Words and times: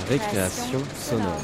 Récréation 0.00 0.80
sonore. 0.96 1.40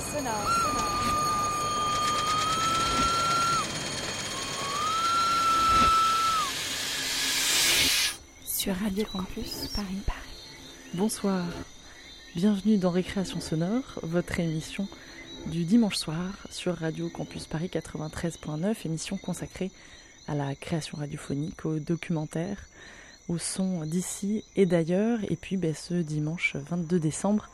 Sur 8.44 8.74
Radio 8.74 9.04
Campus 9.12 9.68
Paris 9.68 9.86
Paris. 10.04 10.18
Bonsoir. 10.94 11.44
Bienvenue 12.34 12.76
dans 12.76 12.90
Récréation 12.90 13.40
sonore, 13.40 13.84
votre 14.02 14.40
émission 14.40 14.88
du 15.46 15.62
dimanche 15.62 15.96
soir 15.96 16.32
sur 16.50 16.74
Radio 16.74 17.08
Campus 17.08 17.46
Paris 17.46 17.70
93.9, 17.72 18.74
émission 18.84 19.16
consacrée 19.16 19.70
à 20.26 20.34
la 20.34 20.56
création 20.56 20.98
radiophonique, 20.98 21.64
au 21.64 21.78
documentaire, 21.78 22.66
au 23.28 23.38
son 23.38 23.84
d'ici 23.84 24.42
et 24.56 24.66
d'ailleurs. 24.66 25.20
Et 25.30 25.36
puis 25.36 25.56
ben, 25.56 25.72
ce 25.72 25.94
dimanche 25.94 26.56
22 26.56 26.98
décembre, 26.98 27.48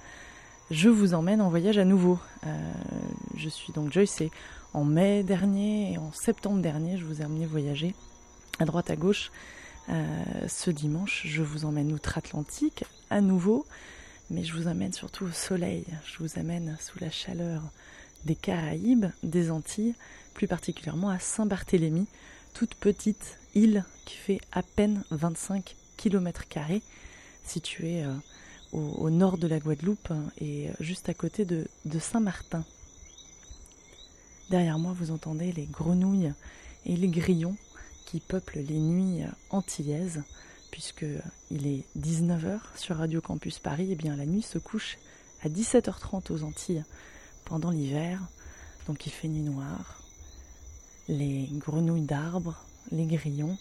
je 0.71 0.89
vous 0.89 1.15
emmène 1.15 1.41
en 1.41 1.49
voyage 1.49 1.79
à 1.79 1.85
nouveau. 1.85 2.19
Euh, 2.45 2.73
je 3.37 3.49
suis 3.49 3.73
donc 3.73 3.93
Joyce 3.93 4.21
et 4.21 4.31
en 4.75 4.85
mai 4.85 5.23
dernier 5.23 5.93
et 5.93 5.99
en 5.99 6.13
septembre 6.13 6.61
dernier, 6.61 6.99
je 6.99 7.05
vous 7.05 7.21
ai 7.23 7.25
amené 7.25 7.47
voyager 7.47 7.95
à 8.59 8.65
droite 8.65 8.91
à 8.91 8.97
gauche. 8.97 9.31
Euh, 9.89 10.05
ce 10.49 10.71
dimanche, 10.71 11.23
je 11.25 11.43
vous 11.43 11.65
emmène 11.65 11.93
outre-Atlantique 11.93 12.85
à 13.11 13.21
nouveau, 13.21 13.65
mais 14.31 14.43
je 14.43 14.55
vous 14.55 14.67
amène 14.67 14.93
surtout 14.93 15.27
au 15.27 15.31
soleil. 15.31 15.85
Je 16.05 16.19
vous 16.19 16.39
amène 16.39 16.77
sous 16.81 16.99
la 17.01 17.11
chaleur 17.11 17.63
des 18.25 18.35
Caraïbes, 18.35 19.07
des 19.23 19.53
Antilles, 19.53 19.95
plus 20.35 20.49
particulièrement 20.49 21.11
à 21.11 21.21
Saint-Barthélemy, 21.21 22.07
toute 22.55 22.75
petite 22.75 23.39
île 23.55 23.85
qui 24.05 24.17
fait 24.17 24.41
à 24.51 24.63
peine 24.63 25.05
25 25.13 25.77
km, 25.97 26.43
située 27.45 28.05
euh, 28.05 28.13
au, 28.77 29.11
nord 29.11 29.39
de 29.39 29.47
la 29.47 29.59
Guadeloupe 29.59 30.11
hein, 30.11 30.25
et 30.39 30.69
juste 30.81 31.09
à 31.09 31.15
côté 31.15 31.45
de, 31.45 31.67
Saint-Martin. 31.99 32.65
Derrière 34.51 34.79
moi, 34.79 34.95
vous 34.95 35.11
entendez 35.11 35.53
les 35.53 35.67
grenouilles 35.67 36.33
et 36.85 36.97
les 36.97 37.09
grillons 37.09 37.57
qui 38.05 38.21
peuplent 38.21 38.61
les 38.61 38.79
nuits 38.79 39.25
antillaises, 39.51 40.23
puisque 40.71 41.07
il 41.51 41.67
est 41.67 41.85
19h 41.99 42.61
sur 42.77 42.97
Radio 42.97 43.21
Campus 43.21 43.59
Paris, 43.59 43.91
et 43.91 43.97
bien 43.97 44.15
la 44.15 44.27
nuit 44.27 44.43
se 44.43 44.59
couche 44.59 44.99
à 45.43 45.49
17h30 45.49 46.33
aux 46.33 46.45
Antilles 46.45 46.85
pendant 47.45 47.71
l'hiver, 47.71 48.21
donc 48.87 49.07
il 49.07 49.11
fait 49.11 49.29
nuit 49.29 49.43
noire, 49.43 50.03
les 51.09 51.49
grenouilles 51.53 52.03
d'arbres, 52.03 52.65
les 52.93 53.07
grillons 53.07 53.59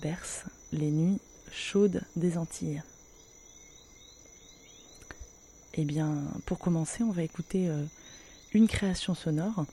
bercent 0.00 0.44
les 0.72 0.90
nuits 0.90 1.20
chaudes 1.50 2.02
des 2.16 2.38
Antilles. 2.38 2.82
Eh 5.74 5.84
bien, 5.84 6.16
pour 6.46 6.58
commencer, 6.58 7.02
on 7.02 7.12
va 7.12 7.22
écouter 7.22 7.68
euh, 7.68 7.82
une 8.52 8.68
création 8.68 9.14
sonore 9.14 9.64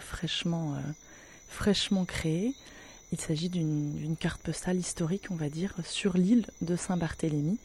fraîchement, 0.00 0.74
euh, 0.74 2.04
créée. 2.06 2.54
Il 3.12 3.20
s'agit 3.20 3.48
d'une 3.48 4.16
carte 4.18 4.42
postale 4.42 4.76
historique, 4.76 5.30
on 5.30 5.36
va 5.36 5.48
dire, 5.48 5.74
sur 5.84 6.16
l'île 6.16 6.46
de 6.60 6.74
Saint-Barthélemy. 6.76 7.58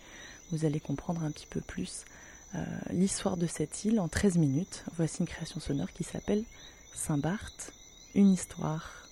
Vous 0.51 0.65
allez 0.65 0.79
comprendre 0.79 1.23
un 1.23 1.31
petit 1.31 1.47
peu 1.47 1.61
plus 1.61 2.05
euh, 2.55 2.63
l'histoire 2.91 3.37
de 3.37 3.47
cette 3.47 3.85
île 3.85 3.99
en 3.99 4.07
13 4.07 4.37
minutes. 4.37 4.83
Voici 4.97 5.19
une 5.19 5.27
création 5.27 5.59
sonore 5.59 5.91
qui 5.93 6.03
s'appelle 6.03 6.43
Saint-Barth, 6.93 7.73
une 8.13 8.31
histoire. 8.33 9.07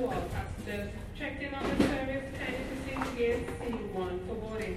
Barth 0.00 0.10
to 0.10 0.16
all 0.16 0.28
passengers. 0.30 0.90
Checked 1.18 1.42
in 1.42 1.54
on 1.54 1.62
the 1.64 1.84
service, 1.84 2.24
proceed 2.36 3.04
to 3.04 3.16
gate 3.16 3.46
C1 3.60 4.26
for 4.26 4.34
boarding. 4.34 4.76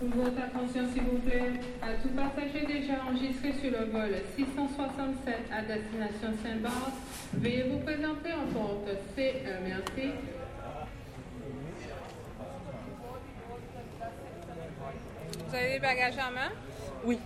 Votre 0.00 0.38
attention 0.38 0.92
s'il 0.92 1.02
vous 1.02 1.18
plaît. 1.18 1.58
À 1.82 1.94
tout 2.00 2.10
passager 2.10 2.66
déjà 2.66 3.02
enregistré 3.04 3.52
sur 3.54 3.72
le 3.72 3.86
vol 3.86 4.14
667 4.36 5.50
à 5.52 5.62
destination 5.62 6.38
Saint-Barth, 6.42 6.94
veuillez 7.34 7.64
vous 7.64 7.80
présenter 7.80 8.32
en 8.32 8.46
porte 8.52 8.88
C1. 9.16 9.60
Merci. 9.66 10.12
Vous 15.48 15.54
avez 15.54 15.72
des 15.72 15.78
bagages 15.80 16.18
en 16.18 16.32
main? 16.32 16.52
Oui. 17.04 17.18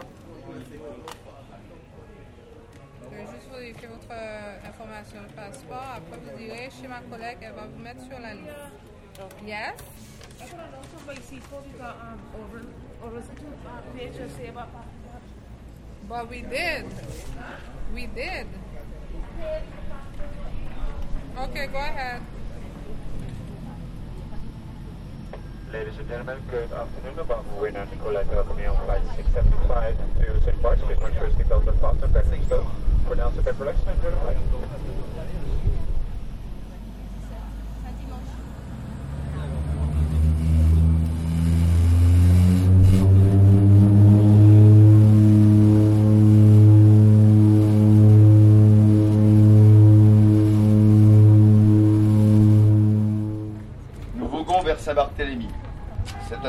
Je 3.13 3.19
juste 3.19 3.51
vérifier 3.53 3.89
votre 3.89 4.09
euh, 4.11 4.69
information 4.69 5.21
de 5.23 5.33
passeport. 5.35 5.85
Après, 5.97 6.19
vous 6.19 6.39
direz 6.39 6.71
chez 6.71 6.89
ma 6.89 7.01
collègue, 7.01 7.39
elle 7.43 7.53
va 7.53 7.67
vous 7.67 7.83
mettre 7.83 8.03
sur 8.03 8.19
la 8.19 8.35
liste. 8.35 8.49
Yes? 9.47 9.75
But 16.09 16.29
we 16.29 16.43
did. 16.43 16.87
We 17.95 18.07
did. 18.07 18.47
Okay, 21.39 21.67
go 21.69 21.79
ahead. 21.79 22.21
Ladies 25.73 25.97
and 25.97 26.07
gentlemen, 26.07 26.37
good 26.51 26.71
afternoon. 26.71 27.19
About 27.19 27.47
Rena 27.59 27.89
Nicolai 27.91 28.25
welcoming 28.25 28.67
on 28.67 28.77
flight 28.85 29.01
675 29.17 29.97
to 30.21 30.45
St. 30.45 30.61
Bart's. 30.61 30.83
Please 30.83 31.01
make 31.01 31.15
sure 31.15 31.31
seatbelt 31.31 31.67
and 31.67 31.81
and 32.31 32.49
go. 32.51 32.71
For 33.09 33.17
now, 33.17 33.31
relax, 33.59 33.81
and 33.87 35.12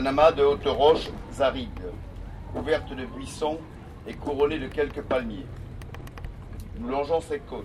un 0.04 0.08
amas 0.08 0.34
de 0.34 0.44
hautes 0.44 0.68
roches 0.68 1.10
arides, 1.40 1.70
couvertes 2.54 2.94
de 2.94 3.06
buissons 3.06 3.58
et 4.06 4.14
couronnées 4.14 4.60
de 4.60 4.68
quelques 4.68 5.02
palmiers. 5.02 5.46
Nous 6.78 6.90
longeons 6.90 7.22
ces 7.22 7.40
côtes. 7.40 7.64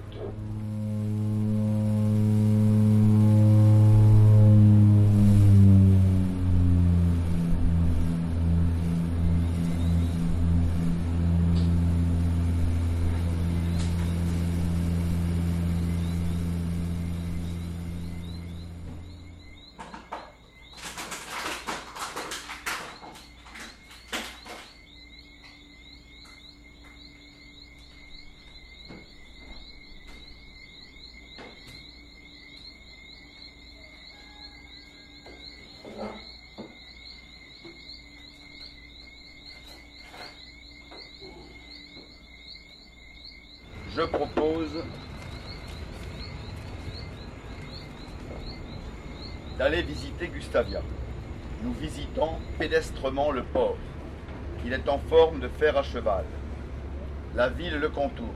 Je 43.99 44.05
propose 44.05 44.85
d'aller 49.59 49.83
visiter 49.83 50.29
Gustavia. 50.29 50.83
Nous 51.65 51.73
visitons 51.73 52.37
pédestrement 52.61 53.33
le 53.33 53.43
port. 53.43 53.77
Il 54.65 54.73
est 54.73 54.89
en 54.89 54.99
forme 54.99 55.41
de 55.41 55.49
fer 55.49 55.77
à 55.77 55.83
cheval. 55.83 56.25
La 57.35 57.49
ville 57.49 57.81
le 57.81 57.89
contourne. 57.89 58.29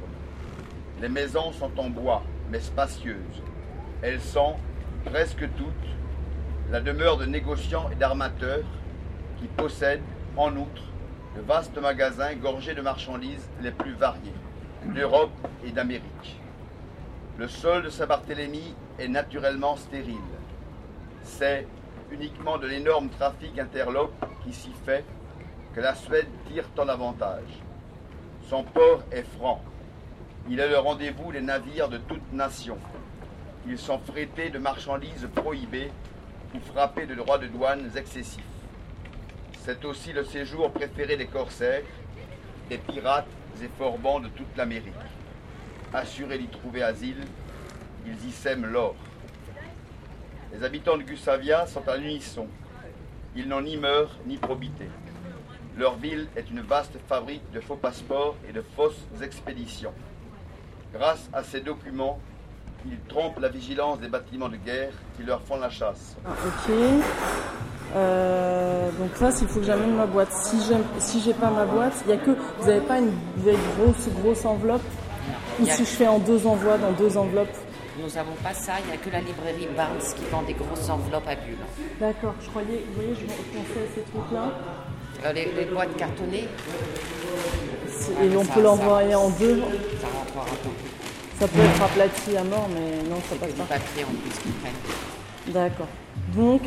Les 1.00 1.08
maisons 1.08 1.52
sont 1.52 1.78
en 1.78 1.90
bois, 1.90 2.24
mais 2.50 2.58
spacieuses. 2.58 3.42
Elles 4.02 4.20
sont, 4.20 4.56
presque 5.04 5.48
toutes, 5.56 5.90
la 6.72 6.80
demeure 6.80 7.18
de 7.18 7.26
négociants 7.26 7.88
et 7.92 7.94
d'armateurs 7.94 8.64
qui 9.38 9.46
possèdent, 9.46 10.02
en 10.36 10.56
outre, 10.56 10.82
de 11.36 11.40
vastes 11.40 11.78
magasins 11.78 12.34
gorgés 12.34 12.74
de 12.74 12.82
marchandises 12.82 13.48
les 13.60 13.70
plus 13.70 13.94
variées, 13.94 14.34
d'Europe 14.86 15.30
et 15.64 15.70
d'Amérique. 15.70 16.40
Le 17.38 17.48
sol 17.48 17.84
de 17.84 17.88
Saint-Barthélemy 17.88 18.74
est 18.98 19.08
naturellement 19.08 19.76
stérile. 19.76 20.16
C'est 21.22 21.66
uniquement 22.10 22.58
de 22.58 22.66
l'énorme 22.66 23.08
trafic 23.08 23.58
interlope 23.58 24.12
qui 24.44 24.52
s'y 24.52 24.72
fait 24.84 25.04
que 25.74 25.80
la 25.80 25.94
Suède 25.94 26.28
tire 26.48 26.68
tant 26.74 26.84
d'avantages. 26.84 27.60
Son 28.48 28.64
port 28.64 29.02
est 29.10 29.26
franc. 29.38 29.62
Il 30.48 30.60
est 30.60 30.68
le 30.68 30.78
rendez-vous 30.78 31.32
des 31.32 31.40
navires 31.40 31.88
de 31.88 31.98
toute 31.98 32.32
nation. 32.32 32.76
Ils 33.66 33.78
sont 33.78 33.98
frétés 33.98 34.50
de 34.50 34.58
marchandises 34.58 35.28
prohibées 35.34 35.90
ou 36.54 36.60
frappés 36.60 37.06
de 37.06 37.14
droits 37.14 37.38
de 37.38 37.46
douane 37.46 37.90
excessifs. 37.96 38.42
C'est 39.64 39.84
aussi 39.84 40.12
le 40.12 40.24
séjour 40.24 40.72
préféré 40.72 41.16
des 41.16 41.26
corsaires, 41.26 41.84
des 42.68 42.78
pirates 42.78 43.28
et 43.62 43.68
forbans 43.78 44.20
de 44.20 44.28
toute 44.28 44.56
l'Amérique. 44.56 44.92
Assurés 45.94 46.38
d'y 46.38 46.48
trouver 46.48 46.82
asile, 46.82 47.22
ils 48.06 48.28
y 48.28 48.32
sèment 48.32 48.66
l'or. 48.66 48.94
Les 50.52 50.64
habitants 50.64 50.96
de 50.96 51.02
Gustavia 51.02 51.66
sont 51.66 51.86
à 51.86 51.96
l'unisson. 51.96 52.46
Ils 53.36 53.48
n'ont 53.48 53.60
ni 53.60 53.76
mœurs 53.76 54.18
ni 54.26 54.36
probité. 54.38 54.88
Leur 55.76 55.96
ville 55.96 56.28
est 56.36 56.50
une 56.50 56.60
vaste 56.60 56.98
fabrique 57.08 57.50
de 57.52 57.60
faux 57.60 57.76
passeports 57.76 58.36
et 58.48 58.52
de 58.52 58.62
fausses 58.74 59.06
expéditions. 59.22 59.92
Grâce 60.94 61.28
à 61.32 61.42
ces 61.42 61.60
documents, 61.60 62.18
ils 62.86 62.98
trompent 63.08 63.38
la 63.38 63.48
vigilance 63.48 64.00
des 64.00 64.08
bâtiments 64.08 64.48
de 64.48 64.56
guerre 64.56 64.92
qui 65.16 65.22
leur 65.22 65.42
font 65.42 65.58
la 65.58 65.70
chasse. 65.70 66.16
Ah, 66.24 66.30
ok. 66.46 66.74
Euh, 67.94 68.90
donc 68.98 69.20
là, 69.20 69.30
s'il 69.30 69.48
faut 69.48 69.60
que 69.60 69.66
j'amène 69.66 69.94
ma 69.94 70.06
boîte. 70.06 70.32
Si 70.32 71.20
j'ai 71.20 71.34
pas 71.34 71.50
ma 71.50 71.66
boîte, 71.66 71.94
il 72.06 72.10
y 72.10 72.14
a 72.14 72.16
que 72.16 72.30
vous 72.58 72.68
avez 72.68 72.80
pas 72.80 72.98
une 72.98 73.12
vieille 73.36 73.56
grosse 73.78 74.08
grosse 74.20 74.44
enveloppe. 74.44 74.82
Ou 75.60 75.66
si 75.66 75.78
je 75.84 75.90
fais 75.90 76.06
en 76.08 76.18
deux 76.18 76.46
envois 76.46 76.78
dans 76.78 76.92
deux 76.92 77.16
enveloppes. 77.16 77.54
Nous 78.00 78.08
n'avons 78.14 78.32
pas 78.42 78.54
ça, 78.54 78.72
il 78.82 78.86
n'y 78.88 78.92
a 78.94 78.96
que 78.96 79.10
la 79.10 79.20
librairie 79.20 79.68
Barnes 79.76 79.98
qui 79.98 80.24
vend 80.30 80.42
des 80.42 80.54
grosses 80.54 80.88
enveloppes 80.88 81.28
à 81.28 81.34
bulles. 81.34 81.56
D'accord. 82.00 82.34
Je 82.40 82.48
croyais, 82.48 82.84
vous 82.88 82.94
voyez, 82.94 83.14
je 83.14 83.26
pensais 83.26 83.80
à 83.80 83.94
ces 83.94 84.00
trucs-là. 84.00 84.50
Euh, 85.26 85.32
les, 85.34 85.52
les 85.52 85.64
boîtes 85.66 85.94
cartonnées, 85.96 86.48
C'est- 87.88 88.12
Et 88.24 88.36
on 88.36 88.44
ça- 88.44 88.52
peut 88.54 88.62
l'envoyer 88.62 89.14
en 89.14 89.28
deux. 89.30 89.60
ça. 90.00 90.06
Ça 91.38 91.48
peut 91.48 91.60
être 91.60 91.82
aplati 91.82 92.36
à 92.36 92.44
mort, 92.44 92.68
mais 92.74 93.08
non, 93.08 93.16
ça 93.16 93.22
C'est 93.32 93.38
passe 93.38 93.52
pas. 93.52 93.64
papier 93.64 94.04
en 94.04 94.08
plus 94.08 94.38
qu'ils 94.42 94.52
prennent. 94.52 95.52
D'accord. 95.54 95.88
Donc, 96.34 96.62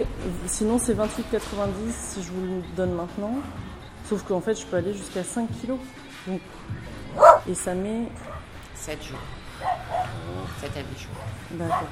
sinon 0.47 0.77
c'est 0.77 0.93
28,90 0.93 1.91
si 1.91 2.21
je 2.23 2.29
vous 2.31 2.41
le 2.41 2.61
donne 2.77 2.93
maintenant. 2.93 3.33
Sauf 4.07 4.23
qu'en 4.23 4.41
fait, 4.41 4.53
je 4.59 4.65
peux 4.65 4.77
aller 4.77 4.93
jusqu'à 4.93 5.23
5 5.23 5.47
kilos. 5.59 5.79
Donc, 6.27 6.39
et 7.49 7.55
ça 7.55 7.73
met. 7.73 8.03
7 8.85 9.03
jours. 9.03 9.17
7 10.61 10.77
à 10.77 10.83
10 10.83 11.01
jours. 11.01 11.11
D'accord. 11.49 11.87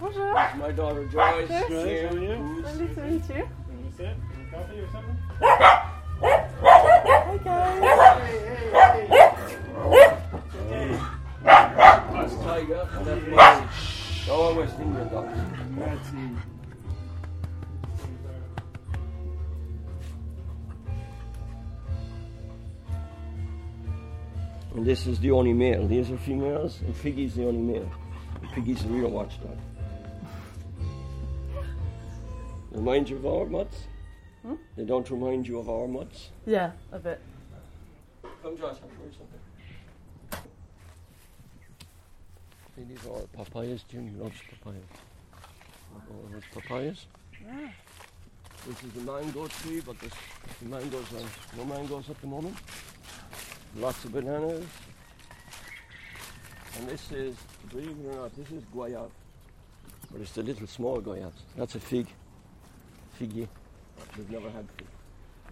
Bonjour. 0.00 0.34
My 0.58 0.72
daughter 0.72 1.08
Joyce. 1.08 1.48
Nice 1.48 2.94
to 2.96 3.00
meet 3.02 3.28
you. 3.28 3.65
Hey 3.96 4.14
guys. 4.52 4.66
Hey, 6.20 6.20
hey, 6.20 7.16
hey. 9.08 9.30
hey. 10.68 10.98
That's. 11.42 12.34
And 12.34 13.06
that's 15.78 16.08
And 24.74 24.84
this 24.84 25.06
is 25.06 25.18
the 25.20 25.30
only 25.30 25.54
male. 25.54 25.86
These 25.88 26.10
are 26.10 26.18
females, 26.18 26.80
and 26.84 26.94
Piggy's 27.00 27.34
the 27.34 27.46
only 27.46 27.62
male. 27.62 27.90
Piggy's 28.52 28.82
the 28.82 28.90
real 28.90 29.08
watchdog. 29.08 29.56
Remind 32.76 33.08
you 33.08 33.16
of 33.16 33.24
our 33.24 33.46
mutts? 33.46 33.84
Hmm? 34.42 34.56
They 34.76 34.84
don't 34.84 35.08
remind 35.10 35.48
you 35.48 35.58
of 35.58 35.70
our 35.70 35.88
mutts? 35.88 36.28
Yeah, 36.44 36.72
a 36.92 36.98
bit. 36.98 37.18
Come, 38.42 38.54
Josh, 38.58 38.76
I'll 38.82 38.90
show 38.90 39.06
you 39.06 39.12
something. 39.16 40.50
See, 42.76 42.84
these 42.84 43.06
are 43.06 43.12
all 43.12 43.28
papayas. 43.34 43.82
Jimmy 43.90 44.10
loves 44.18 44.36
papayas. 44.50 44.84
Oh, 45.96 46.28
there's 46.30 46.44
papayas. 46.52 47.06
This 48.66 48.84
is 48.84 49.02
a 49.02 49.06
mango 49.06 49.46
tree, 49.46 49.80
but 49.80 49.98
there's, 49.98 50.12
the 50.60 50.68
mangoes 50.68 51.06
are 51.14 51.56
no 51.56 51.64
mangoes 51.64 52.10
at 52.10 52.20
the 52.20 52.26
moment. 52.26 52.56
Lots 53.76 54.04
of 54.04 54.12
bananas. 54.12 54.66
And 56.76 56.88
this 56.88 57.10
is, 57.10 57.36
believe 57.70 57.88
it 57.88 58.06
or 58.10 58.16
not, 58.16 58.36
this 58.36 58.50
is 58.50 58.62
guayab. 58.74 59.08
But 60.12 60.20
it's 60.20 60.32
the 60.32 60.42
little 60.42 60.66
small 60.66 61.00
guayabs. 61.00 61.40
That's 61.56 61.74
a 61.74 61.80
fig. 61.80 62.08
Figgy. 63.18 63.48
We've 64.16 64.30
never 64.30 64.50
had 64.50 64.66
fig. 64.76 64.86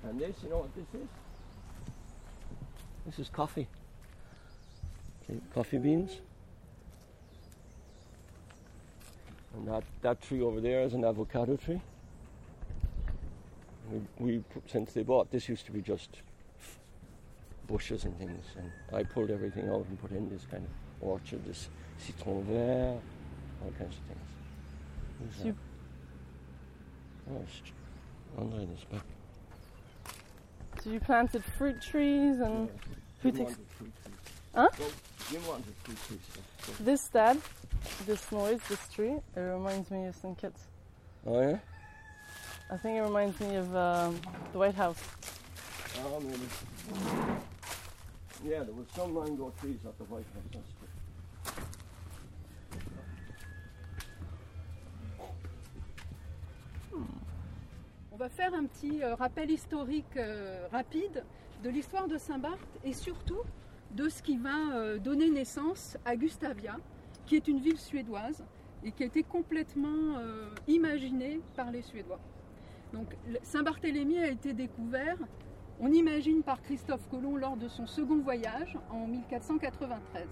And 0.08 0.20
this, 0.20 0.36
you 0.42 0.50
know 0.50 0.58
what 0.58 0.74
this 0.74 1.00
is? 1.00 1.08
This 3.06 3.18
is 3.18 3.28
coffee. 3.28 3.66
Okay, 5.22 5.40
coffee 5.54 5.78
beans. 5.78 6.20
And 9.54 9.68
that, 9.68 9.84
that 10.02 10.20
tree 10.20 10.42
over 10.42 10.60
there 10.60 10.82
is 10.82 10.94
an 10.94 11.04
avocado 11.04 11.56
tree. 11.56 11.80
We, 13.90 14.00
we 14.18 14.44
since 14.66 14.92
they 14.92 15.02
bought 15.02 15.30
this 15.30 15.48
used 15.48 15.66
to 15.66 15.72
be 15.72 15.80
just 15.80 16.10
bushes 17.66 18.04
and 18.04 18.16
things, 18.18 18.44
and 18.58 18.70
I 18.92 19.04
pulled 19.04 19.30
everything 19.30 19.68
out 19.68 19.86
and 19.88 20.00
put 20.00 20.10
in 20.10 20.28
this 20.28 20.46
kind 20.50 20.64
of 20.64 21.08
orchard, 21.08 21.44
this 21.46 21.68
citron 21.98 22.44
vert, 22.44 23.00
all 23.62 23.72
kinds 23.78 23.96
of 23.96 24.02
things. 24.04 24.28
Who's 25.20 25.36
that? 25.36 25.44
Sup- 25.44 25.73
Oh, 27.30 27.40
it's 27.42 27.72
Andre 28.38 28.66
this 28.66 28.84
back. 28.84 29.02
So 30.82 30.90
you 30.90 31.00
planted 31.00 31.42
fruit 31.56 31.80
trees 31.80 32.40
and 32.40 32.68
who 33.20 33.30
Jim 33.32 33.46
takes 33.46 33.54
fruit 33.54 33.68
trees. 33.78 33.92
Huh? 34.54 34.68
Well, 34.78 34.88
Jim 35.30 35.46
wanted 35.46 35.74
fruit 35.82 35.98
trees. 36.06 36.20
so- 36.34 36.72
so- 36.72 36.84
this 36.84 37.08
dad? 37.08 37.40
This 38.06 38.32
noise, 38.32 38.60
this 38.68 38.88
tree, 38.88 39.16
it 39.36 39.40
reminds 39.40 39.90
me 39.90 40.06
of 40.06 40.16
St. 40.16 40.36
Kitts. 40.38 40.64
Oh 41.26 41.40
yeah? 41.40 41.58
I 42.70 42.76
think 42.78 42.96
it 42.98 43.02
reminds 43.02 43.38
me 43.40 43.56
of 43.56 43.74
um, 43.76 44.20
the 44.52 44.58
White 44.58 44.74
House. 44.74 44.98
Oh, 45.98 46.18
maybe. 46.20 46.38
Yeah, 48.44 48.62
there 48.62 48.74
was 48.74 48.86
some 48.94 49.14
mango 49.14 49.52
trees 49.60 49.78
at 49.86 49.96
the 49.98 50.04
White 50.04 50.24
House. 50.34 50.62
On 58.14 58.16
va 58.16 58.28
faire 58.28 58.54
un 58.54 58.64
petit 58.66 59.02
euh, 59.02 59.16
rappel 59.16 59.50
historique 59.50 60.16
euh, 60.16 60.68
rapide 60.70 61.24
de 61.64 61.68
l'histoire 61.68 62.06
de 62.06 62.16
Saint-Barth 62.16 62.78
et 62.84 62.92
surtout 62.92 63.40
de 63.90 64.08
ce 64.08 64.22
qui 64.22 64.36
va 64.36 64.76
euh, 64.76 64.98
donner 64.98 65.28
naissance 65.30 65.96
à 66.04 66.14
Gustavia, 66.14 66.76
qui 67.26 67.34
est 67.34 67.48
une 67.48 67.58
ville 67.58 67.76
suédoise 67.76 68.44
et 68.84 68.92
qui 68.92 69.02
a 69.02 69.06
été 69.06 69.24
complètement 69.24 70.16
imaginée 70.68 71.40
par 71.56 71.72
les 71.72 71.82
Suédois. 71.82 72.20
Donc 72.92 73.16
le- 73.26 73.40
Saint-Barthélemy 73.42 74.18
a 74.20 74.28
été 74.28 74.52
découvert, 74.52 75.16
on 75.80 75.90
imagine, 75.90 76.44
par 76.44 76.62
Christophe 76.62 77.08
Colomb 77.10 77.36
lors 77.36 77.56
de 77.56 77.66
son 77.66 77.88
second 77.88 78.18
voyage 78.20 78.78
en 78.90 79.08
1493. 79.08 80.28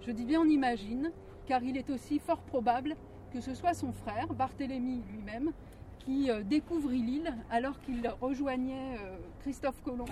Je 0.00 0.12
dis 0.12 0.24
bien 0.24 0.40
on 0.40 0.46
imagine, 0.48 1.12
car 1.44 1.62
il 1.62 1.76
est 1.76 1.90
aussi 1.90 2.20
fort 2.20 2.40
probable 2.40 2.96
que 3.34 3.42
ce 3.42 3.52
soit 3.52 3.74
son 3.74 3.92
frère, 3.92 4.28
Barthélemy 4.32 5.02
lui-même, 5.12 5.52
qui 5.98 6.30
euh, 6.30 6.42
découvre 6.42 6.90
l'île 6.90 7.32
alors 7.50 7.80
qu'il 7.80 8.08
rejoignait 8.20 8.96
euh, 8.96 9.16
Christophe 9.40 9.80
Colomb. 9.84 10.06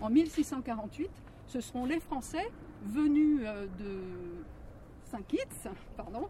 En 0.00 0.10
1648, 0.10 1.10
ce 1.46 1.60
seront 1.60 1.84
les 1.84 2.00
Français 2.00 2.50
venus 2.84 3.40
euh, 3.44 3.66
de 3.78 4.00
Saint-Kitts, 5.10 5.68
pardon, 5.96 6.28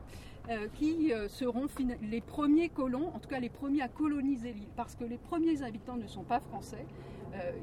qui 0.75 1.13
seront 1.29 1.69
les 2.03 2.21
premiers 2.21 2.69
colons, 2.69 3.13
en 3.15 3.21
tout 3.21 3.29
cas 3.29 3.39
les 3.39 3.49
premiers 3.49 3.81
à 3.81 3.87
coloniser 3.87 4.53
l'île, 4.53 4.67
parce 4.75 4.97
que 4.97 5.05
les 5.05 5.17
premiers 5.17 5.63
habitants 5.63 5.95
ne 5.95 6.09
sont 6.09 6.25
pas 6.25 6.41
français, 6.41 6.85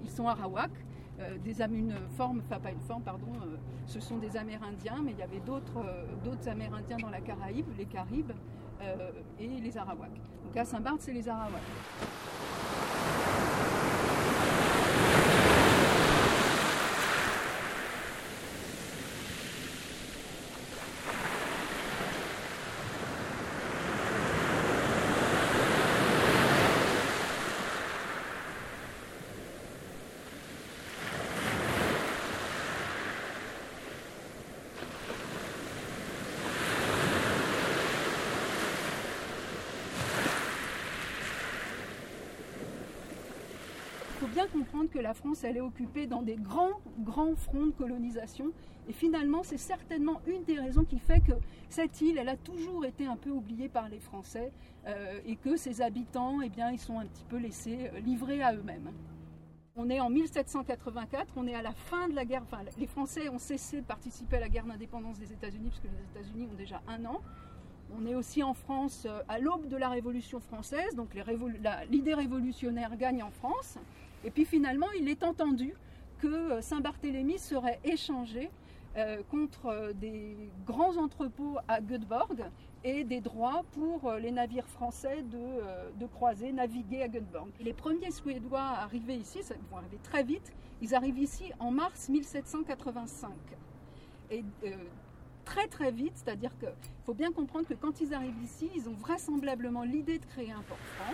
ils 0.03 0.09
sont 0.09 0.27
arawaks, 0.27 0.71
euh, 1.19 1.37
des 1.43 1.61
une 1.61 1.93
forme, 2.15 2.41
enfin 2.45 2.59
pas 2.61 2.71
une 2.71 2.79
forme, 2.79 3.03
pardon, 3.03 3.27
euh, 3.43 3.57
ce 3.85 3.99
sont 3.99 4.17
des 4.17 4.37
Amérindiens, 4.37 5.01
mais 5.03 5.11
il 5.11 5.17
y 5.17 5.23
avait 5.23 5.41
d'autres 5.41 5.79
euh, 5.79 6.49
Amérindiens 6.49 6.97
dans 6.97 7.09
la 7.09 7.19
Caraïbe, 7.19 7.67
les 7.77 7.85
Caribes 7.85 8.31
euh, 8.81 9.11
et 9.37 9.47
les 9.47 9.77
Arawaks. 9.77 10.21
Donc 10.45 10.55
à 10.55 10.63
Saint-Barth, 10.63 11.01
c'est 11.01 11.13
les 11.13 11.27
Arawaks. 11.27 11.61
faut 44.19 44.27
bien 44.27 44.37
comprendre 44.51 44.89
que 44.89 44.99
la 44.99 45.13
France, 45.13 45.43
elle 45.43 45.57
est 45.57 45.61
occupée 45.61 46.07
dans 46.07 46.21
des 46.21 46.35
grands, 46.35 46.79
grands 46.99 47.35
fronts 47.35 47.67
de 47.67 47.71
colonisation. 47.71 48.51
Et 48.87 48.93
finalement, 48.93 49.43
c'est 49.43 49.57
certainement 49.57 50.21
une 50.27 50.43
des 50.43 50.59
raisons 50.59 50.83
qui 50.83 50.99
fait 50.99 51.21
que 51.21 51.33
cette 51.69 52.01
île, 52.01 52.17
elle 52.17 52.29
a 52.29 52.37
toujours 52.37 52.85
été 52.85 53.05
un 53.05 53.15
peu 53.15 53.29
oubliée 53.29 53.69
par 53.69 53.87
les 53.87 53.99
Français 53.99 54.51
euh, 54.87 55.19
et 55.25 55.35
que 55.35 55.55
ses 55.55 55.81
habitants, 55.81 56.41
eh 56.41 56.49
bien, 56.49 56.71
ils 56.71 56.79
sont 56.79 56.99
un 56.99 57.05
petit 57.05 57.25
peu 57.25 57.37
laissés 57.37 57.89
euh, 57.93 57.99
livrés 57.99 58.41
à 58.41 58.53
eux-mêmes. 58.53 58.91
On 59.75 59.89
est 59.89 59.99
en 59.99 60.09
1784, 60.09 61.33
on 61.37 61.47
est 61.47 61.53
à 61.53 61.61
la 61.61 61.71
fin 61.71 62.09
de 62.09 62.15
la 62.15 62.25
guerre. 62.25 62.41
Enfin, 62.43 62.63
les 62.77 62.87
Français 62.87 63.29
ont 63.29 63.37
cessé 63.37 63.81
de 63.81 63.85
participer 63.85 64.37
à 64.37 64.39
la 64.41 64.49
guerre 64.49 64.65
d'indépendance 64.65 65.19
des 65.19 65.31
États-Unis, 65.31 65.69
puisque 65.69 65.85
les 65.85 66.21
États-Unis 66.21 66.47
ont 66.51 66.57
déjà 66.57 66.81
un 66.87 67.05
an. 67.05 67.21
On 67.97 68.05
est 68.05 68.15
aussi 68.15 68.43
en 68.43 68.53
France 68.53 69.05
euh, 69.05 69.21
à 69.27 69.39
l'aube 69.39 69.67
de 69.67 69.77
la 69.77 69.89
Révolution 69.89 70.39
française, 70.39 70.95
donc 70.95 71.09
l'idée 71.89 72.13
révolutionnaire 72.13 72.95
gagne 72.97 73.23
en 73.23 73.31
France. 73.31 73.77
Et 74.23 74.31
puis 74.31 74.45
finalement, 74.45 74.87
il 74.99 75.07
est 75.09 75.23
entendu 75.23 75.73
que 76.19 76.61
Saint-Barthélemy 76.61 77.39
serait 77.39 77.79
échangé 77.83 78.49
euh, 78.97 79.21
contre 79.29 79.67
euh, 79.67 79.93
des 79.93 80.35
grands 80.65 80.97
entrepôts 80.97 81.57
à 81.67 81.79
Göteborg 81.79 82.43
et 82.83 83.03
des 83.03 83.21
droits 83.21 83.63
pour 83.73 84.11
les 84.13 84.31
navires 84.31 84.67
français 84.67 85.23
de, 85.23 86.05
croiser, 86.07 86.51
naviguer 86.51 87.03
à 87.03 87.07
Göteborg. 87.07 87.49
Les 87.59 87.73
premiers 87.73 88.11
Suédois 88.11 88.61
à 88.61 88.83
arriver 88.83 89.15
ici, 89.15 89.43
ça 89.43 89.53
vont 89.69 89.77
arriver 89.77 89.99
très 90.01 90.23
vite, 90.23 90.53
ils 90.81 90.95
arrivent 90.95 91.19
ici 91.19 91.51
en 91.59 91.71
mars 91.71 92.07
1785. 92.07 93.31
Et 94.31 94.45
très 95.49 95.67
très 95.67 95.91
vite, 95.91 96.13
c'est-à-dire 96.15 96.57
qu'il 96.59 96.69
faut 97.05 97.13
bien 97.13 97.31
comprendre 97.31 97.67
que 97.67 97.73
quand 97.73 97.99
ils 98.01 98.13
arrivent 98.13 98.43
ici, 98.43 98.69
ils 98.75 98.87
ont 98.87 98.93
vraisemblablement 98.93 99.83
l'idée 99.83 100.19
de 100.19 100.25
créer 100.25 100.51
un 100.51 100.61
port 100.61 100.77
franc. 100.95 101.13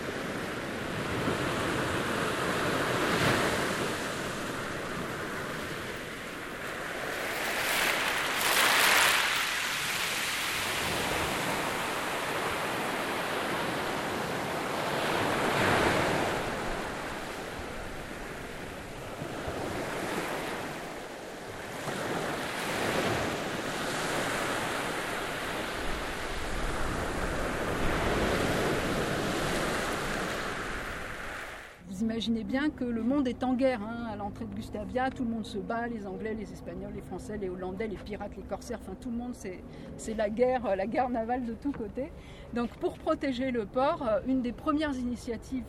imaginez 32.01 32.43
bien 32.43 32.69
que 32.69 32.83
le 32.83 33.01
monde 33.01 33.27
est 33.27 33.43
en 33.43 33.53
guerre. 33.53 33.81
Hein, 33.81 34.07
à 34.11 34.15
l'entrée 34.15 34.45
de 34.45 34.53
Gustavia, 34.53 35.09
tout 35.09 35.23
le 35.23 35.29
monde 35.29 35.45
se 35.45 35.57
bat, 35.57 35.87
les 35.87 36.05
Anglais, 36.05 36.33
les 36.33 36.51
Espagnols, 36.51 36.93
les 36.93 37.01
Français, 37.01 37.37
les 37.37 37.49
Hollandais, 37.49 37.87
les 37.87 37.95
pirates, 37.95 38.35
les 38.35 38.43
corsaires, 38.43 38.79
enfin 38.81 38.95
tout 38.99 39.09
le 39.09 39.17
monde, 39.17 39.33
c'est 39.33 40.13
la 40.15 40.29
guerre, 40.29 40.75
la 40.75 40.87
guerre 40.87 41.09
navale 41.09 41.45
de 41.45 41.53
tous 41.53 41.71
côtés. 41.71 42.11
Donc 42.53 42.69
pour 42.77 42.97
protéger 42.97 43.51
le 43.51 43.65
port, 43.65 44.05
euh, 44.07 44.19
une 44.27 44.41
des 44.41 44.51
premières 44.51 44.95
initiatives, 44.95 45.63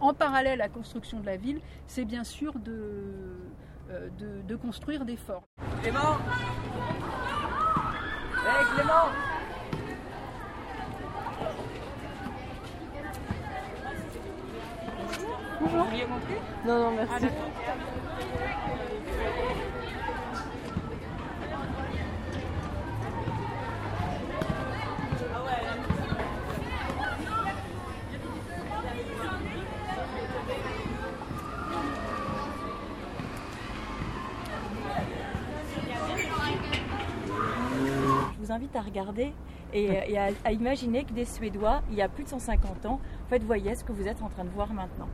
en 0.00 0.14
parallèle 0.14 0.60
à 0.60 0.64
la 0.64 0.68
construction 0.68 1.20
de 1.20 1.26
la 1.26 1.36
ville, 1.36 1.60
c'est 1.86 2.04
bien 2.04 2.24
sûr 2.24 2.58
de, 2.58 2.72
euh, 3.90 4.56
construire 4.62 5.04
des 5.04 5.16
forts. 5.16 5.44
Clément 5.82 6.16
Hey 8.46 8.64
Clément 8.74 9.23
Bonjour. 15.64 15.86
Non, 16.66 16.78
non, 16.78 16.90
merci. 16.90 17.26
Je 38.32 38.46
vous 38.46 38.52
invite 38.52 38.76
à 38.76 38.82
regarder 38.82 39.32
et, 39.72 40.18
à, 40.18 40.28
à, 40.44 40.52
imaginer 40.52 41.04
que 41.04 41.12
des 41.12 41.24
Suédois, 41.24 41.80
il 41.90 41.96
y 41.96 42.02
a 42.02 42.08
plus 42.08 42.24
de 42.24 42.28
150 42.28 42.84
ans, 42.84 43.00
en 43.24 43.28
fait, 43.30 43.42
voyaient 43.42 43.74
ce 43.74 43.82
que 43.82 43.92
vous 43.92 44.06
êtes 44.06 44.20
en 44.20 44.28
train 44.28 44.44
de 44.44 44.50
voir 44.50 44.74
maintenant 44.74 45.08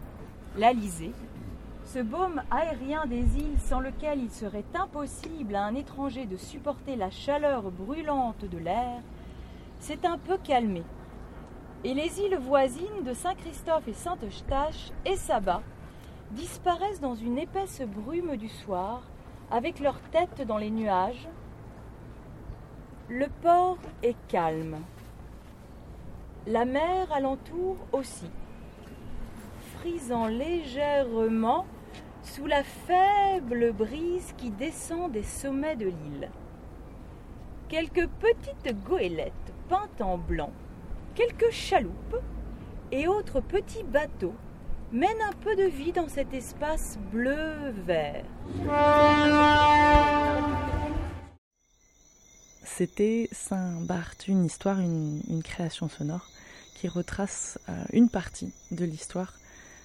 l'Alizé, 0.56 1.12
ce 1.84 2.00
baume 2.00 2.42
aérien 2.50 3.06
des 3.06 3.38
îles 3.38 3.58
sans 3.58 3.80
lequel 3.80 4.20
il 4.20 4.30
serait 4.30 4.64
impossible 4.74 5.54
à 5.54 5.64
un 5.64 5.74
étranger 5.74 6.26
de 6.26 6.36
supporter 6.36 6.96
la 6.96 7.10
chaleur 7.10 7.70
brûlante 7.70 8.44
de 8.44 8.58
l'air, 8.58 9.00
s'est 9.78 10.04
un 10.04 10.18
peu 10.18 10.38
calmé. 10.38 10.82
Et 11.84 11.94
les 11.94 12.20
îles 12.20 12.38
voisines 12.38 13.04
de 13.04 13.14
Saint-Christophe 13.14 13.88
et 13.88 13.92
Saint-Eustache 13.92 14.90
et 15.06 15.16
Saba 15.16 15.62
disparaissent 16.32 17.00
dans 17.00 17.14
une 17.14 17.38
épaisse 17.38 17.82
brume 17.82 18.36
du 18.36 18.48
soir, 18.48 19.02
avec 19.50 19.80
leurs 19.80 20.00
têtes 20.10 20.46
dans 20.46 20.58
les 20.58 20.70
nuages. 20.70 21.28
Le 23.08 23.26
port 23.42 23.78
est 24.02 24.16
calme. 24.28 24.78
La 26.46 26.64
mer 26.64 27.10
alentour 27.12 27.76
aussi 27.92 28.30
frisant 29.80 30.26
légèrement 30.26 31.66
sous 32.22 32.46
la 32.46 32.62
faible 32.62 33.72
brise 33.72 34.34
qui 34.36 34.50
descend 34.50 35.10
des 35.10 35.22
sommets 35.22 35.76
de 35.76 35.86
l'île. 35.86 36.30
Quelques 37.68 38.06
petites 38.08 38.76
goélettes 38.84 39.32
peintes 39.68 40.00
en 40.00 40.18
blanc, 40.18 40.52
quelques 41.14 41.50
chaloupes 41.50 42.16
et 42.92 43.08
autres 43.08 43.40
petits 43.40 43.84
bateaux 43.84 44.34
mènent 44.92 45.22
un 45.22 45.32
peu 45.40 45.56
de 45.56 45.64
vie 45.64 45.92
dans 45.92 46.08
cet 46.08 46.34
espace 46.34 46.98
bleu-vert. 47.10 48.24
C'était 52.64 53.28
Saint-Barth, 53.32 54.26
une 54.28 54.44
histoire, 54.44 54.78
une, 54.80 55.42
création 55.42 55.88
sonore 55.88 56.28
qui 56.74 56.88
retrace 56.88 57.58
euh, 57.68 57.84
une 57.92 58.08
partie 58.08 58.52
de 58.70 58.84
l'histoire 58.84 59.39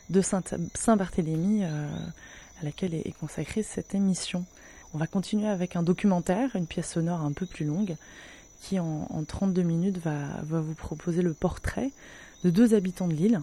de 0.10 0.22
Saint-Barthélemy 0.22 1.64
euh, 1.64 1.88
à 2.62 2.66
laquelle 2.66 2.94
est 2.94 3.18
consacrée 3.20 3.64
cette 3.64 3.96
émission. 3.96 4.46
On 4.94 4.98
va 4.98 5.08
continuer 5.08 5.48
avec 5.48 5.76
un 5.76 5.84
documentaire, 5.84 6.56
une 6.56 6.68
pièce 6.68 6.92
sonore 6.92 7.22
un 7.22 7.34
peu 7.34 7.46
plus 7.46 7.66
longue, 7.66 7.96
qui 8.62 8.80
en, 8.80 9.24
32 9.28 9.62
minutes 9.62 9.98
va, 9.98 10.42
vous 10.44 10.74
proposer 10.74 11.22
le 11.22 11.34
portrait 11.34 11.92
de 12.44 12.50
deux 12.50 12.74
habitants 12.74 13.08
de 13.08 13.14
l'île. 13.14 13.42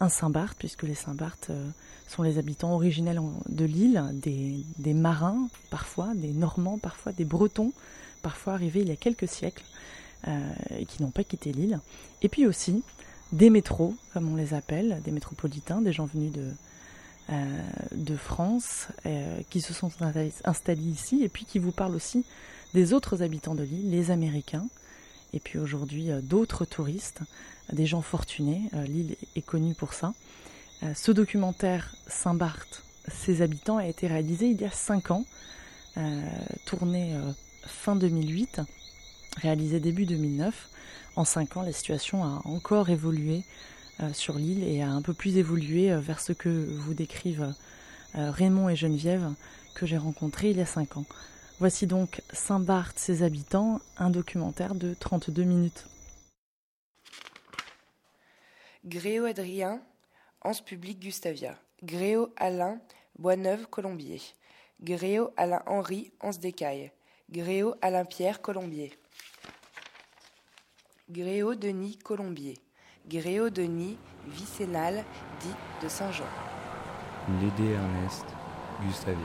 Un 0.00 0.08
Saint-Barth, 0.08 0.58
puisque 0.58 0.82
les 0.82 0.94
Saint-Barth 0.94 1.48
euh, 1.50 1.70
sont 2.08 2.22
les 2.22 2.38
habitants 2.38 2.74
originels 2.74 3.20
de 3.48 3.64
l'île, 3.64 4.04
des, 4.12 4.94
marins 4.94 5.48
parfois, 5.70 6.12
des 6.14 6.32
Normands 6.32 6.78
parfois, 6.78 7.12
des 7.12 7.24
Bretons 7.24 7.72
parfois 8.22 8.54
arrivés 8.54 8.80
il 8.80 8.88
y 8.88 8.92
a 8.92 8.96
quelques 8.96 9.28
siècles 9.28 9.64
euh, 10.28 10.52
qui 10.88 11.02
n'ont 11.02 11.10
pas 11.10 11.24
quitté 11.24 11.52
l'île. 11.52 11.80
Et 12.22 12.28
puis 12.28 12.46
aussi 12.46 12.82
des 13.32 13.50
métros, 13.50 13.94
comme 14.12 14.32
on 14.32 14.36
les 14.36 14.54
appelle, 14.54 15.00
des 15.04 15.10
métropolitains, 15.10 15.80
des 15.80 15.92
gens 15.92 16.06
venus 16.06 16.32
de, 16.32 16.50
euh, 17.30 18.16
France, 18.16 18.88
euh, 19.06 19.40
qui 19.50 19.60
se 19.60 19.72
sont 19.72 19.90
installés 20.44 20.82
ici, 20.82 21.22
et 21.22 21.28
puis 21.28 21.44
qui 21.44 21.58
vous 21.58 21.72
parlent 21.72 21.96
aussi 21.96 22.24
des 22.74 22.92
autres 22.92 23.22
habitants 23.22 23.54
de 23.54 23.62
l'île, 23.62 23.90
les 23.90 24.10
Américains, 24.10 24.66
et 25.32 25.40
puis 25.40 25.58
aujourd'hui 25.58 26.10
euh, 26.10 26.20
d'autres 26.20 26.64
touristes, 26.64 27.20
des 27.72 27.86
gens 27.86 28.02
fortunés. 28.02 28.68
l'île 28.86 29.16
est 29.36 29.42
connue 29.42 29.74
pour 29.74 29.94
ça. 29.94 30.12
ce 30.94 31.12
documentaire 31.12 31.96
Saint-Barth, 32.06 32.84
ses 33.08 33.40
habitants, 33.40 33.78
a 33.78 33.86
été 33.86 34.06
réalisé 34.06 34.48
il 34.48 34.60
y 34.60 34.66
a 34.66 34.70
cinq 34.70 35.10
ans, 35.10 35.24
tourné 36.66 37.18
fin 37.66 37.96
2008, 37.96 38.60
réalisé 39.40 39.80
début 39.80 40.04
2009. 40.04 40.68
En 41.16 41.24
cinq 41.24 41.56
ans, 41.56 41.62
la 41.62 41.72
situation 41.72 42.24
a 42.24 42.42
encore 42.44 42.90
évolué 42.90 43.44
euh, 44.00 44.12
sur 44.12 44.34
l'île 44.34 44.64
et 44.64 44.82
a 44.82 44.90
un 44.90 45.02
peu 45.02 45.14
plus 45.14 45.36
évolué 45.36 45.92
euh, 45.92 46.00
vers 46.00 46.18
ce 46.18 46.32
que 46.32 46.48
vous 46.48 46.94
décrivent 46.94 47.54
euh, 48.16 48.30
Raymond 48.32 48.68
et 48.68 48.74
Geneviève 48.74 49.32
que 49.76 49.86
j'ai 49.86 49.96
rencontrés 49.96 50.50
il 50.50 50.56
y 50.56 50.60
a 50.60 50.66
cinq 50.66 50.96
ans. 50.96 51.04
Voici 51.60 51.86
donc 51.86 52.20
Saint-Barth, 52.32 52.98
ses 52.98 53.22
habitants, 53.22 53.80
un 53.96 54.10
documentaire 54.10 54.74
de 54.74 54.94
32 54.94 55.44
minutes. 55.44 55.86
Gréo 58.84 59.24
Adrien, 59.24 59.80
Anse 60.42 60.60
public 60.60 61.00
Gustavia. 61.00 61.56
Gréo 61.84 62.32
Alain, 62.36 62.80
Boisneuve, 63.18 63.66
Colombier. 63.68 64.20
Gréo 64.82 65.30
Alain 65.36 65.62
Henri, 65.66 66.12
Anse 66.20 66.40
d'Écaille. 66.40 66.90
Gréo 67.30 67.76
Alain 67.82 68.04
Pierre, 68.04 68.42
Colombier. 68.42 68.92
Gréau-Denis 71.10 71.98
Colombier. 71.98 72.54
Gréau-Denis 73.06 73.98
Vicénal, 74.26 75.04
dit 75.40 75.54
de 75.82 75.88
Saint-Jean. 75.88 76.24
Lédé 77.42 77.72
Ernest 77.72 78.24
Gustavia. 78.82 79.18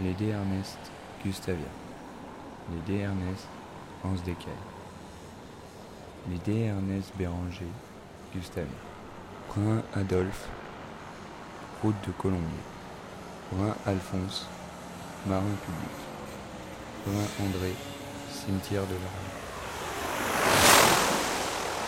Lédé 0.00 0.28
Ernest 0.28 0.78
Gustavia. 1.24 1.66
Lédé 2.70 3.00
Ernest 3.00 3.48
Hans 4.04 4.14
Descailles. 4.24 4.52
Lédé 6.30 6.66
Ernest 6.66 7.12
Béranger 7.16 7.66
Gustavia. 8.32 8.70
Brun 9.48 9.82
Adolphe 9.92 10.48
Route 11.82 11.96
de 12.06 12.12
Colombier. 12.12 12.46
Brun 13.50 13.74
Alphonse 13.86 14.46
Marin 15.26 15.56
public. 15.64 15.96
Brun 17.06 17.44
André 17.44 17.72
Cimetière 18.30 18.86
de 18.86 18.94
l'Orient. 18.94 19.31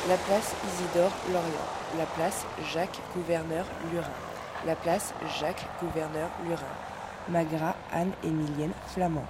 La 0.07 0.19
place 0.19 0.55
Isidore 0.67 1.13
Lorient. 1.33 1.97
La 1.97 2.05
place 2.05 2.45
Jacques 2.75 3.01
Gouverneur 3.17 3.65
Lurin. 3.91 4.05
La 4.67 4.77
place 4.77 5.15
Jacques 5.41 5.67
Gouverneur 5.81 6.29
Lurin. 6.45 6.75
Magra 7.31 7.75
Anne-Émilienne 7.91 8.75
Flamand. 8.89 9.25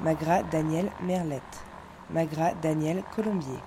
Magra 0.00 0.44
Daniel 0.44 0.92
Merlette. 1.02 1.64
Magra 2.08 2.54
Daniel 2.62 3.02
Colombier. 3.16 3.58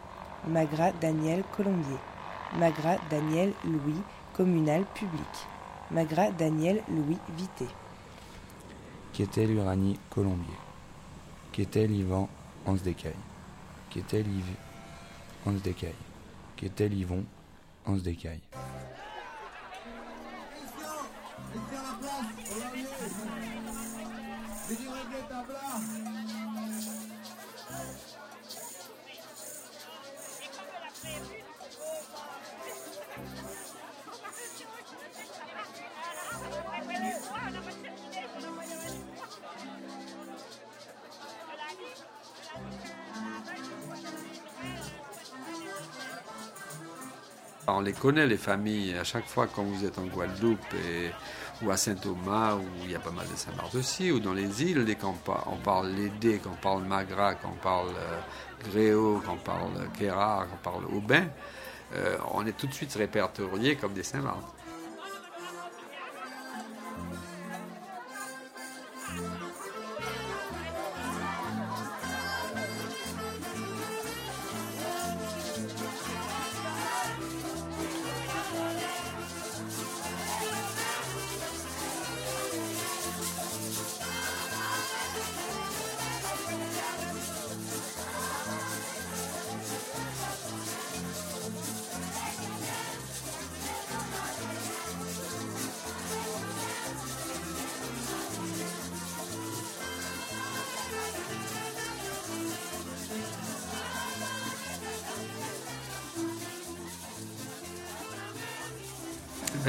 Magra 0.48 0.94
Daniel 0.94 1.44
Colombier. 1.58 2.00
Magra 2.58 2.96
Daniel 3.10 3.52
Louis 3.66 4.02
Communal 4.34 4.86
Public. 4.94 5.28
Magra 5.92 6.32
Daniel 6.32 6.82
Louis 6.88 7.18
Vité. 7.38 7.68
Quétel 9.12 9.52
Uranie 9.52 10.00
Colombier? 10.10 10.58
Quétel 11.52 11.92
Yvan 11.92 12.30
Hans 12.66 12.82
Descailles. 12.82 13.14
Quétel 13.90 14.26
Yves 14.26 14.56
Hans 15.46 15.60
Descailles. 15.62 16.15
Quétel 16.56 16.94
Yvon 16.94 17.26
Hans 17.86 17.98
Descailles. 17.98 18.42
On 47.68 47.82
les 47.82 47.94
connaît, 47.94 48.28
les 48.28 48.38
familles. 48.38 48.96
À 48.96 49.04
chaque 49.04 49.26
fois, 49.26 49.48
quand 49.48 49.64
vous 49.64 49.86
êtes 49.86 49.98
en 49.98 50.06
Guadeloupe 50.06 50.60
ou 51.62 51.72
à 51.72 51.78
Saint-Thomas, 51.78 52.56
où 52.56 52.64
il 52.84 52.92
y 52.92 52.96
a 52.96 53.00
pas 53.00 53.12
mal 53.12 53.26
de 53.26 53.78
aussi, 53.78 54.12
ou 54.12 54.20
dans 54.20 54.34
les 54.34 54.64
îles, 54.64 54.86
dès 54.86 54.96
qu'on 54.96 55.14
par- 55.14 55.48
on 55.52 55.58
parle 55.58 55.90
Lédé, 55.90 56.38
qu'on 56.38 56.56
parle 56.62 56.84
Magra, 56.84 57.34
qu'on 57.36 57.54
parle 57.54 57.90
euh, 57.90 58.70
Gréau, 58.70 59.22
qu'on 59.26 59.38
parle 59.38 59.72
Kérard, 59.98 60.48
qu'on 60.50 60.58
parle 60.58 60.86
Aubin, 60.94 61.26
euh, 61.96 62.18
on 62.34 62.46
est 62.46 62.56
tout 62.56 62.68
de 62.68 62.74
suite 62.74 62.94
répertorié 62.94 63.76
comme 63.78 63.94
des 63.94 64.04
Saint-Marc. 64.04 64.38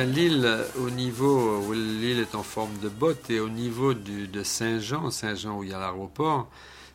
L'île, 0.05 0.45
euh, 0.45 0.65
au 0.79 0.91
niveau 0.91 1.59
où 1.61 1.73
l'île 1.73 2.21
est 2.21 2.35
en 2.35 2.43
forme 2.43 2.77
de 2.83 2.89
botte 2.89 3.31
et 3.31 3.41
au 3.41 3.49
niveau 3.49 3.95
du, 3.95 4.29
de 4.29 4.43
Saint-Jean, 4.43 5.11
Saint-Jean 5.11 5.59
où 5.59 5.65
il 5.65 5.71
y 5.71 5.75
a 5.75 5.79
l'aéroport, 5.79 6.49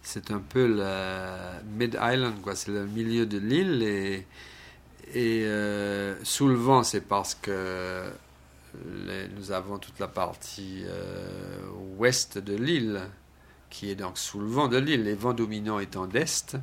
c'est 0.03 0.31
un 0.31 0.39
peu 0.39 0.67
la 0.67 1.61
mid-island, 1.77 2.41
quoi. 2.41 2.55
C'est 2.55 2.71
le 2.71 2.85
milieu 2.85 3.25
de 3.25 3.37
l'île 3.37 3.83
et, 3.83 4.25
et 5.13 5.45
euh, 5.45 6.15
sous 6.23 6.47
le 6.47 6.55
vent, 6.55 6.83
c'est 6.83 7.01
parce 7.01 7.35
que 7.35 8.03
nous 9.35 9.51
avons 9.51 9.77
toute 9.77 9.99
la 9.99 10.07
partie 10.07 10.83
euh, 10.85 11.59
ouest 11.97 12.37
de 12.37 12.55
l'île 12.55 13.01
qui 13.69 13.89
est 13.89 13.95
donc 13.95 14.17
sous 14.17 14.39
le 14.39 14.47
vent 14.47 14.67
de 14.67 14.77
l'île. 14.77 15.03
Les 15.03 15.15
vents 15.15 15.33
dominants 15.33 15.79
étant 15.79 16.07
d'est. 16.07 16.57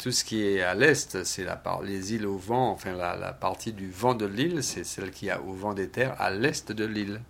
Tout 0.00 0.12
ce 0.12 0.24
qui 0.24 0.42
est 0.42 0.62
à 0.62 0.74
l'est, 0.74 1.24
c'est 1.24 1.44
la 1.44 1.60
les 1.82 2.14
îles 2.14 2.26
au 2.26 2.38
vent, 2.38 2.70
enfin 2.70 2.92
la, 2.92 3.34
partie 3.34 3.74
du 3.74 3.90
vent 3.90 4.14
de 4.14 4.24
l'île, 4.24 4.62
c'est 4.62 4.82
celle 4.82 5.10
qui 5.10 5.28
a 5.28 5.42
au 5.42 5.52
vent 5.52 5.74
des 5.74 5.90
terres 5.90 6.18
à 6.18 6.30
l'est 6.30 6.72
de 6.72 6.86
l'île. 6.86 7.20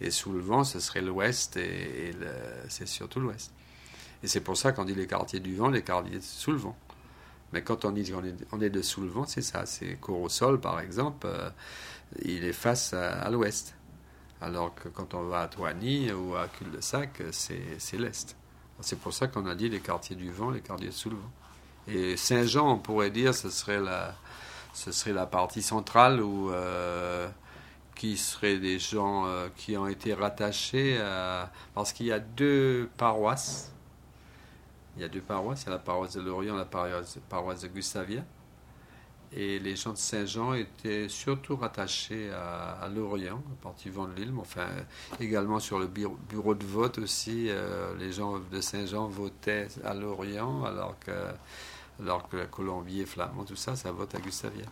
Et 0.00 0.12
sous 0.12 0.30
le 0.30 0.38
vent, 0.38 0.62
ce 0.62 0.78
serait 0.78 1.00
l'ouest 1.00 1.56
et, 1.56 2.14
c'est 2.68 2.86
surtout 2.86 3.18
l'ouest. 3.18 3.50
Et 4.22 4.28
c'est 4.28 4.40
pour 4.40 4.56
ça 4.56 4.70
qu'on 4.70 4.84
dit 4.84 4.94
les 4.94 5.08
quartiers 5.08 5.40
du 5.40 5.56
vent, 5.56 5.68
les 5.68 5.82
quartiers 5.82 6.20
sous 6.20 6.52
le 6.52 6.58
vent. 6.58 6.76
Mais 7.52 7.62
quand 7.62 7.84
on 7.84 7.90
dit 7.90 8.08
qu'on 8.08 8.60
est, 8.60 8.70
de 8.70 8.82
sous 8.82 9.00
le 9.00 9.08
vent, 9.08 9.26
c'est 9.26 9.42
ça. 9.42 9.66
C'est 9.66 9.98
Corosol, 10.00 10.60
par 10.60 10.78
exemple, 10.78 11.26
euh, 11.26 11.50
il 12.22 12.44
est 12.44 12.52
face 12.52 12.92
à, 12.92 13.28
l'ouest. 13.30 13.74
Alors 14.40 14.76
que 14.76 14.88
quand 14.88 15.12
on 15.14 15.24
va 15.24 15.40
à 15.40 15.48
Toigny 15.48 16.12
ou 16.12 16.36
à 16.36 16.46
Cul-de-Sac, 16.46 17.20
c'est 17.32 17.78
c'est 17.78 17.98
l'est. 17.98 18.36
C'est 18.78 19.00
pour 19.00 19.12
ça 19.12 19.26
qu'on 19.26 19.46
a 19.46 19.56
dit 19.56 19.68
les 19.68 19.80
quartiers 19.80 20.14
du 20.14 20.30
vent, 20.30 20.50
les 20.50 20.60
quartiers 20.60 20.92
sous 20.92 21.10
le 21.10 21.16
vent. 21.16 21.32
Et 21.92 22.16
Saint-Jean, 22.16 22.74
on 22.74 22.78
pourrait 22.78 23.10
dire, 23.10 23.34
ce 23.34 23.50
serait 23.50 23.80
la, 23.80 24.14
ce 24.72 24.92
serait 24.92 25.12
la 25.12 25.26
partie 25.26 25.62
centrale 25.62 26.22
où, 26.22 26.50
euh, 26.50 27.28
qui 27.96 28.16
seraient 28.16 28.58
des 28.58 28.78
gens 28.78 29.26
euh, 29.26 29.48
qui 29.56 29.76
ont 29.76 29.88
été 29.88 30.14
rattachés 30.14 31.00
à... 31.00 31.50
Parce 31.74 31.92
qu'il 31.92 32.06
y 32.06 32.12
a 32.12 32.20
deux 32.20 32.88
paroisses. 32.96 33.72
Il 34.96 35.02
y 35.02 35.04
a 35.04 35.08
deux 35.08 35.20
paroisses. 35.20 35.62
Il 35.62 35.66
y 35.66 35.68
a 35.68 35.72
la 35.72 35.78
paroisse 35.78 36.14
de 36.14 36.20
Lorient, 36.20 36.56
la 36.56 36.64
paroisse, 36.64 37.18
paroisse 37.28 37.62
de 37.62 37.68
Gustavia. 37.68 38.22
Et 39.32 39.60
les 39.60 39.76
gens 39.76 39.92
de 39.92 39.98
Saint-Jean 39.98 40.54
étaient 40.54 41.08
surtout 41.08 41.56
rattachés 41.56 42.30
à, 42.32 42.72
à 42.82 42.88
Lorient, 42.88 43.42
à 43.52 43.62
partir 43.62 43.92
de 43.92 44.12
l'île, 44.14 44.32
mais 44.32 44.40
enfin 44.40 44.66
également 45.20 45.60
sur 45.60 45.78
le 45.78 45.86
bureau, 45.86 46.18
bureau 46.28 46.56
de 46.56 46.66
vote 46.66 46.98
aussi, 46.98 47.46
euh, 47.48 47.94
les 47.96 48.10
gens 48.10 48.40
de 48.40 48.60
Saint-Jean 48.60 49.06
votaient 49.06 49.68
à 49.84 49.94
Lorient, 49.94 50.64
alors 50.64 50.98
que, 50.98 51.12
alors 52.00 52.28
que 52.28 52.44
Colombier, 52.46 53.04
Flamand, 53.04 53.44
tout 53.44 53.56
ça, 53.56 53.76
ça 53.76 53.92
vote 53.92 54.14
à 54.14 54.18
Gustavia. 54.20 54.66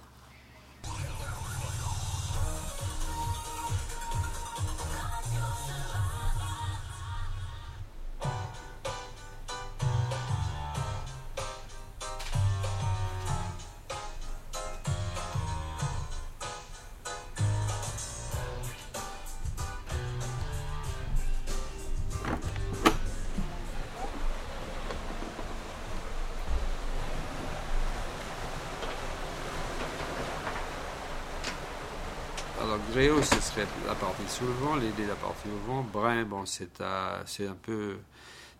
Gréau, 32.92 33.22
ce 33.22 33.40
serait 33.40 33.66
la 33.86 33.94
partie 33.94 34.28
sous 34.28 34.46
le 34.46 34.52
vent, 34.52 34.76
l'idée 34.76 35.06
la 35.06 35.14
partie 35.14 35.48
au 35.48 35.66
vent. 35.70 35.82
Brin, 35.92 36.24
bon, 36.24 36.44
c'est 36.46 36.80
un 36.80 37.54
peu, 37.62 37.96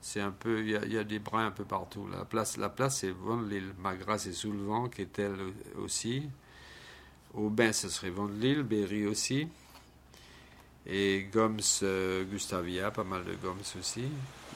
c'est 0.00 0.20
un 0.20 0.30
peu, 0.30 0.60
il 0.60 0.70
y, 0.92 0.98
a- 0.98 1.04
des 1.04 1.18
brins 1.18 1.46
un 1.46 1.50
peu 1.50 1.64
partout. 1.64 2.06
La 2.12 2.24
place, 2.24 2.56
la 2.56 2.68
place, 2.68 2.98
c'est 2.98 3.10
Vent-de-l'île. 3.10 3.72
Magra, 3.78 4.18
c'est 4.18 4.32
sous 4.32 4.52
le 4.52 4.62
vent, 4.62 4.88
Quétel 4.88 5.34
aussi. 5.78 6.28
Aubin, 7.34 7.72
ce 7.72 7.88
serait 7.88 8.10
Vent-de-l'île, 8.10 8.62
Berry 8.64 9.06
aussi. 9.06 9.48
Et 10.86 11.28
Goms, 11.32 11.56
euh, 11.82 12.24
Gustavia, 12.24 12.90
pas 12.90 13.04
mal 13.04 13.24
de 13.24 13.34
Goms 13.34 13.56
aussi. 13.78 14.04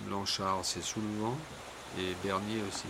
Blanchard, 0.03 0.61
c'est 0.65 0.83
sous 0.83 1.01
le 1.01 1.21
vent. 1.23 1.37
Et 1.99 2.15
Bernier 2.25 2.63
aussi. 2.69 2.87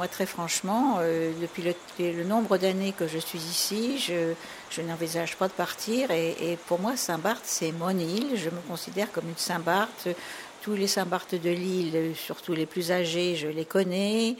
Moi, 0.00 0.08
très 0.08 0.24
franchement, 0.24 0.96
euh, 1.00 1.30
depuis 1.42 1.62
le, 1.98 2.24
nombre 2.24 2.56
d'années 2.56 2.94
que 2.94 3.06
je 3.06 3.18
suis 3.18 3.38
ici, 3.38 3.98
je, 3.98 4.32
je 4.70 4.80
n'envisage 4.80 5.36
pas 5.36 5.46
de 5.46 5.52
partir. 5.52 6.10
Et, 6.10 6.56
pour 6.68 6.80
moi, 6.80 6.96
Saint-Barth, 6.96 7.42
c'est 7.44 7.70
mon 7.70 7.90
île. 7.90 8.34
Je 8.34 8.48
me 8.48 8.62
considère 8.66 9.12
comme 9.12 9.28
une 9.28 9.36
Saint-Barth. 9.36 10.08
Tous 10.62 10.72
les 10.72 10.86
Saint-Barth 10.86 11.34
de 11.34 11.50
l'île, 11.50 12.16
surtout 12.16 12.54
les 12.54 12.64
plus 12.64 12.92
âgés, 12.92 13.36
je 13.36 13.48
les 13.48 13.66
connais. 13.66 14.36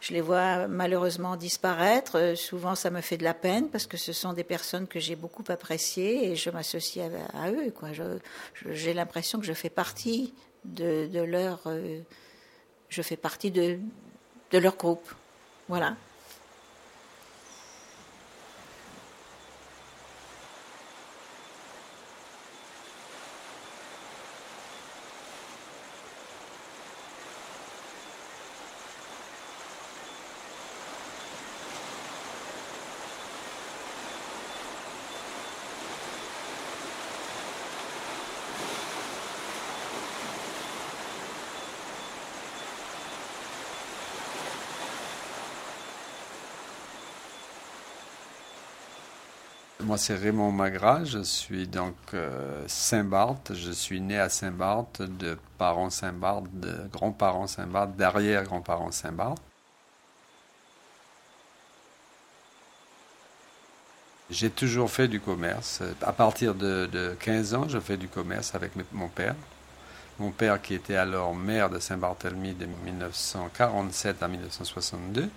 Je 0.00 0.12
les 0.12 0.20
vois 0.20 0.68
malheureusement 0.68 1.34
disparaître. 1.34 2.34
Souvent, 2.36 2.76
ça 2.76 2.90
me 2.90 3.00
fait 3.00 3.16
de 3.16 3.24
la 3.24 3.34
peine 3.34 3.68
parce 3.68 3.88
que 3.88 3.96
ce 3.96 4.12
sont 4.12 4.32
des 4.32 4.44
personnes 4.44 4.86
que 4.86 5.00
j'ai 5.00 5.16
beaucoup 5.16 5.44
appréciées 5.48 6.30
et 6.30 6.36
je 6.36 6.50
m'associe 6.50 7.04
à, 7.34 7.50
eux. 7.50 7.72
quoi. 7.72 7.88
J'ai 8.64 8.94
l'impression 8.94 9.40
que 9.40 9.44
je 9.44 9.54
fais 9.54 9.70
partie 9.70 10.32
de, 10.64 11.08
de 11.08 11.20
leur, 11.20 11.62
euh, 11.66 11.98
je 12.88 13.02
fais 13.02 13.16
partie 13.16 13.50
de, 13.50 13.80
de 14.50 14.58
leur 14.58 14.76
groupe. 14.76 15.08
Voilà. 15.68 15.94
Moi, 49.82 49.96
c'est 49.98 50.14
Raymond 50.14 50.52
Magras. 50.52 51.04
Je 51.04 51.22
suis 51.22 51.66
donc 51.66 51.94
euh, 52.12 52.62
Saint-Barth. 52.66 53.54
Je 53.54 53.70
suis 53.70 54.00
né 54.00 54.18
à 54.18 54.28
Saint-Barth, 54.28 55.00
de 55.00 55.38
parents 55.58 55.90
Saint-Barth, 55.90 56.44
de 56.52 56.88
grands-parents 56.92 57.46
Saint-Barth, 57.46 57.96
d'arrière-grands-parents 57.96 58.90
Saint-Barth. 58.90 59.40
J'ai 64.30 64.50
toujours 64.50 64.90
fait 64.90 65.08
du 65.08 65.18
commerce. 65.18 65.82
À 66.02 66.12
partir 66.12 66.54
de, 66.54 66.86
de 66.86 67.16
15 67.18 67.54
ans, 67.54 67.68
je 67.68 67.78
fais 67.80 67.96
du 67.96 68.08
commerce 68.08 68.54
avec 68.54 68.72
mon 68.92 69.08
père. 69.08 69.34
Mon 70.18 70.30
père 70.30 70.60
qui 70.60 70.74
était 70.74 70.96
alors 70.96 71.34
maire 71.34 71.70
de 71.70 71.78
Saint-Barthélemy 71.78 72.52
de 72.54 72.66
1947 72.84 74.22
à 74.22 74.28
1962. 74.28 75.30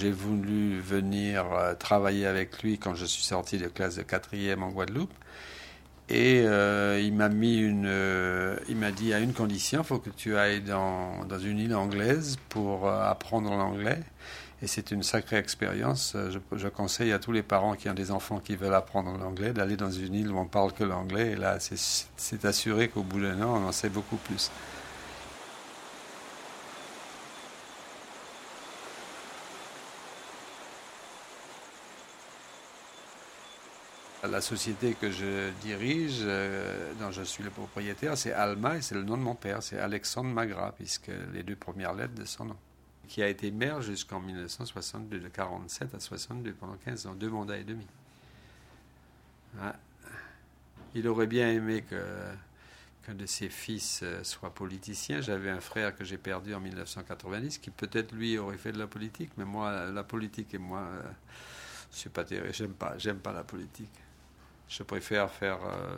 J'ai 0.00 0.12
voulu 0.12 0.80
venir 0.80 1.44
euh, 1.52 1.74
travailler 1.74 2.24
avec 2.24 2.62
lui 2.62 2.78
quand 2.78 2.94
je 2.94 3.04
suis 3.04 3.22
sorti 3.22 3.58
de 3.58 3.66
classe 3.66 3.96
de 3.96 4.02
quatrième 4.02 4.62
en 4.62 4.70
Guadeloupe. 4.70 5.12
Et 6.08 6.40
euh, 6.46 6.98
il 6.98 7.12
m'a 7.12 7.28
mis 7.28 7.58
une, 7.58 7.84
euh, 7.86 8.56
il 8.70 8.76
m'a 8.76 8.92
dit 8.92 9.12
à 9.12 9.18
une 9.18 9.34
condition, 9.34 9.82
il 9.82 9.84
faut 9.84 9.98
que 9.98 10.08
tu 10.08 10.38
ailles 10.38 10.62
dans, 10.62 11.26
dans 11.26 11.38
une 11.38 11.58
île 11.58 11.74
anglaise 11.74 12.38
pour 12.48 12.88
apprendre 12.88 13.50
l'anglais. 13.50 14.00
Et 14.62 14.66
c'est 14.68 14.90
une 14.90 15.02
sacrée 15.02 15.36
expérience. 15.36 16.16
Je, 16.56 16.68
conseille 16.68 17.12
à 17.12 17.18
tous 17.18 17.32
les 17.32 17.42
parents 17.42 17.74
qui 17.74 17.90
ont 17.90 17.94
des 17.94 18.10
enfants 18.10 18.38
qui 18.38 18.56
veulent 18.56 18.72
apprendre 18.72 19.18
l'anglais 19.18 19.52
d'aller 19.52 19.76
dans 19.76 19.90
une 19.90 20.14
île 20.14 20.30
où 20.30 20.38
on 20.38 20.46
parle 20.46 20.72
que 20.72 20.84
l'anglais. 20.84 21.32
Et 21.32 21.36
là, 21.36 21.58
c'est 21.60 22.44
assuré 22.46 22.88
qu'au 22.88 23.02
bout 23.02 23.20
d'un 23.20 23.42
an, 23.42 23.62
on 23.62 23.68
en 23.68 23.72
sait 23.72 23.90
beaucoup 23.90 24.16
plus. 24.16 24.50
La 34.28 34.42
société 34.42 34.92
que 34.92 35.10
je 35.10 35.50
dirige, 35.62 36.18
euh, 36.20 36.92
dont 37.00 37.10
je 37.10 37.22
suis 37.22 37.42
le 37.42 37.48
propriétaire, 37.48 38.18
c'est 38.18 38.32
Alma 38.32 38.76
et 38.76 38.82
c'est 38.82 38.94
le 38.94 39.02
nom 39.02 39.16
de 39.16 39.22
mon 39.22 39.34
père, 39.34 39.62
c'est 39.62 39.78
Alexandre 39.78 40.28
Magras, 40.28 40.72
puisque 40.72 41.10
les 41.32 41.42
deux 41.42 41.56
premières 41.56 41.94
lettres 41.94 42.14
de 42.14 42.26
son 42.26 42.44
nom. 42.44 42.56
Qui 43.08 43.22
a 43.22 43.28
été 43.28 43.50
maire 43.50 43.80
jusqu'en 43.80 44.20
1962, 44.20 45.20
de 45.20 45.28
47 45.28 45.94
à 45.94 46.00
62, 46.00 46.52
pendant 46.52 46.76
15 46.84 47.06
ans, 47.06 47.14
deux 47.14 47.30
mandats 47.30 47.56
et 47.56 47.64
demi. 47.64 47.86
Ah. 49.58 49.74
Il 50.94 51.08
aurait 51.08 51.26
bien 51.26 51.48
aimé 51.48 51.82
que 51.88 51.96
qu'un 53.06 53.14
de 53.14 53.24
ses 53.24 53.48
fils 53.48 54.00
euh, 54.02 54.22
soit 54.22 54.52
politicien. 54.52 55.22
J'avais 55.22 55.48
un 55.48 55.60
frère 55.60 55.96
que 55.96 56.04
j'ai 56.04 56.18
perdu 56.18 56.54
en 56.54 56.60
1990, 56.60 57.56
qui 57.56 57.70
peut-être 57.70 58.12
lui 58.12 58.36
aurait 58.36 58.58
fait 58.58 58.72
de 58.72 58.78
la 58.78 58.86
politique, 58.86 59.30
mais 59.38 59.46
moi, 59.46 59.90
la 59.90 60.04
politique 60.04 60.52
et 60.52 60.58
moi, 60.58 60.80
euh, 60.80 61.02
je 61.90 61.96
suis 61.96 62.10
pas 62.10 62.24
terrible. 62.24 62.52
J'aime 62.52 62.74
pas, 62.74 62.98
j'aime 62.98 63.18
pas 63.18 63.32
la 63.32 63.44
politique. 63.44 63.88
Je 64.70 64.84
préfère 64.84 65.30
faire 65.32 65.58
euh, 65.64 65.96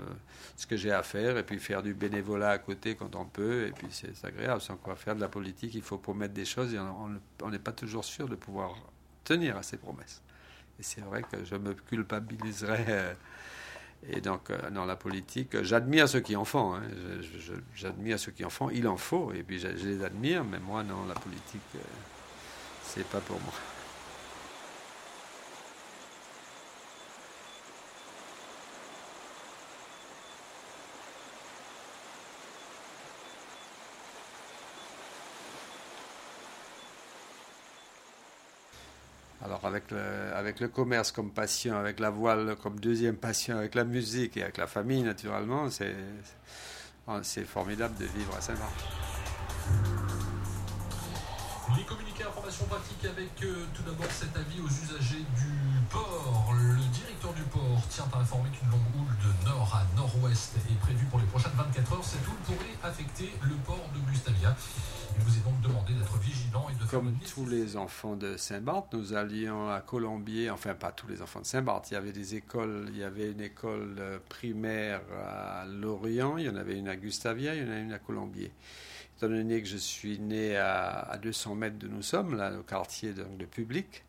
ce 0.57 0.67
que 0.67 0.77
j'ai 0.79 0.93
à 0.93 1.03
faire 1.03 1.37
et 1.37 1.45
puis 1.45 1.59
faire 1.61 1.83
du 1.83 1.93
bénévolat 1.95 2.51
à 2.53 2.59
côté 2.59 2.97
quand 2.97 3.15
on 3.17 3.27
peut. 3.27 3.67
Et 3.69 3.73
puis 3.73 3.89
c'est 3.91 4.25
agréable. 4.25 4.63
Sans 4.63 4.77
quoi 4.77 4.97
faire 4.97 5.15
de 5.15 5.21
la 5.21 5.29
politique, 5.29 5.75
il 5.75 5.83
faut 5.83 5.99
promettre 5.99 6.33
des 6.35 6.47
choses 6.47 6.73
et 6.75 6.79
on 7.43 7.51
n'est 7.51 7.59
pas 7.59 7.73
toujours 7.73 8.05
sûr 8.05 8.29
de 8.29 8.35
pouvoir 8.35 8.75
tenir 9.25 9.59
à 9.59 9.63
ses 9.63 9.77
promesses. 9.77 10.23
Et 10.81 10.83
c'est 10.83 11.03
vrai 11.03 11.23
que 11.23 11.45
je 11.45 11.55
me 11.55 11.75
culpabiliserais. 11.75 12.87
euh, 12.89 13.15
et 14.09 14.21
donc, 14.21 14.51
euh, 14.51 14.71
dans 14.71 14.87
la 14.87 14.97
politique, 14.97 15.63
j'admire 15.63 16.09
ceux 16.09 16.21
qui 16.21 16.35
en 16.37 16.45
font. 16.45 16.75
hein. 16.75 16.83
J'admire 17.75 18.19
ceux 18.19 18.33
qui 18.33 18.45
en 18.45 18.51
font. 18.51 18.71
Il 18.71 18.89
en 18.89 18.97
faut. 18.97 19.33
Et 19.33 19.43
puis, 19.45 19.59
je, 19.61 19.69
je 19.77 19.87
les 19.87 20.03
admire. 20.05 20.45
Mais 20.45 20.59
moi, 20.59 20.83
non, 20.83 21.07
la 21.07 21.15
politique, 21.15 21.63
euh, 21.77 21.81
c'est 22.83 23.07
pas 23.09 23.21
pour 23.21 23.41
moi. 23.43 23.53
Avec 39.65 39.91
le, 39.91 40.01
avec 40.35 40.59
le 40.59 40.69
commerce 40.69 41.13
comme 41.13 41.31
passion, 41.31 41.77
avec 41.79 42.01
la 42.01 42.11
voile 42.11 42.57
comme 42.63 42.81
deuxième 42.81 43.17
passion, 43.17 43.59
avec 43.59 43.75
la 43.75 43.85
musique 43.85 44.37
et 44.37 44.43
avec 44.43 44.57
la 44.57 44.67
famille 44.67 45.03
naturellement, 45.03 45.69
c'est 45.71 47.45
formidable 47.45 47.97
de 47.97 48.07
vivre 48.07 48.35
à 48.37 48.41
Saint-Marc. 48.41 49.12
Pratiques 52.61 53.05
avec 53.05 53.31
euh, 53.45 53.65
tout 53.75 53.83
d'abord 53.83 54.11
cet 54.11 54.37
avis 54.37 54.61
aux 54.61 54.69
usagers 54.69 55.25
du 55.37 55.81
port. 55.91 56.53
Le 56.55 56.85
directeur 56.93 57.33
du 57.33 57.43
port 57.43 57.81
tient 57.89 58.05
à 58.13 58.19
informer 58.19 58.51
qu'une 58.51 58.69
longue 58.69 58.81
houle 58.95 59.17
de 59.25 59.49
nord 59.49 59.73
à 59.75 59.97
nord-ouest 59.97 60.55
est 60.57 60.79
prévue 60.81 61.07
pour 61.07 61.19
les 61.19 61.27
prochaines 61.27 61.53
24 61.57 61.93
heures. 61.95 62.05
Cette 62.05 62.27
houle 62.29 62.37
pourrait 62.45 62.77
affecter 62.83 63.33
le 63.43 63.55
port 63.65 63.89
de 63.95 64.11
Gustavia. 64.11 64.55
Il 65.17 65.25
vous 65.25 65.37
est 65.37 65.45
donc 65.45 65.61
demandé 65.63 65.95
d'être 65.95 66.19
vigilant 66.19 66.67
et 66.71 66.75
de 66.75 66.81
faire 66.81 67.01
Comme 67.01 67.15
tous 67.35 67.47
les 67.47 67.77
enfants 67.77 68.17
de 68.17 68.37
Saint-Barth, 68.37 68.93
nous 68.93 69.15
allions 69.15 69.71
à 69.71 69.81
Colombier, 69.81 70.51
enfin 70.51 70.75
pas 70.75 70.93
tous 70.93 71.07
les 71.07 71.23
enfants 71.23 71.41
de 71.41 71.47
Saint-Barth, 71.47 71.91
il 71.91 71.95
y 71.95 71.97
avait 71.97 72.13
des 72.13 72.35
écoles, 72.35 72.87
il 72.89 72.99
y 72.99 73.05
avait 73.05 73.31
une 73.31 73.41
école 73.41 73.97
euh, 73.99 74.19
primaire 74.29 75.01
à 75.27 75.65
Lorient, 75.67 76.37
il 76.39 76.47
y 76.47 76.49
en 76.49 76.57
avait 76.57 76.79
une 76.79 76.89
à 76.89 76.97
Gustavia, 76.97 77.55
il 77.55 77.63
y 77.63 77.69
en 77.69 77.73
a 77.73 77.79
une 77.79 77.93
à 77.93 77.99
Colombier. 77.99 78.53
Étant 79.23 79.33
donné 79.33 79.63
que 79.63 79.69
je 79.69 79.77
suis 79.77 80.19
né 80.19 80.57
à, 80.57 80.99
à 80.99 81.17
200 81.17 81.55
mètres 81.55 81.79
de 81.79 81.87
nous 81.87 82.03
sommes, 82.03 82.37
là, 82.37 82.53
au 82.59 82.65
quartier 82.65 83.13
donc, 83.13 83.37
de 83.37 83.45
public, 83.45 84.03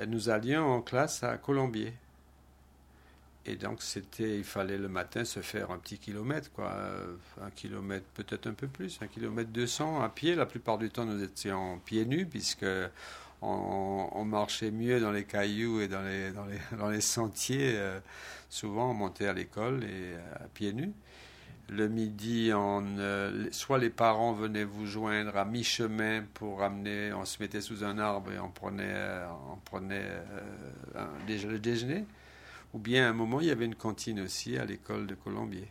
euh, 0.00 0.06
nous 0.06 0.30
allions 0.30 0.64
en 0.64 0.80
classe 0.80 1.22
à 1.22 1.36
Colombier. 1.36 1.92
Et 3.44 3.56
donc, 3.56 3.82
c'était, 3.82 4.38
il 4.38 4.44
fallait 4.44 4.78
le 4.78 4.88
matin 4.88 5.26
se 5.26 5.40
faire 5.40 5.70
un 5.70 5.76
petit 5.76 5.98
kilomètre, 5.98 6.50
quoi. 6.50 6.70
euh, 6.72 7.14
Un 7.42 7.50
kilomètre, 7.50 8.06
peut-être 8.14 8.46
un 8.46 8.54
peu 8.54 8.68
plus, 8.68 8.98
un 9.02 9.06
kilomètre 9.06 9.50
200 9.50 10.00
à 10.00 10.08
pied. 10.08 10.34
La 10.34 10.46
plupart 10.46 10.78
du 10.78 10.88
temps, 10.88 11.04
nous 11.04 11.22
étions 11.22 11.78
pieds 11.84 12.06
nus, 12.06 12.24
puisque 12.24 12.64
on, 13.42 14.24
marchait 14.24 14.70
mieux 14.70 14.98
dans 14.98 15.12
les 15.12 15.24
cailloux 15.24 15.82
et 15.82 15.88
dans 15.88 16.00
les, 16.00 16.30
dans 16.30 16.46
les, 16.46 16.58
dans 16.78 16.88
les 16.88 17.02
sentiers. 17.02 17.74
euh, 17.74 18.00
souvent, 18.48 18.92
on 18.92 18.94
montait 18.94 19.26
à 19.26 19.34
l'école 19.34 19.84
et 19.84 20.14
à 20.42 20.48
pieds 20.54 20.72
nus. 20.72 20.94
Le 21.74 21.88
midi, 21.88 22.50
on, 22.54 22.84
euh, 22.98 23.48
soit 23.50 23.78
les 23.78 23.88
parents 23.88 24.34
venaient 24.34 24.64
vous 24.64 24.84
joindre 24.84 25.34
à 25.38 25.46
mi-chemin 25.46 26.22
pour 26.34 26.62
amener, 26.62 27.14
on 27.14 27.24
se 27.24 27.42
mettait 27.42 27.62
sous 27.62 27.82
un 27.82 27.98
arbre 27.98 28.30
et 28.30 28.38
on 28.38 28.50
prenait, 28.50 28.92
euh, 28.92 29.26
euh, 30.96 31.06
le 31.24 31.58
déjeuner. 31.58 32.04
Ou 32.74 32.78
bien 32.78 33.06
à 33.06 33.08
un 33.08 33.14
moment, 33.14 33.40
il 33.40 33.46
y 33.46 33.50
avait 33.50 33.64
une 33.64 33.74
cantine 33.74 34.20
aussi 34.20 34.58
à 34.58 34.66
l'école 34.66 35.06
de 35.06 35.14
Colombier. 35.14 35.66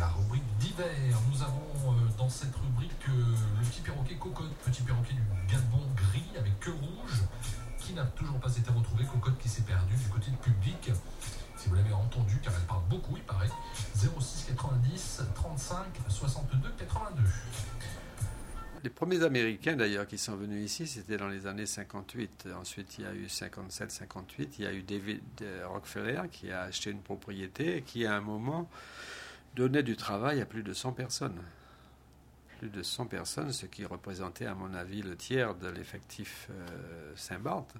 La 0.00 0.08
rubrique 0.08 0.42
d'hiver. 0.58 1.18
Nous 1.30 1.42
avons 1.42 1.94
dans 2.16 2.30
cette 2.30 2.56
rubrique 2.56 3.06
le 3.08 3.66
petit 3.66 3.82
perroquet 3.82 4.14
cocotte, 4.14 4.54
petit 4.64 4.82
perroquet 4.82 5.12
du 5.12 5.52
Gabon 5.52 5.84
gris 5.96 6.38
avec 6.38 6.58
queue 6.60 6.72
rouge, 6.72 7.20
qui 7.78 7.92
n'a 7.92 8.04
toujours 8.06 8.40
pas 8.40 8.56
été 8.56 8.70
retrouvé. 8.70 9.04
Cocotte 9.04 9.38
qui 9.38 9.50
s'est 9.50 9.62
perdue 9.62 9.96
du 9.96 10.08
côté 10.08 10.30
de 10.30 10.36
public. 10.36 10.92
Si 11.62 11.68
vous 11.68 11.76
l'avez 11.76 11.92
entendu, 11.92 12.40
car 12.42 12.52
elle 12.56 12.66
parle 12.66 12.82
beaucoup, 12.90 13.16
il 13.16 13.22
paraît. 13.22 13.48
06 13.94 14.46
90 14.48 15.22
35 15.32 15.78
62 16.08 16.58
82. 16.76 17.22
Les 18.82 18.90
premiers 18.90 19.22
Américains 19.22 19.76
d'ailleurs 19.76 20.08
qui 20.08 20.18
sont 20.18 20.34
venus 20.34 20.64
ici, 20.64 20.88
c'était 20.88 21.18
dans 21.18 21.28
les 21.28 21.46
années 21.46 21.66
58. 21.66 22.48
Ensuite, 22.58 22.98
il 22.98 23.04
y 23.04 23.06
a 23.06 23.14
eu 23.14 23.26
57-58. 23.26 24.48
Il 24.58 24.64
y 24.64 24.66
a 24.66 24.72
eu 24.72 24.82
David 24.82 25.22
euh, 25.42 25.68
Rockefeller 25.68 26.22
qui 26.32 26.50
a 26.50 26.62
acheté 26.62 26.90
une 26.90 27.00
propriété 27.00 27.76
et 27.76 27.82
qui, 27.82 28.06
à 28.06 28.16
un 28.16 28.20
moment, 28.20 28.68
donnait 29.54 29.84
du 29.84 29.94
travail 29.94 30.40
à 30.40 30.46
plus 30.46 30.64
de 30.64 30.72
100 30.72 30.94
personnes. 30.94 31.40
Plus 32.58 32.70
de 32.70 32.82
100 32.82 33.06
personnes, 33.06 33.52
ce 33.52 33.66
qui 33.66 33.84
représentait, 33.84 34.46
à 34.46 34.56
mon 34.56 34.74
avis, 34.74 35.02
le 35.02 35.16
tiers 35.16 35.54
de 35.54 35.68
l'effectif 35.68 36.48
euh, 36.50 37.12
Saint-Barth. 37.14 37.72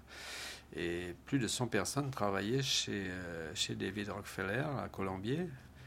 Et 0.74 1.14
plus 1.26 1.38
de 1.38 1.46
100 1.46 1.66
personnes 1.66 2.10
travaillaient 2.10 2.62
chez, 2.62 3.04
euh, 3.08 3.54
chez 3.54 3.74
David 3.74 4.08
Rockefeller 4.08 4.64
à 4.82 4.88
Colombier, 4.88 5.46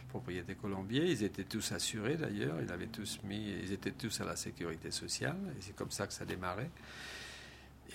propriété 0.09 0.55
Colombier. 0.55 1.05
Ils 1.05 1.23
étaient 1.23 1.43
tous 1.43 1.71
assurés 1.71 2.15
d'ailleurs. 2.15 2.57
Ils 2.61 2.71
avaient 2.71 2.87
tous 2.87 3.19
mis, 3.23 3.51
ils 3.63 3.73
étaient 3.73 3.91
tous 3.91 4.21
à 4.21 4.25
la 4.25 4.35
sécurité 4.35 4.91
sociale. 4.91 5.37
Et 5.57 5.61
c'est 5.61 5.75
comme 5.75 5.91
ça 5.91 6.05
que 6.05 6.13
ça 6.13 6.25
démarrait. 6.25 6.69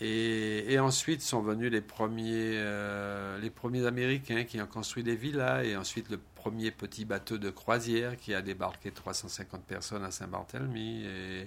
Et, 0.00 0.78
ensuite 0.78 1.20
sont 1.20 1.42
venus 1.42 1.70
les 1.70 1.80
premiers, 1.80 2.54
euh, 2.56 3.38
les 3.38 3.50
premiers 3.50 3.86
Américains 3.86 4.44
qui 4.44 4.60
ont 4.60 4.66
construit 4.66 5.02
des 5.02 5.16
villas. 5.16 5.64
Et 5.64 5.76
ensuite 5.76 6.10
le 6.10 6.18
premier 6.34 6.70
petit 6.70 7.04
bateau 7.04 7.38
de 7.38 7.50
croisière 7.50 8.16
qui 8.16 8.34
a 8.34 8.42
débarqué 8.42 8.90
350 8.90 9.62
personnes 9.64 10.04
à 10.04 10.10
Saint-Barthélemy. 10.10 11.04
Et 11.04 11.44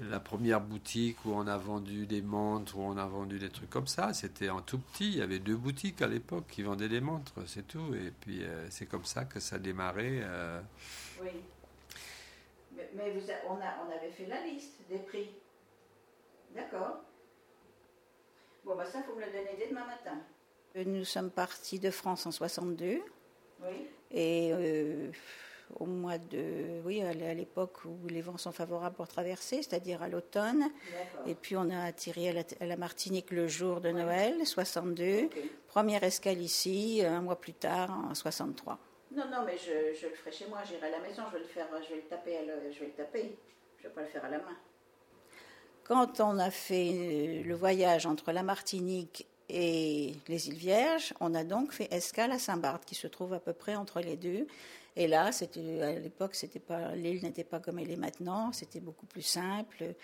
la 0.00 0.18
première 0.20 0.60
boutique 0.60 1.24
où 1.24 1.32
on 1.32 1.46
a 1.46 1.56
vendu 1.56 2.06
des 2.06 2.22
montres, 2.22 2.76
où 2.76 2.82
on 2.82 2.96
a 2.96 3.06
vendu 3.06 3.38
des 3.38 3.50
trucs 3.50 3.70
comme 3.70 3.86
ça, 3.86 4.12
c'était 4.14 4.48
en 4.50 4.60
tout 4.60 4.78
petit. 4.78 5.08
Il 5.12 5.18
y 5.18 5.22
avait 5.22 5.38
deux 5.38 5.56
boutiques 5.56 6.02
à 6.02 6.06
l'époque 6.08 6.44
qui 6.48 6.62
vendaient 6.62 6.88
des 6.88 7.00
montres, 7.00 7.34
c'est 7.46 7.66
tout. 7.66 7.94
Et 7.94 8.10
puis 8.20 8.42
euh, 8.42 8.66
c'est 8.70 8.86
comme 8.86 9.04
ça 9.04 9.24
que 9.24 9.38
ça 9.38 9.56
a 9.56 9.58
démarré. 9.58 10.20
euh. 10.22 10.60
Oui. 11.20 11.30
Mais, 12.74 12.90
mais 12.94 13.10
vous 13.12 13.30
a- 13.30 13.34
on, 13.48 13.56
a- 13.56 13.86
on 13.86 13.90
avait 13.96 14.10
fait 14.10 14.26
la 14.26 14.40
liste 14.44 14.80
des 14.88 14.98
prix. 14.98 15.28
D'accord. 16.54 17.00
Bon, 18.64 18.76
bah 18.76 18.84
ça, 18.86 18.98
il 19.00 19.04
faut 19.04 19.14
me 19.14 19.20
le 19.24 19.26
donner 19.32 19.56
dès 19.58 19.68
demain 19.68 19.86
matin. 19.86 20.18
Nous 20.86 21.04
sommes 21.04 21.30
partis 21.30 21.78
de 21.78 21.90
France 21.90 22.26
en 22.26 22.30
62. 22.30 23.00
Oui. 23.62 23.68
Et 24.10 24.50
euh, 24.52 25.10
au 25.78 25.86
mois 25.86 26.18
de. 26.18 26.80
Oui, 26.84 27.02
à 27.02 27.12
l'époque 27.34 27.84
où 27.84 28.06
les 28.08 28.20
vents 28.22 28.36
sont 28.38 28.52
favorables 28.52 28.94
pour 28.96 29.08
traverser, 29.08 29.56
c'est-à-dire 29.62 30.02
à 30.02 30.08
l'automne. 30.08 30.68
Et 31.26 31.34
puis 31.34 31.56
on 31.56 31.68
a 31.70 31.84
atterri 31.84 32.28
à 32.28 32.32
la, 32.32 32.42
à 32.60 32.66
la 32.66 32.76
Martinique 32.76 33.30
le 33.30 33.48
jour 33.48 33.80
de 33.80 33.90
Noël, 33.90 34.46
62. 34.46 35.28
Première 35.68 36.02
escale 36.04 36.40
ici, 36.40 37.02
un 37.04 37.20
mois 37.22 37.40
plus 37.40 37.54
tard, 37.54 37.90
en 38.10 38.14
63. 38.14 38.78
Non, 39.14 39.24
non, 39.30 39.44
mais 39.44 39.56
je, 39.58 39.98
je 40.00 40.06
le 40.06 40.14
ferai 40.14 40.32
chez 40.32 40.46
moi, 40.48 40.58
j'irai 40.66 40.86
à 40.86 40.90
la 40.90 41.00
maison, 41.00 41.22
je 41.28 41.34
vais 41.36 41.42
le 41.42 41.48
faire, 41.48 41.66
je 41.82 41.88
vais 41.90 41.96
le 41.96 42.02
taper, 42.08 42.38
le- 42.46 42.72
je 42.72 42.80
vais 42.80 42.86
le 42.86 42.92
taper. 42.92 43.36
Je 43.78 43.88
vais 43.88 43.94
pas 43.94 44.00
le 44.02 44.06
faire 44.08 44.24
à 44.24 44.28
la 44.30 44.38
main. 44.38 44.56
Quand 45.84 46.20
on 46.20 46.38
a 46.38 46.50
fait 46.50 46.90
euh, 46.92 47.42
le 47.42 47.54
voyage 47.54 48.06
entre 48.06 48.32
la 48.32 48.42
Martinique 48.42 49.26
et 49.48 50.14
les 50.28 50.48
îles 50.48 50.54
Vierges, 50.56 51.12
on 51.20 51.34
a 51.34 51.44
donc 51.44 51.72
fait 51.72 51.92
escale 51.92 52.30
à 52.32 52.38
Saint-Barth, 52.38 52.84
qui 52.84 52.94
se 52.94 53.06
trouve 53.08 53.34
à 53.34 53.40
peu 53.40 53.52
près 53.52 53.74
entre 53.74 54.00
les 54.00 54.16
deux. 54.16 54.46
Et 54.96 55.06
là, 55.06 55.30
à 55.30 55.92
l'époque, 55.92 56.36
l'île 56.94 57.22
n'était 57.22 57.44
pas 57.44 57.60
comme 57.60 57.78
elle 57.78 57.90
est 57.90 57.96
maintenant, 57.96 58.52
c'était 58.52 58.80
beaucoup 58.80 59.06
plus 59.06 59.22
simple. 59.22 59.94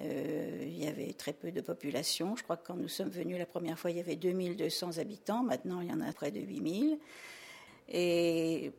Euh, 0.00 0.58
il 0.62 0.82
y 0.82 0.88
avait 0.88 1.12
très 1.12 1.34
peu 1.34 1.52
de 1.52 1.60
population. 1.60 2.36
Je 2.36 2.42
crois 2.42 2.56
que 2.56 2.66
quand 2.66 2.76
nous 2.76 2.88
sommes 2.88 3.10
venus 3.10 3.38
la 3.38 3.46
première 3.46 3.78
fois, 3.78 3.90
il 3.90 3.98
y 3.98 4.00
avait 4.00 4.16
2200 4.16 4.98
habitants. 4.98 5.42
Maintenant, 5.42 5.82
il 5.82 5.90
y 5.90 5.92
en 5.92 6.00
a 6.00 6.10
près 6.12 6.30
de 6.30 6.40
8000. 6.40 6.98
Et 7.90 8.72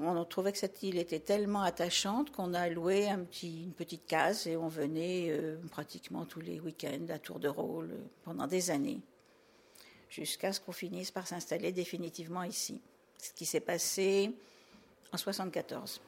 on 0.00 0.24
trouvait 0.24 0.52
que 0.52 0.58
cette 0.58 0.82
île 0.82 0.98
était 0.98 1.18
tellement 1.18 1.62
attachante 1.62 2.30
qu'on 2.30 2.54
a 2.54 2.68
loué 2.68 3.08
une 3.08 3.72
petite 3.72 4.06
case 4.06 4.46
et 4.46 4.56
on 4.56 4.68
venait 4.68 5.28
euh, 5.30 5.56
pratiquement 5.70 6.24
tous 6.24 6.40
les 6.40 6.60
week-ends 6.60 7.08
à 7.10 7.18
tour 7.18 7.38
de 7.38 7.48
rôle 7.48 7.90
euh, 7.92 8.04
pendant 8.24 8.46
des 8.46 8.70
années, 8.70 9.00
jusqu'à 10.08 10.52
ce 10.52 10.60
qu'on 10.60 10.72
finisse 10.72 11.10
par 11.10 11.26
s'installer 11.26 11.72
définitivement 11.72 12.44
ici. 12.44 12.80
Ce 13.18 13.32
qui 13.32 13.44
s'est 13.44 13.60
passé 13.60 14.32
en 15.12 15.16
74. 15.16 16.00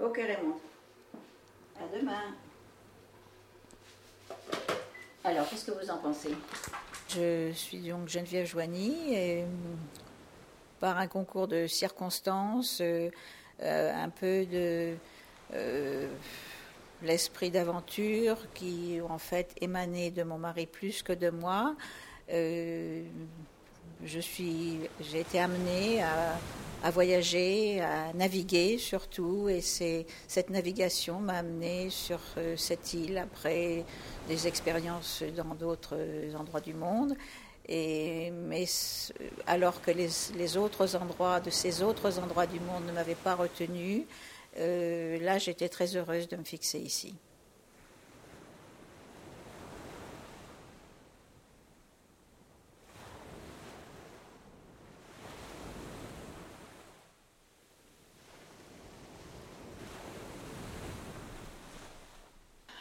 Ok 0.00 0.16
Raymond. 0.16 0.56
À 1.78 1.96
demain. 1.96 2.34
Alors, 5.24 5.48
qu'est-ce 5.48 5.66
que 5.66 5.72
vous 5.72 5.90
en 5.90 5.98
pensez? 5.98 6.34
Je 7.08 7.50
suis 7.52 7.78
donc 7.78 8.08
Geneviève 8.08 8.46
Joigny 8.46 9.14
et 9.14 9.44
par 10.80 10.98
un 10.98 11.06
concours 11.06 11.48
de 11.48 11.66
circonstances, 11.66 12.80
euh, 12.80 13.10
euh, 13.62 13.92
un 13.94 14.10
peu 14.10 14.44
de 14.46 14.94
euh, 15.54 16.08
l'esprit 17.02 17.50
d'aventure 17.50 18.36
qui 18.54 19.00
en 19.08 19.18
fait 19.18 19.54
émanait 19.60 20.10
de 20.10 20.22
mon 20.22 20.38
mari 20.38 20.66
plus 20.66 21.02
que 21.02 21.12
de 21.12 21.30
moi. 21.30 21.74
Euh, 22.30 23.04
je 24.04 24.20
suis, 24.20 24.80
j'ai 25.00 25.20
été 25.20 25.40
amenée 25.40 26.02
à, 26.02 26.90
voyager, 26.90 27.80
à 27.80 28.12
naviguer 28.12 28.78
surtout, 28.78 29.48
et 29.48 29.60
c'est 29.60 30.06
cette 30.28 30.50
navigation 30.50 31.18
m'a 31.18 31.38
amenée 31.38 31.90
sur 31.90 32.20
euh, 32.36 32.56
cette 32.56 32.94
île 32.94 33.18
après 33.18 33.84
des 34.28 34.46
expériences 34.46 35.24
dans 35.36 35.54
d'autres 35.54 35.98
endroits 36.38 36.60
du 36.60 36.74
monde. 36.74 37.16
Et, 37.68 38.30
mais 38.30 38.66
alors 39.46 39.80
que 39.82 39.90
les, 39.90 40.56
autres 40.56 40.94
endroits, 40.94 41.40
de 41.40 41.50
ces 41.50 41.82
autres 41.82 42.18
endroits 42.20 42.46
du 42.46 42.60
monde 42.60 42.86
ne 42.86 42.92
m'avaient 42.92 43.16
pas 43.16 43.34
retenu, 43.34 44.06
euh, 44.58 45.18
là 45.20 45.38
j'étais 45.38 45.68
très 45.68 45.96
heureuse 45.96 46.28
de 46.28 46.36
me 46.36 46.44
fixer 46.44 46.78
ici. 46.78 47.16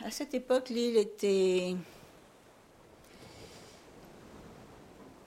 À 0.05 0.11
cette 0.11 0.35
époque, 0.35 0.69
l'île 0.69 0.97
était 0.97 1.75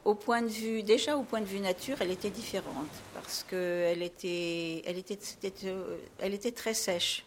au 0.05 0.15
point 0.15 0.41
de 0.41 0.47
vue, 0.47 0.85
déjà 0.85 1.17
au 1.17 1.25
point 1.25 1.41
de 1.41 1.47
vue 1.47 1.59
nature, 1.59 1.97
elle 1.99 2.13
était 2.13 2.31
différente 2.31 2.87
parce 3.13 3.43
qu'elle 3.43 4.05
était, 4.05 4.85
elle 4.87 4.97
était, 4.97 5.19
euh, 5.65 5.99
elle 6.21 6.33
était 6.33 6.53
très 6.53 6.75
sèche. 6.75 7.25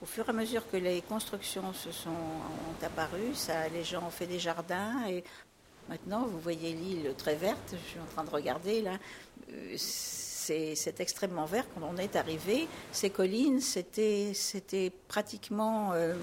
Au 0.00 0.06
fur 0.06 0.24
et 0.26 0.30
à 0.30 0.32
mesure 0.32 0.62
que 0.70 0.78
les 0.78 1.02
constructions 1.02 1.74
se 1.74 1.92
sont 1.92 2.08
ont 2.08 2.86
apparu, 2.86 3.34
ça, 3.34 3.68
les 3.68 3.84
gens 3.84 4.06
ont 4.06 4.10
fait 4.10 4.26
des 4.26 4.38
jardins 4.38 5.06
et 5.06 5.22
maintenant 5.90 6.24
vous 6.24 6.40
voyez 6.40 6.72
l'île 6.72 7.12
très 7.18 7.34
verte. 7.34 7.74
Je 7.84 7.90
suis 7.90 8.00
en 8.00 8.06
train 8.06 8.24
de 8.24 8.30
regarder 8.30 8.80
là. 8.80 8.96
Euh, 9.52 9.74
C'est, 9.76 11.00
extrêmement 11.00 11.46
vert 11.46 11.66
quand 11.74 11.82
on 11.82 11.96
est 11.96 12.16
arrivé. 12.16 12.68
Ces 12.92 13.10
collines, 13.10 13.60
c'était, 13.60 14.32
c'était 14.34 14.90
pratiquement, 15.08 15.92
euh, 15.92 16.14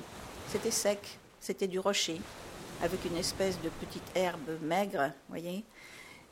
c'était 0.52 0.72
sec, 0.72 1.00
c'était 1.40 1.68
du 1.68 1.80
rocher 1.80 2.20
avec 2.82 3.06
une 3.06 3.16
espèce 3.16 3.58
de 3.62 3.70
petite 3.70 4.04
herbe 4.16 4.60
maigre, 4.62 5.12
voyez. 5.30 5.64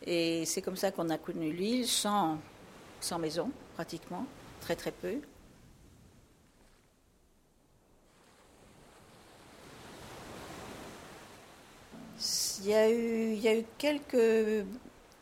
Et 0.05 0.45
c'est 0.45 0.62
comme 0.62 0.75
ça 0.75 0.91
qu'on 0.91 1.10
a 1.10 1.17
connu 1.17 1.53
l'île, 1.53 1.88
sans, 1.88 2.38
sans 2.99 3.17
maison, 3.17 3.49
pratiquement, 3.75 4.25
très 4.60 4.75
très 4.75 4.91
peu. 4.91 5.21
Il 12.62 12.67
y 12.67 12.73
a 12.73 12.89
eu, 12.89 13.34
il 13.36 13.39
y 13.39 13.47
a 13.47 13.58
eu 13.58 13.63
quelques 13.77 14.65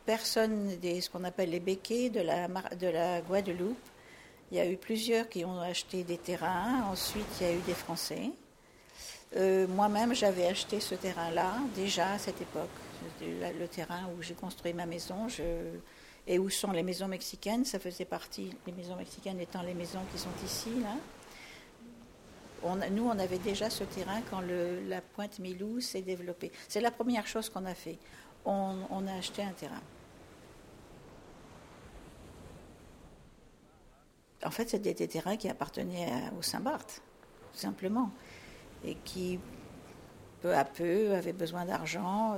personnes, 0.08 0.76
des, 0.78 1.02
ce 1.02 1.10
qu'on 1.12 1.24
appelle 1.24 1.52
les 1.52 1.60
béquets 1.60 2.10
de 2.10 2.22
la, 2.22 2.48
de 2.48 2.88
la 2.88 3.22
Guadeloupe. 3.22 3.78
Il 4.52 4.58
y 4.58 4.60
a 4.60 4.68
eu 4.68 4.78
plusieurs 4.78 5.30
qui 5.30 5.46
ont 5.46 5.62
acheté 5.62 6.04
des 6.04 6.18
terrains. 6.18 6.84
Ensuite, 6.92 7.28
il 7.40 7.48
y 7.48 7.50
a 7.52 7.54
eu 7.54 7.62
des 7.62 7.76
Français. 7.76 8.32
Euh, 9.36 9.68
Moi-même, 9.68 10.14
j'avais 10.16 10.48
acheté 10.48 10.80
ce 10.80 10.96
terrain-là 10.96 11.56
déjà 11.76 12.14
à 12.14 12.18
cette 12.18 12.42
époque. 12.42 12.70
Le 13.22 13.66
terrain 13.68 14.10
où 14.18 14.22
j'ai 14.22 14.34
construit 14.34 14.74
ma 14.74 14.86
maison 14.86 15.28
et 16.26 16.40
où 16.40 16.50
sont 16.50 16.72
les 16.72 16.84
maisons 16.84 17.08
mexicaines. 17.08 17.66
Ça 17.66 17.80
faisait 17.80 18.06
partie, 18.06 18.54
les 18.66 18.74
maisons 18.74 18.96
mexicaines 18.96 19.40
étant 19.40 19.62
les 19.62 19.74
maisons 19.74 20.00
qui 20.12 20.20
sont 20.20 20.30
ici, 20.46 20.72
nous, 22.92 23.08
on 23.08 23.20
avait 23.20 23.38
déjà 23.38 23.70
ce 23.70 23.84
terrain 23.84 24.22
quand 24.30 24.42
la 24.42 25.02
pointe 25.02 25.40
Milou 25.40 25.80
s'est 25.80 26.02
développée. 26.02 26.52
C'est 26.68 26.82
la 26.82 26.92
première 26.92 27.28
chose 27.28 27.50
qu'on 27.50 27.66
a 27.66 27.76
fait. 27.76 27.98
On, 28.46 29.08
a 29.08 29.14
acheté 29.18 29.44
un 29.44 29.52
terrain. 29.52 29.82
En 34.46 34.52
fait, 34.52 34.70
c'était 34.70 34.94
des 34.94 35.08
terrains 35.08 35.36
qui 35.36 35.50
appartenaient 35.50 36.10
à- 36.12 36.34
au 36.38 36.42
Saint-Barth, 36.42 37.02
tout 37.54 37.60
simplement, 37.60 38.12
et 38.86 38.96
qui, 39.04 39.40
peu 40.42 40.54
à 40.56 40.66
peu, 40.66 41.14
avaient 41.14 41.34
besoin 41.34 41.66
d'argent. 41.66 42.38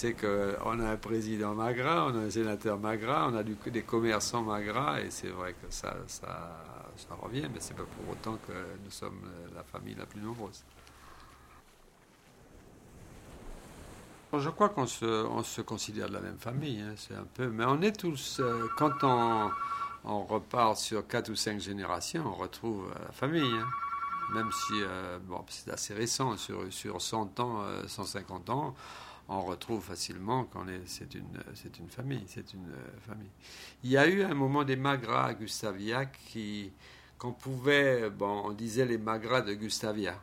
C'est 0.00 0.14
qu'on 0.14 0.80
a 0.80 0.92
un 0.92 0.96
président 0.96 1.54
magras, 1.54 2.06
on 2.06 2.14
a 2.18 2.22
un 2.22 2.30
sénateur 2.30 2.78
magras, 2.78 3.28
on 3.30 3.36
a 3.36 3.42
des 3.42 3.82
commerçants 3.82 4.40
magras, 4.42 4.98
et 5.00 5.10
c'est 5.10 5.28
vrai 5.28 5.52
que 5.52 5.66
ça, 5.68 5.94
ça, 6.06 6.64
ça 6.96 7.14
revient, 7.20 7.46
mais 7.52 7.60
c'est 7.60 7.74
pas 7.76 7.82
pour 7.82 8.10
autant 8.10 8.38
que 8.46 8.52
nous 8.82 8.90
sommes 8.90 9.20
la 9.54 9.62
famille 9.62 9.94
la 9.94 10.06
plus 10.06 10.22
nombreuse. 10.22 10.64
Je 14.32 14.48
crois 14.48 14.70
qu'on 14.70 14.86
se, 14.86 15.04
on 15.04 15.42
se 15.42 15.60
considère 15.60 16.08
de 16.08 16.14
la 16.14 16.20
même 16.20 16.38
famille, 16.38 16.80
hein, 16.80 16.94
c'est 16.96 17.14
un 17.14 17.26
peu, 17.34 17.48
mais 17.48 17.64
on 17.66 17.82
est 17.82 17.92
tous, 17.92 18.40
euh, 18.40 18.68
quand 18.78 19.02
on, 19.02 19.50
on 20.04 20.24
repart 20.24 20.78
sur 20.78 21.06
quatre 21.06 21.28
ou 21.30 21.34
cinq 21.36 21.60
générations, 21.60 22.24
on 22.26 22.34
retrouve 22.36 22.86
euh, 22.90 23.04
la 23.06 23.12
famille. 23.12 23.42
hein. 23.54 23.66
Même 24.32 24.50
si, 24.52 24.74
euh, 24.76 25.18
bon, 25.24 25.44
c'est 25.48 25.72
assez 25.72 25.92
récent, 25.92 26.36
sur, 26.36 26.72
sur 26.72 27.02
100 27.02 27.40
ans, 27.40 27.62
euh, 27.62 27.82
150 27.88 28.48
ans, 28.50 28.76
on 29.30 29.42
retrouve 29.42 29.80
facilement 29.80 30.44
qu'on 30.44 30.66
est, 30.66 30.82
c'est 30.86 31.14
une, 31.14 31.88
famille, 31.88 32.24
c'est 32.26 32.52
une 32.52 32.68
euh, 32.68 33.00
famille. 33.06 33.30
Il 33.84 33.90
y 33.90 33.96
a 33.96 34.08
eu 34.08 34.24
un 34.24 34.34
moment 34.34 34.64
des 34.64 34.74
Magras 34.74 35.26
à 35.26 35.34
Gustavia 35.34 36.06
qui, 36.06 36.72
qu'on 37.16 37.32
pouvait, 37.32 38.10
bon, 38.10 38.42
on 38.46 38.50
disait 38.50 38.84
les 38.84 38.98
Magras 38.98 39.42
de 39.42 39.54
Gustavia. 39.54 40.20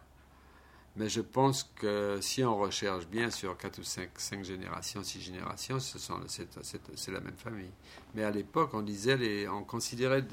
Mais 0.97 1.07
je 1.07 1.21
pense 1.21 1.71
que 1.75 2.17
si 2.19 2.43
on 2.43 2.57
recherche 2.57 3.07
bien 3.07 3.29
sur 3.29 3.55
4 3.55 3.79
ou 3.79 3.83
5, 3.83 4.09
cinq 4.17 4.43
générations, 4.43 5.01
6 5.01 5.21
générations, 5.21 5.79
c'est, 5.79 7.11
la 7.11 7.19
même 7.21 7.37
famille. 7.37 7.69
Mais 8.13 8.23
à 8.23 8.31
l'époque, 8.31 8.71
on 8.73 8.81
disait, 8.81 9.15
les, 9.15 9.47
on 9.47 9.63
considérait 9.63 10.25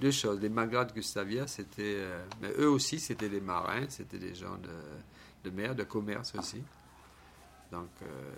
deux, 0.00 0.10
choses. 0.10 0.40
Les 0.40 0.48
Magras 0.48 0.86
de 0.86 0.94
Gustavia, 0.94 1.46
c'était. 1.46 1.82
euh, 1.98 2.24
mais 2.40 2.50
eux 2.58 2.70
aussi, 2.70 2.98
c'était 2.98 3.28
des 3.28 3.42
marins, 3.42 3.86
c'était 3.88 4.18
des 4.18 4.34
gens 4.34 4.56
de 5.44 5.50
mer, 5.50 5.76
de 5.76 5.84
commerce 5.84 6.34
aussi. 6.36 6.62
Donc. 7.72 7.88
euh, 8.02 8.32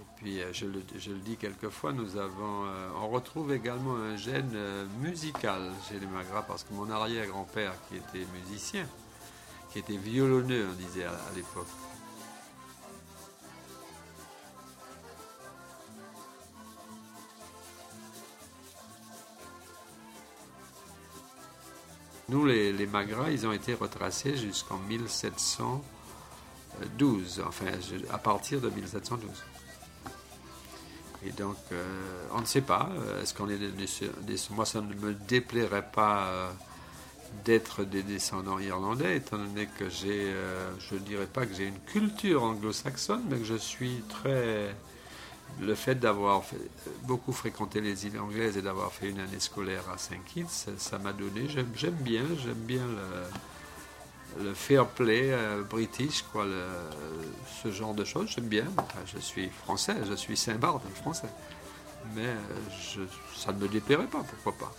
et 0.00 0.04
puis, 0.16 0.40
euh, 0.40 0.52
je 0.52 0.66
le, 0.66 1.18
dis 1.18 1.36
quelquefois, 1.36 1.92
nous 1.92 2.16
avons, 2.16 2.66
euh, 2.66 2.88
on 3.02 3.08
retrouve 3.08 3.52
également 3.52 3.96
un 3.96 4.16
gène 4.16 4.56
musical 5.00 5.72
chez 5.88 5.98
les 5.98 6.06
Magras, 6.06 6.42
parce 6.42 6.62
que 6.62 6.72
mon 6.72 6.88
arrière-grand-père, 6.88 7.72
qui 7.88 7.96
était 7.96 8.26
musicien, 8.32 8.86
qui 9.72 9.80
était 9.80 9.96
violonneux, 9.96 10.68
on 10.70 10.74
disait 10.74 11.04
à, 11.04 11.16
l'époque. 11.34 11.66
Nous, 22.28 22.44
les, 22.44 22.72
les 22.72 22.86
Magras, 22.86 23.30
ils 23.30 23.46
ont 23.48 23.52
été 23.52 23.74
retracés 23.74 24.36
jusqu'en 24.36 24.78
1712, 26.80 27.42
enfin, 27.46 27.66
à 28.12 28.18
partir 28.18 28.60
de 28.60 28.70
1712. 28.70 29.30
Et 31.26 31.32
donc, 31.32 31.56
euh, 31.72 31.84
on 32.32 32.40
ne 32.40 32.46
sait 32.46 32.60
pas. 32.60 32.90
euh, 32.96 33.22
Est-ce 33.22 33.34
qu'on 33.34 33.48
est 33.48 33.58
des, 33.58 34.36
Moi, 34.50 34.64
ça 34.64 34.80
ne 34.80 34.94
me 34.94 35.14
déplairait 35.14 35.90
pas 35.92 36.26
euh, 36.28 36.50
d'être 37.44 37.82
des 37.84 38.02
descendants 38.04 38.58
irlandais, 38.60 39.16
étant 39.16 39.36
donné 39.38 39.68
que 39.78 39.88
j'ai, 39.88 40.32
je 40.78 40.94
ne 40.94 41.00
dirais 41.00 41.26
pas 41.26 41.44
que 41.44 41.54
j'ai 41.54 41.66
une 41.66 41.80
culture 41.80 42.44
anglo-saxonne, 42.44 43.22
mais 43.28 43.38
que 43.38 43.44
je 43.44 43.56
suis 43.56 44.02
très. 44.08 44.74
Le 45.60 45.74
fait 45.74 45.96
d'avoir 45.96 46.42
beaucoup 47.04 47.32
fréquenté 47.32 47.80
les 47.80 48.06
îles 48.06 48.18
anglaises 48.20 48.56
et 48.56 48.62
d'avoir 48.62 48.92
fait 48.92 49.08
une 49.10 49.18
année 49.18 49.40
scolaire 49.40 49.82
à 49.92 49.98
Saint 49.98 50.18
Kitts, 50.24 50.68
ça- 50.76 50.98
m'a 50.98 51.12
donné. 51.12 51.48
J'aime 51.48 51.64
bien, 51.96 52.22
j'aime 52.44 52.52
bien 52.54 52.86
le, 52.86 53.24
le 54.40 54.54
fair 54.54 54.86
play 54.86 55.32
euh, 55.32 55.62
british, 55.62 56.22
quoi, 56.32 56.44
le- 56.44 56.66
ce 57.62 57.70
genre 57.72 57.94
de 57.94 58.04
choses. 58.04 58.28
J'aime 58.30 58.46
bien. 58.48 58.64
Je 59.06 59.18
suis 59.18 59.48
français, 59.50 59.96
je 60.08 60.14
suis 60.14 60.36
Saint-Barth, 60.36 60.82
français. 61.02 61.28
Mais 62.14 62.26
euh, 62.26 62.36
je- 62.94 63.00
ça 63.38 63.52
ne 63.52 63.58
me 63.58 63.68
déplairait 63.68 64.06
pas, 64.06 64.22
pourquoi 64.42 64.66
pas. 64.68 64.72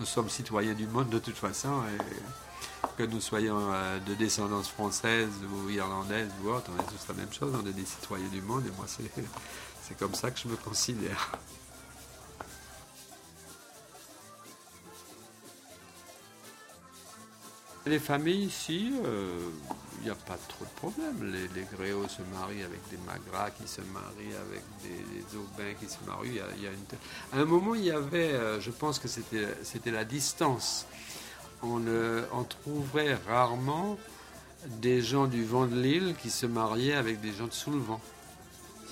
Nous 0.00 0.06
sommes 0.06 0.28
citoyens 0.30 0.74
du 0.74 0.86
monde 0.86 1.10
de 1.10 1.18
toute 1.18 1.36
façon, 1.36 1.82
et 1.84 2.88
que 2.96 3.04
nous 3.04 3.20
soyons 3.20 3.72
euh, 3.72 3.98
de 4.00 4.14
descendance 4.14 4.68
française 4.68 5.28
ou 5.54 5.68
irlandaise 5.70 6.28
ou 6.42 6.48
autre, 6.48 6.70
on 6.76 6.80
est 6.80 6.86
tous 6.86 7.08
la 7.08 7.14
même 7.14 7.32
chose, 7.32 7.54
on 7.62 7.66
est 7.66 7.72
des 7.72 7.84
citoyens 7.84 8.28
du 8.28 8.42
monde, 8.42 8.64
et 8.66 8.70
moi 8.76 8.86
c'est, 8.88 9.04
c'est 9.92 9.98
comme 9.98 10.14
ça 10.14 10.30
que 10.30 10.38
je 10.38 10.48
me 10.48 10.56
considère. 10.56 11.32
Les 17.84 17.98
familles 17.98 18.44
ici, 18.44 18.94
euh, 19.04 19.50
il 19.98 20.04
n'y 20.04 20.10
a 20.10 20.14
pas 20.14 20.38
trop 20.48 20.64
de 20.64 20.70
problème. 20.70 21.30
Les, 21.30 21.48
les 21.48 21.66
se 22.08 22.22
marient 22.32 22.62
avec 22.62 22.80
des 22.90 22.96
Magras 23.04 23.50
qui 23.50 23.68
se 23.68 23.80
marient 23.80 24.36
avec 24.40 24.62
des, 24.82 25.20
des 25.20 25.36
Aubins 25.36 25.74
qui 25.78 25.88
se 25.88 25.98
marient. 26.06 26.36
Y 26.36 26.40
a, 26.40 26.44
y 26.56 26.66
a 26.68 26.70
À 27.32 27.40
un 27.40 27.44
moment, 27.44 27.74
il 27.74 27.84
y 27.84 27.90
avait, 27.90 28.32
euh, 28.32 28.60
je 28.60 28.70
pense 28.70 28.98
que 28.98 29.08
c'était, 29.08 29.90
la 29.90 30.04
distance. 30.04 30.86
On, 31.62 31.82
on 32.32 32.44
trouverait 32.44 33.18
rarement 33.28 33.98
des 34.66 35.02
gens 35.02 35.26
du 35.26 35.44
vent 35.44 35.66
de 35.66 35.78
l'île 35.78 36.14
qui 36.22 36.30
se 36.30 36.46
mariaient 36.46 36.94
avec 36.94 37.20
des 37.20 37.32
gens 37.32 37.46
de 37.46 37.52
sous 37.52 37.72
le 37.72 37.78
vent. 37.78 38.00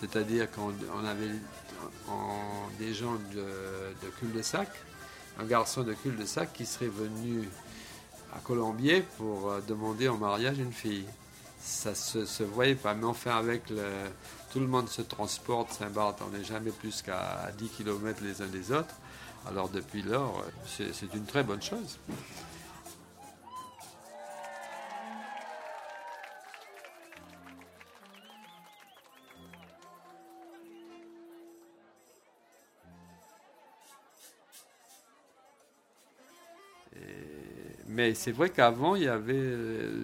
C'est-à-dire 0.00 0.50
qu'on 0.50 0.72
on 0.94 1.04
avait 1.04 1.30
des 2.78 2.94
gens 2.94 3.14
de, 3.34 4.06
de 4.06 4.10
cul-de-sac, 4.18 4.68
un 5.38 5.44
garçon 5.44 5.82
de 5.82 5.92
cul-de-sac 5.92 6.52
qui 6.52 6.66
serait 6.66 6.88
venu 6.88 7.48
à 8.34 8.38
Colombier 8.38 9.02
pour 9.18 9.50
euh, 9.50 9.60
demander 9.66 10.08
en 10.08 10.16
mariage 10.16 10.58
une 10.58 10.72
fille. 10.72 11.04
Ça 11.60 11.94
se, 11.94 12.24
se 12.24 12.42
voyait 12.42 12.74
pas, 12.74 12.94
mais 12.94 13.04
enfin 13.04 13.36
avec 13.36 13.68
le, 13.68 13.84
tout 14.50 14.60
le 14.60 14.66
monde 14.66 14.88
se 14.88 15.02
transporte, 15.02 15.72
Saint-Barth, 15.72 16.20
on 16.26 16.36
n'est 16.36 16.44
jamais 16.44 16.70
plus 16.70 17.02
qu'à 17.02 17.50
10 17.58 17.68
km 17.68 18.22
les 18.22 18.40
uns 18.40 18.46
des 18.46 18.72
autres. 18.72 18.94
Alors 19.46 19.68
depuis 19.68 20.02
lors, 20.02 20.42
euh, 20.78 20.84
c'est 20.92 21.14
une 21.14 21.26
très 21.26 21.42
bonne 21.42 21.62
chose. 21.62 21.98
Mais 37.90 38.14
c'est 38.14 38.32
vrai 38.32 38.50
qu'avant, 38.50 38.94
il 38.94 39.02
y 39.04 39.08
avait 39.08 39.32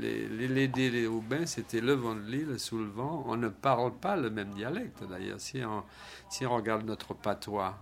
les, 0.01 0.29
les 0.29 0.49
Lédés, 0.49 0.91
les 0.91 1.07
Aubins, 1.07 1.47
c'était 1.47 1.81
le 1.81 1.93
vent 1.93 2.15
de 2.17 2.21
l'île, 2.23 2.59
sous 2.59 2.79
le 2.79 2.87
vent. 2.87 3.25
On 3.27 3.37
ne 3.37 3.49
parle 3.49 3.93
pas 3.95 4.17
le 4.17 4.29
même 4.31 4.51
dialecte 4.55 5.05
d'ailleurs. 5.05 5.41
Si 5.41 5.63
on, 5.65 5.85
si 6.29 6.45
on 6.47 6.55
regarde 6.57 6.85
notre 6.85 7.15
patois, 7.15 7.79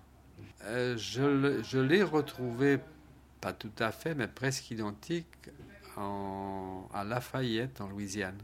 Euh, 0.67 0.97
je, 0.97 1.63
je 1.63 1.79
l'ai 1.79 2.03
retrouvé, 2.03 2.79
pas 3.41 3.53
tout 3.53 3.77
à 3.79 3.93
fait, 3.93 4.15
mais 4.15 4.29
presque 4.29 4.71
identique 4.71 5.27
en- 5.97 6.89
à 6.95 7.05
Lafayette, 7.05 7.81
en 7.81 7.89
Louisiane. 7.89 8.39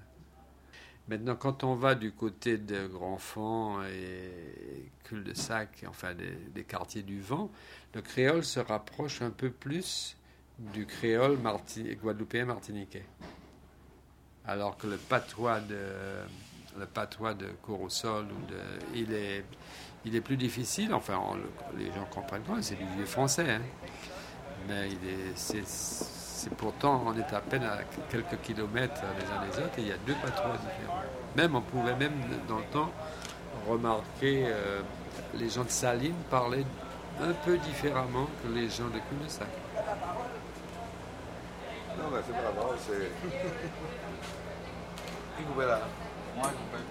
Maintenant, 1.08 1.34
quand 1.36 1.64
on 1.64 1.74
va 1.74 1.94
du 1.94 2.12
côté 2.12 2.58
de 2.58 2.86
Grandfond 2.86 3.82
et 3.84 4.90
Cul-de-Sac, 5.04 5.84
enfin 5.88 6.14
des, 6.14 6.30
des 6.54 6.64
quartiers 6.64 7.02
du 7.02 7.20
vent, 7.20 7.50
le 7.94 8.02
créole 8.02 8.44
se 8.44 8.60
rapproche 8.60 9.22
un 9.22 9.30
peu 9.30 9.50
plus 9.50 10.16
du 10.60 10.86
créole 10.86 11.38
guadeloupéen 12.02 12.44
martiniquais. 12.44 13.04
Alors 14.46 14.76
que 14.76 14.86
le 14.86 14.96
patois 14.96 15.60
de, 15.60 15.76
le 16.78 16.86
patois 16.86 17.34
de 17.34 17.46
Corosol, 17.62 18.26
il, 18.94 19.12
est, 19.12 19.44
il 20.04 20.14
est 20.14 20.20
plus 20.20 20.36
difficile. 20.36 20.92
Enfin, 20.92 21.18
les 21.78 21.86
gens 21.86 22.04
comprennent 22.10 22.42
pas, 22.42 22.60
c'est 22.60 22.76
du 22.76 22.84
vieux 22.96 23.06
français. 23.06 23.50
hein. 23.50 23.60
Mais 24.68 24.88
c'est, 25.34 26.54
pourtant, 26.56 27.02
on 27.06 27.16
est 27.16 27.32
à 27.32 27.40
peine 27.40 27.64
à 27.64 27.78
quelques 28.10 28.40
kilomètres 28.42 29.00
les 29.18 29.26
uns 29.26 29.50
des 29.50 29.58
autres 29.64 29.78
et 29.78 29.82
il 29.82 29.88
y 29.88 29.92
a 29.92 29.98
deux 30.06 30.14
patois 30.14 30.56
différents. 30.58 31.02
Même, 31.36 31.54
on 31.54 31.62
pouvait 31.62 31.96
même 31.96 32.12
dans 32.48 32.58
le 32.58 32.64
temps 32.64 32.90
remarquer 33.66 34.44
euh, 34.46 34.82
les 35.34 35.48
gens 35.48 35.64
de 35.64 35.70
Saline 35.70 36.14
parler 36.30 36.64
un 37.20 37.32
peu 37.44 37.56
différemment 37.58 38.26
que 38.42 38.48
les 38.52 38.68
gens 38.68 38.88
de 38.88 38.98
Cul-de-Sac. 38.98 39.48
Non, 42.00 42.08
mais 42.12 42.20
c'est 42.26 42.32
pas 42.32 42.52
grave, 42.56 42.76
c'est. 42.86 43.10
Qui 45.36 45.42
coupait 45.44 45.66
là 45.66 45.80
Moi, 46.36 46.46
coupé. 46.48 46.82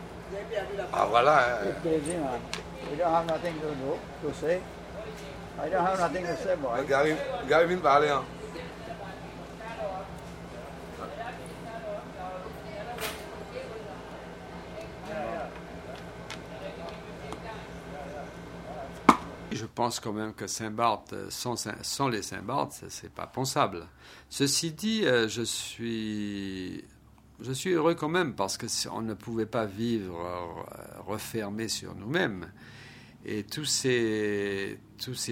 Ah, 0.94 1.06
voilà. 1.10 1.38
hein. 1.40 1.68
It's 1.70 1.80
busy, 1.84 2.18
man. 2.18 2.40
We 2.92 2.98
don't 2.98 3.12
have 3.14 3.26
nothing 3.26 3.56
to 3.62 3.68
do, 3.76 3.98
to 4.28 4.34
say. 4.36 4.62
I 5.62 5.70
don't 5.70 5.86
have 5.86 6.00
nothing 6.00 6.26
to 6.26 6.36
say, 6.38 6.56
boy. 6.56 6.84
Gary, 6.88 7.16
Gary 7.48 7.66
vient 7.68 7.78
de 7.78 7.82
parler. 7.82 8.10
Hein. 8.10 8.24
Je 19.60 19.66
pense 19.66 20.00
quand 20.00 20.14
même 20.14 20.34
que 20.34 20.48
Saint-Barth, 20.48 21.14
sans, 21.30 21.68
sans 21.82 22.08
les 22.08 22.22
Saint-Barth, 22.22 22.86
c'est 22.88 23.12
pas 23.12 23.28
pensable. 23.28 23.88
Ceci 24.30 24.72
dit, 24.72 25.04
je 25.04 25.44
suis 25.44 26.84
je 27.42 27.54
suis 27.54 27.72
heureux 27.72 27.96
quand 27.96 28.10
même 28.10 28.36
parce 28.36 28.58
que 28.58 28.68
on 28.90 29.02
ne 29.02 29.14
pouvait 29.14 29.46
pas 29.46 29.66
vivre 29.66 30.66
refermé 31.06 31.68
sur 31.68 31.96
nous-mêmes. 31.96 32.52
Et 33.26 33.44
tous 33.44 33.66
ces, 33.66 34.80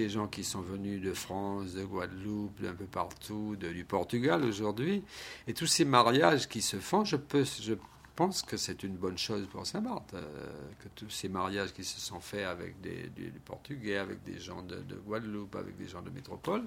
gens 0.08 0.26
qui 0.26 0.44
sont 0.44 0.60
venus 0.60 1.00
de 1.00 1.12
France, 1.14 1.72
de 1.72 1.84
Guadeloupe, 1.84 2.60
d'un 2.60 2.74
peu 2.74 2.84
partout, 2.84 3.56
du 3.56 3.84
Portugal 3.84 4.44
aujourd'hui, 4.44 5.02
et 5.46 5.54
tous 5.54 5.66
ces 5.66 5.84
mariages 5.84 6.48
qui 6.48 6.60
se 6.60 6.76
font, 6.76 7.04
je, 7.04 7.16
peux, 7.16 7.44
pense 8.18 8.42
que 8.42 8.56
c'est 8.56 8.82
une 8.82 8.96
bonne 8.96 9.16
chose 9.16 9.46
pour 9.46 9.64
Saint-Barth, 9.64 10.12
euh, 10.14 10.22
que 10.80 10.88
tous 10.96 11.08
ces 11.08 11.28
mariages 11.28 11.72
qui 11.72 11.84
se 11.84 12.00
sont 12.00 12.18
faits 12.18 12.46
avec 12.46 12.80
des, 12.80 13.12
Portugais, 13.44 13.96
avec 13.96 14.24
des 14.24 14.40
gens 14.40 14.60
de, 14.62 14.82
Guadeloupe, 15.06 15.54
avec 15.54 15.76
des 15.76 15.86
gens 15.86 16.02
de 16.02 16.10
métropole, 16.10 16.64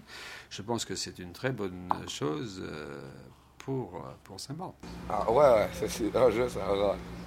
je 0.49 0.61
pense 0.61 0.85
que 0.85 0.95
c'est 0.95 1.19
une 1.19 1.33
très 1.33 1.51
bonne 1.51 1.89
chose 2.07 2.63
euh, 2.63 3.01
pour, 3.57 3.97
euh, 3.97 3.99
pour 4.23 4.39
Saint-Barth. 4.39 4.75
Ah 5.09 5.29
ouais, 5.29 5.67
c'est 5.73 5.89
jeu, 5.89 6.47
ça. 6.47 6.61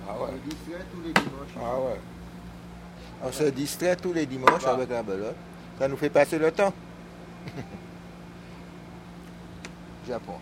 Ah 0.09 0.23
ouais. 0.23 0.31
tous 0.91 1.03
les 1.03 1.13
dimanches. 1.13 1.55
Ah 1.59 1.79
ouais. 1.81 2.01
On 3.23 3.31
se 3.31 3.45
distrait 3.45 3.97
tous 3.97 4.15
les 4.15 4.25
dimanches 4.25 4.65
avec 4.65 4.89
la 4.89 5.03
belote. 5.03 5.37
Ça 5.79 5.87
nous 5.87 5.99
fait 5.99 6.09
passer 6.09 6.39
le 6.39 6.51
temps. 6.51 6.73
Japon. 10.09 10.39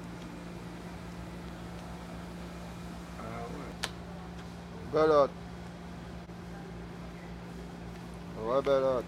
Ah 3.19 3.23
ouais. 3.25 3.73
Belote. 4.93 5.31
Ouais, 8.45 8.63
belote. 8.63 9.05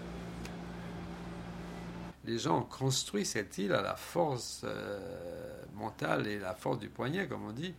Les 2.24 2.38
gens 2.38 2.60
ont 2.60 2.62
construit 2.62 3.26
cette 3.26 3.58
île 3.58 3.72
à 3.74 3.82
la 3.82 3.94
force 3.94 4.62
euh, 4.64 5.62
mentale 5.74 6.26
et 6.26 6.38
la 6.38 6.54
force 6.54 6.78
du 6.78 6.88
poignet, 6.88 7.28
comme 7.28 7.44
on 7.44 7.52
dit. 7.52 7.74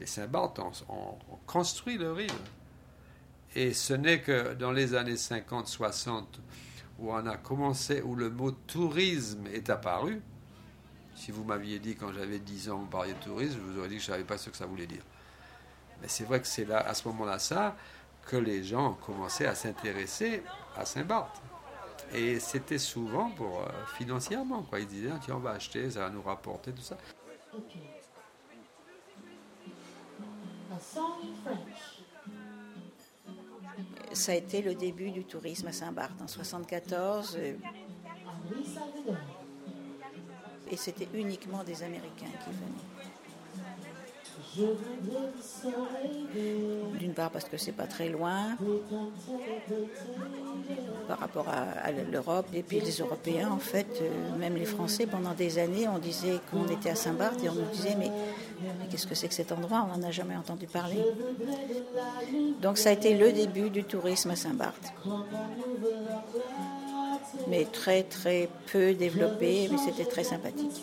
Les 0.00 0.06
Saint-Barth 0.06 0.58
ont 0.88 1.18
construit 1.46 1.96
leur 1.96 2.20
île. 2.20 2.30
Et 3.54 3.72
ce 3.72 3.94
n'est 3.94 4.20
que 4.20 4.54
dans 4.54 4.72
les 4.72 4.94
années 4.94 5.14
50-60 5.14 6.24
où 6.98 7.12
on 7.12 7.26
a 7.26 7.36
commencé, 7.36 8.02
où 8.02 8.16
le 8.16 8.30
mot 8.30 8.50
tourisme 8.50 9.46
est 9.46 9.70
apparu. 9.70 10.20
Si 11.14 11.30
vous 11.30 11.44
m'aviez 11.44 11.78
dit 11.78 11.94
quand 11.94 12.12
j'avais 12.12 12.40
10 12.40 12.70
ans, 12.70 12.78
vous 12.78 12.86
parliez 12.86 13.14
de 13.14 13.18
tourisme, 13.20 13.58
je 13.64 13.72
vous 13.72 13.78
aurais 13.78 13.88
dit 13.88 13.96
que 13.96 14.02
je 14.02 14.10
ne 14.10 14.12
savais 14.14 14.24
pas 14.24 14.38
ce 14.38 14.50
que 14.50 14.56
ça 14.56 14.66
voulait 14.66 14.86
dire. 14.86 15.02
Mais 16.04 16.10
c'est 16.10 16.24
vrai 16.24 16.38
que 16.38 16.46
c'est 16.46 16.66
là, 16.66 16.80
à 16.86 16.92
ce 16.92 17.08
moment-là, 17.08 17.38
ça, 17.38 17.74
que 18.26 18.36
les 18.36 18.62
gens 18.62 18.90
ont 18.90 18.92
commencé 18.92 19.46
à 19.46 19.54
s'intéresser 19.54 20.42
à 20.76 20.84
Saint-Barth. 20.84 21.40
Et 22.12 22.38
c'était 22.40 22.76
souvent 22.76 23.30
pour 23.30 23.62
euh, 23.62 23.68
financièrement, 23.96 24.64
quoi. 24.64 24.80
Ils 24.80 24.86
disaient, 24.86 25.08
ah, 25.14 25.18
tiens, 25.24 25.36
on 25.36 25.38
va 25.38 25.52
acheter, 25.52 25.90
ça 25.90 26.00
va 26.00 26.10
nous 26.10 26.20
rapporter, 26.20 26.72
tout 26.72 26.82
ça. 26.82 26.98
ça 34.12 34.32
a 34.32 34.34
été 34.34 34.60
le 34.60 34.74
début 34.74 35.10
du 35.10 35.24
tourisme 35.24 35.68
à 35.68 35.72
Saint-Barth 35.72 36.12
en 36.20 36.26
1974. 36.26 37.38
Euh, 37.40 37.54
et 40.70 40.76
c'était 40.76 41.08
uniquement 41.14 41.64
des 41.64 41.82
Américains 41.82 42.26
qui 42.44 42.50
venaient. 42.50 43.13
D'une 46.98 47.12
part 47.12 47.30
parce 47.30 47.44
que 47.46 47.56
c'est 47.56 47.72
pas 47.72 47.86
très 47.86 48.08
loin 48.08 48.56
par 51.08 51.18
rapport 51.18 51.48
à, 51.48 51.90
l'Europe 52.10 52.46
et 52.54 52.62
puis 52.62 52.80
les 52.80 52.98
Européens 52.98 53.50
en 53.50 53.58
fait, 53.58 53.86
euh, 54.00 54.36
même 54.38 54.56
les 54.56 54.64
Français 54.64 55.06
pendant 55.06 55.34
des 55.34 55.58
années 55.58 55.88
on 55.88 55.98
disait 55.98 56.38
qu'on 56.50 56.66
était 56.66 56.90
à 56.90 56.94
Saint-Barth 56.94 57.42
et 57.42 57.48
on 57.48 57.54
nous 57.54 57.70
disait 57.72 57.96
mais, 57.98 58.10
qu'est-ce 58.90 59.06
que 59.06 59.14
c'est 59.14 59.28
que 59.28 59.34
cet 59.34 59.52
endroit? 59.52 59.86
On 59.88 59.96
n'en 59.98 60.06
a 60.06 60.10
jamais 60.10 60.36
entendu 60.36 60.66
parler. 60.66 61.04
Donc 62.62 62.78
ça 62.78 62.90
a 62.90 62.92
été 62.92 63.16
le 63.16 63.32
début 63.32 63.70
du 63.70 63.84
tourisme 63.84 64.30
à 64.30 64.36
Saint-Barth. 64.36 64.92
Mais 67.48 67.64
très 67.64 68.04
très 68.04 68.48
peu 68.72 68.94
développé, 68.94 69.68
mais 69.70 69.78
c'était 69.78 70.04
très 70.04 70.24
sympathique. 70.24 70.82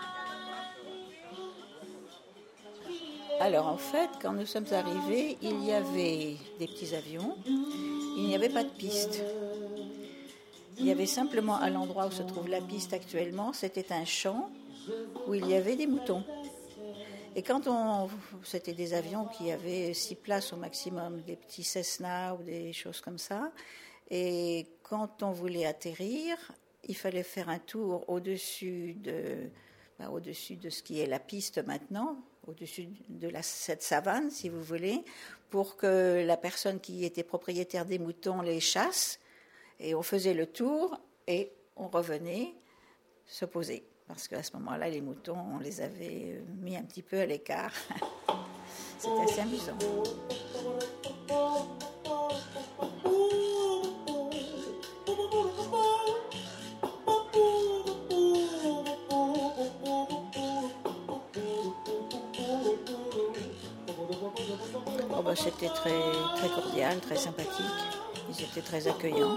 Alors 3.41 3.65
en 3.65 3.77
fait, 3.77 4.11
quand 4.21 4.33
nous 4.33 4.45
sommes 4.45 4.71
arrivés, 4.71 5.35
il 5.41 5.65
y 5.65 5.71
avait 5.71 6.35
des 6.59 6.67
petits 6.67 6.93
avions, 6.93 7.35
il 7.47 8.27
n'y 8.27 8.35
avait 8.35 8.49
pas 8.49 8.63
de 8.63 8.69
piste. 8.69 9.23
Il 10.77 10.85
y 10.85 10.91
avait 10.91 11.07
simplement 11.07 11.55
à 11.55 11.71
l'endroit 11.71 12.05
où 12.05 12.11
se 12.11 12.21
trouve 12.21 12.47
la 12.47 12.61
piste 12.61 12.93
actuellement, 12.93 13.51
c'était 13.51 13.91
un 13.93 14.05
champ 14.05 14.51
où 15.25 15.33
il 15.33 15.47
y 15.47 15.55
avait 15.55 15.75
des 15.75 15.87
moutons. 15.87 16.23
Et 17.35 17.41
quand 17.41 17.65
on, 17.65 18.09
c'était 18.43 18.73
des 18.73 18.93
avions 18.93 19.25
qui 19.25 19.51
avaient 19.51 19.95
six 19.95 20.15
places 20.15 20.53
au 20.53 20.57
maximum, 20.57 21.21
des 21.21 21.35
petits 21.35 21.63
Cessna 21.63 22.35
ou 22.35 22.43
des 22.43 22.73
choses 22.73 23.01
comme 23.01 23.17
ça. 23.17 23.51
Et 24.11 24.67
quand 24.83 25.23
on 25.23 25.31
voulait 25.31 25.65
atterrir, 25.65 26.37
il 26.87 26.95
fallait 26.95 27.23
faire 27.23 27.49
un 27.49 27.57
tour 27.57 28.07
au-dessus 28.07 28.93
de, 28.99 29.49
bah, 29.97 30.11
au-dessus 30.11 30.57
de 30.57 30.69
ce 30.69 30.83
qui 30.83 30.99
est 30.99 31.07
la 31.07 31.19
piste 31.19 31.57
maintenant, 31.65 32.17
au-dessus 32.47 32.87
de 33.09 33.31
cette 33.41 33.83
savane, 33.83 34.29
si 34.29 34.49
vous 34.49 34.61
voulez, 34.61 35.03
pour 35.49 35.77
que 35.77 36.23
la 36.25 36.37
personne 36.37 36.79
qui 36.79 37.05
était 37.05 37.23
propriétaire 37.23 37.85
des 37.85 37.99
moutons 37.99 38.41
les 38.41 38.59
chasse. 38.59 39.19
Et 39.79 39.95
on 39.95 40.01
faisait 40.01 40.33
le 40.33 40.45
tour 40.45 40.99
et 41.27 41.51
on 41.75 41.87
revenait 41.87 42.53
se 43.25 43.45
poser. 43.45 43.83
Parce 44.07 44.27
qu'à 44.27 44.43
ce 44.43 44.53
moment-là, 44.57 44.89
les 44.89 45.01
moutons, 45.01 45.37
on 45.55 45.59
les 45.59 45.81
avait 45.81 46.41
mis 46.59 46.75
un 46.75 46.83
petit 46.83 47.01
peu 47.01 47.19
à 47.19 47.25
l'écart. 47.25 47.73
C'était 48.99 49.21
assez 49.21 49.41
amusant. 49.41 49.77
C'était 65.43 65.69
très, 65.69 65.89
très 66.35 66.49
cordial, 66.49 66.99
très 66.99 67.15
sympathique. 67.15 67.65
Ils 68.29 68.43
étaient 68.43 68.61
très 68.61 68.87
accueillants. 68.87 69.35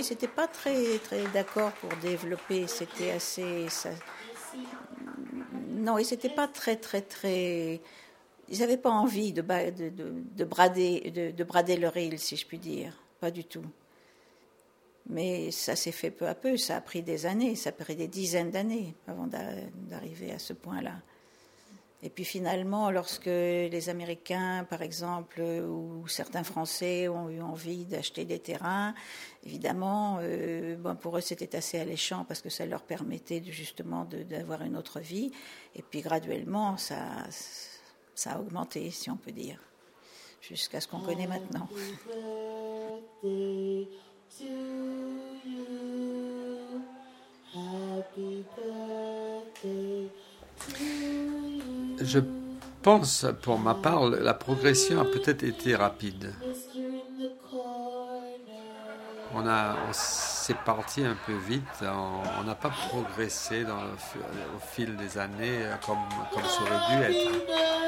C'était 0.00 0.28
pas 0.28 0.46
très, 0.46 0.98
très 0.98 1.24
d'accord 1.34 1.72
pour 1.72 1.90
développer, 2.00 2.66
c'était 2.66 3.10
assez. 3.10 3.66
Non, 5.68 5.98
et 5.98 6.04
c'était 6.04 6.30
pas 6.30 6.46
très, 6.48 6.76
très, 6.76 7.02
très 7.02 7.80
ils 8.50 8.60
n'avaient 8.60 8.76
pas 8.76 8.90
envie 8.90 9.32
de, 9.32 9.42
de, 9.42 10.44
brader, 10.44 11.32
de, 11.36 11.44
brader 11.44 11.76
leur 11.76 11.96
île, 11.96 12.18
si 12.18 12.36
je 12.36 12.46
puis 12.46 12.58
dire. 12.58 12.96
Pas 13.20 13.30
du 13.30 13.44
tout. 13.44 13.64
Mais 15.10 15.50
ça 15.50 15.74
s'est 15.74 15.92
fait 15.92 16.10
peu 16.10 16.26
à 16.26 16.34
peu, 16.34 16.56
ça 16.56 16.76
a 16.76 16.80
pris 16.80 17.02
des 17.02 17.26
années, 17.26 17.56
ça 17.56 17.70
a 17.70 17.72
pris 17.72 17.96
des 17.96 18.08
dizaines 18.08 18.50
d'années 18.50 18.94
avant 19.06 19.26
d'arriver 19.26 20.32
à 20.32 20.38
ce 20.38 20.52
point-là. 20.52 20.94
Et 22.00 22.10
puis 22.10 22.24
finalement, 22.24 22.92
lorsque 22.92 23.26
les 23.26 23.88
Américains, 23.88 24.64
par 24.70 24.82
exemple, 24.82 25.40
ou 25.40 26.06
certains 26.06 26.44
Français 26.44 27.08
ont 27.08 27.28
eu 27.28 27.40
envie 27.40 27.86
d'acheter 27.86 28.24
des 28.24 28.38
terrains, 28.38 28.94
évidemment, 29.44 30.18
euh, 30.20 30.76
pour 31.00 31.16
eux 31.16 31.20
c'était 31.20 31.56
assez 31.56 31.80
alléchant 31.80 32.24
parce 32.24 32.40
que 32.40 32.50
ça 32.50 32.66
leur 32.66 32.82
permettait 32.82 33.42
justement 33.44 34.04
d'avoir 34.04 34.62
une 34.62 34.76
autre 34.76 35.00
vie. 35.00 35.32
Et 35.74 35.82
puis 35.82 36.00
graduellement, 36.00 36.76
ça, 36.76 37.00
ça 38.18 38.32
a 38.32 38.38
augmenté, 38.40 38.90
si 38.90 39.10
on 39.10 39.16
peut 39.16 39.30
dire, 39.30 39.60
jusqu'à 40.40 40.80
ce 40.80 40.88
qu'on 40.88 40.98
connaît 40.98 41.28
maintenant. 41.28 41.68
Je 52.00 52.18
pense, 52.82 53.24
pour 53.42 53.56
ma 53.60 53.74
part, 53.76 54.06
la 54.06 54.34
progression 54.34 55.00
a 55.00 55.04
peut-être 55.04 55.44
été 55.44 55.76
rapide. 55.76 56.34
On 59.32 59.46
a, 59.46 59.76
c'est 59.92 60.56
parti 60.56 61.04
un 61.04 61.16
peu 61.24 61.36
vite. 61.36 61.62
On 61.82 62.42
n'a 62.42 62.56
pas 62.56 62.70
progressé 62.88 63.62
dans 63.62 63.78
au 63.78 64.58
fil 64.72 64.96
des 64.96 65.18
années 65.18 65.70
comme, 65.86 65.98
comme 66.32 66.42
ça 66.42 66.62
aurait 66.62 66.96
dû 66.96 67.02
être. 67.04 67.87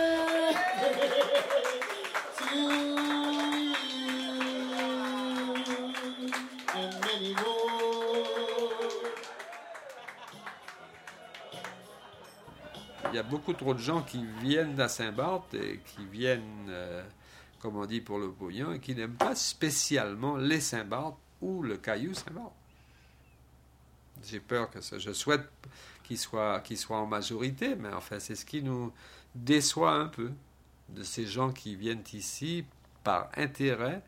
Beaucoup 13.30 13.52
trop 13.52 13.72
de 13.74 13.78
gens 13.78 14.02
qui 14.02 14.24
viennent 14.42 14.78
à 14.80 14.88
Saint-Barth 14.88 15.54
et 15.54 15.80
qui 15.86 16.04
viennent, 16.04 16.66
euh, 16.68 17.02
comme 17.60 17.76
on 17.76 17.86
dit 17.86 18.00
pour 18.00 18.18
le 18.18 18.28
bouillon, 18.28 18.72
et 18.72 18.80
qui 18.80 18.94
n'aiment 18.94 19.14
pas 19.14 19.36
spécialement 19.36 20.36
les 20.36 20.60
Saint-Barth 20.60 21.16
ou 21.40 21.62
le 21.62 21.76
caillou 21.76 22.12
Saint-Barth. 22.12 22.52
J'ai 24.24 24.40
peur 24.40 24.70
que 24.70 24.80
ça. 24.80 24.98
Je 24.98 25.12
souhaite 25.12 25.48
qu'il 26.04 26.18
soit, 26.18 26.60
qu'il 26.60 26.76
soit 26.76 26.98
en 26.98 27.06
majorité, 27.06 27.76
mais 27.76 27.92
enfin, 27.92 28.18
c'est 28.18 28.34
ce 28.34 28.44
qui 28.44 28.62
nous 28.62 28.92
déçoit 29.34 29.92
un 29.92 30.06
peu 30.06 30.30
de 30.88 31.04
ces 31.04 31.24
gens 31.24 31.52
qui 31.52 31.76
viennent 31.76 32.04
ici 32.12 32.64
par 33.04 33.30
intérêt 33.36 34.02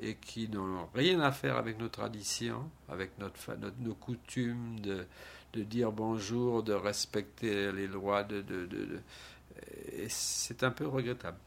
et 0.00 0.14
qui 0.14 0.48
n'ont 0.48 0.86
rien 0.94 1.20
à 1.20 1.32
faire 1.32 1.56
avec 1.56 1.78
nos 1.78 1.88
traditions, 1.88 2.70
avec 2.88 3.18
notre, 3.18 3.56
nos 3.80 3.94
coutumes 3.94 4.78
de, 4.80 5.06
de 5.52 5.62
dire 5.62 5.92
bonjour, 5.92 6.62
de 6.62 6.72
respecter 6.72 7.72
les 7.72 7.86
lois, 7.86 8.24
de, 8.24 8.44
c'est 10.08 10.62
un 10.62 10.70
peu 10.70 10.86
regrettable. 10.86 11.38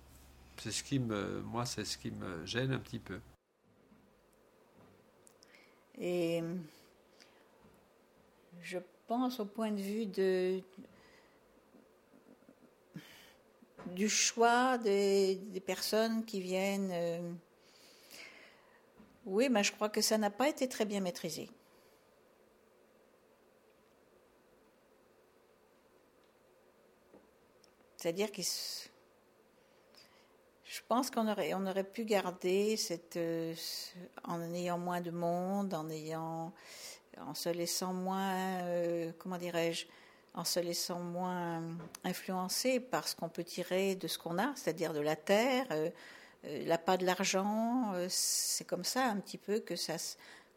C'est 0.58 0.72
ce 0.72 0.84
qui 0.84 0.99
me, 0.99 1.41
moi, 1.41 1.66
c'est 1.66 1.86
ce 1.86 1.97
qui 1.97 2.12
me 2.12 2.45
gêne 2.45 2.72
un 2.72 2.80
petit 2.80 2.99
peu. 2.99 3.20
Et 5.99 6.41
je 8.62 8.80
pense 9.08 9.39
au 9.39 9.45
point 9.45 9.72
de 9.72 9.82
vue 9.82 10.06
de 10.06 10.62
du 13.88 14.10
choix 14.10 14.78
des, 14.78 15.36
des 15.36 15.60
personnes 15.60 16.24
qui 16.26 16.39
viennent. 16.39 16.89
Euh, 16.91 17.32
oui, 19.26 19.49
mais 19.49 19.64
je 19.64 19.72
crois 19.72 19.89
que 19.89 20.01
ça 20.01 20.18
n'a 20.18 20.30
pas 20.30 20.49
été 20.49 20.68
très 20.68 20.86
bien 20.86 20.99
maîtrisé. 20.99 21.49
C'est-à-dire 28.04 28.34
que 28.34 28.41
je 28.41 28.89
pense 30.89 31.10
qu'on 31.10 31.32
aurait, 31.32 31.54
on 31.54 31.66
aurait 31.66 31.86
pu 31.86 32.04
garder 32.04 32.76
cette, 32.76 33.16
euh, 33.16 33.56
en 34.26 34.41
ayant 34.54 34.78
moins 34.78 34.99
de 34.99 35.10
monde, 35.10 35.74
en 35.74 35.89
ayant, 35.89 36.51
en 37.18 37.34
se 37.34 37.47
laissant 37.47 37.93
moins, 37.93 38.60
euh, 38.64 39.14
comment 39.20 39.38
dirais-je, 39.38 39.86
en 40.34 40.43
se 40.43 40.60
laissant 40.60 40.99
moins 40.99 41.64
influencer 42.04 42.82
par 42.82 43.08
ce 43.08 43.16
qu'on 43.16 43.30
peut 43.30 43.45
tirer 43.45 43.95
de 43.95 44.10
ce 44.10 44.18
qu'on 44.18 44.38
a, 44.38 44.51
c'est-à-dire 44.58 44.91
de 44.91 44.99
la 44.99 45.16
terre, 45.16 45.66
euh, 45.72 45.89
la 46.43 46.78
pas 46.78 46.97
de 46.97 47.06
l'argent. 47.06 47.93
c'est 48.10 48.68
comme 48.68 48.84
ça 48.84 49.06
un 49.06 49.22
petit 49.22 49.38
peu 49.38 49.62
que 49.62 49.78
ça, 49.78 49.95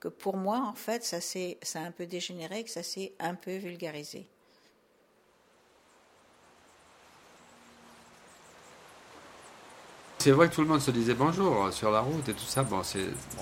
que 0.00 0.08
pour 0.08 0.36
moi 0.36 0.66
en 0.66 0.74
fait, 0.74 1.04
ça 1.04 1.20
ça 1.20 1.80
a 1.80 1.84
un 1.84 1.92
peu 1.92 2.06
dégénéré, 2.06 2.64
que 2.64 2.70
ça 2.70 2.82
s'est 2.82 3.12
un 3.20 3.36
peu 3.36 3.54
vulgarisé. 3.54 4.26
C'est 10.26 10.32
vrai 10.32 10.48
que 10.48 10.56
tout 10.56 10.62
le 10.62 10.66
monde 10.66 10.80
se 10.80 10.90
disait 10.90 11.14
bonjour 11.14 11.72
sur 11.72 11.92
la 11.92 12.00
route 12.00 12.28
et 12.28 12.32
tout 12.32 12.46
ça. 12.46 12.64
Bon, 12.64 12.82
c'est, 12.82 12.98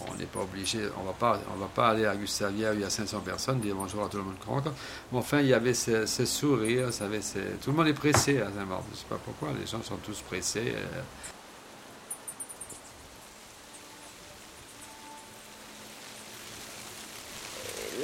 on 0.07 0.15
n'est 0.17 0.27
pas 0.27 0.41
obligé, 0.41 0.81
on 0.99 1.09
on 1.09 1.59
va 1.59 1.67
pas 1.75 1.89
aller 1.89 2.05
à 2.05 2.15
Gustavia 2.15 2.73
où 2.73 2.75
il 2.75 2.83
y 2.83 2.85
a 2.85 2.91
500 2.91 3.21
personnes 3.21 3.59
dire 3.61 3.75
bonjour 3.75 4.05
à 4.05 4.09
tout 4.11 4.19
le 4.19 4.25
monde 4.25 4.35
qu'on 4.45 4.61
Mais 4.61 5.19
enfin, 5.19 5.41
il 5.41 5.47
y 5.47 5.55
avait 5.55 5.73
ce, 5.73 6.05
sourire, 6.27 6.93
ça 6.93 7.07
avait 7.07 7.21
tout 7.21 7.71
le 7.71 7.73
monde 7.73 7.89
est 7.89 7.95
pressé 7.95 8.43
à 8.43 8.53
Saint-Marc. 8.55 8.83
Je 8.93 8.99
sais 8.99 9.07
pas 9.09 9.19
pourquoi, 9.25 9.49
les 9.59 9.67
gens 9.67 9.83
sont 9.83 9.97
tous 9.97 10.21
pressés. 10.21 10.75
Euh. 10.77 11.01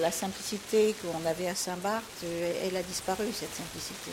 La 0.00 0.10
simplicité 0.10 0.94
qu'on 1.02 1.28
avait 1.28 1.48
à 1.48 1.54
Saint-Barth, 1.54 2.24
euh, 2.24 2.52
elle 2.64 2.78
a 2.78 2.82
disparu, 2.82 3.26
cette 3.34 3.54
simplicité. 3.54 4.10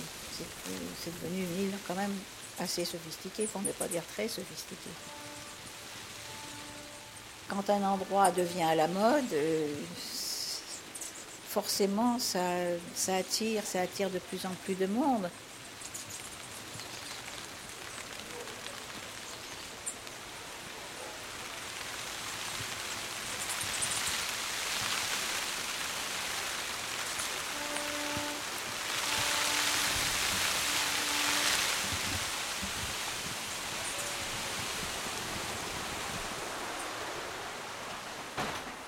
C'est 1.02 1.24
devenu 1.24 1.44
une 1.44 1.68
île 1.68 1.78
quand 1.88 1.96
même 1.96 2.12
assez 2.60 2.86
sophistiqué, 2.86 3.46
pour 3.48 3.62
ne 3.62 3.72
pas 3.72 3.88
dire 3.88 4.04
très 4.14 4.28
sophistiqué. 4.28 4.90
Quand 7.50 7.70
un 7.70 7.84
endroit 7.84 8.32
devient 8.32 8.64
à 8.64 8.76
la 8.76 8.88
mode, 8.88 9.32
euh, 9.34 9.74
forcément 11.48 12.20
ça, 12.20 12.40
ça 12.94 13.16
attire, 13.16 13.64
ça 13.66 13.82
attire 13.82 14.10
de 14.10 14.20
plus 14.20 14.46
en 14.46 14.52
plus 14.66 14.76
de 14.76 14.86
monde. 14.86 15.30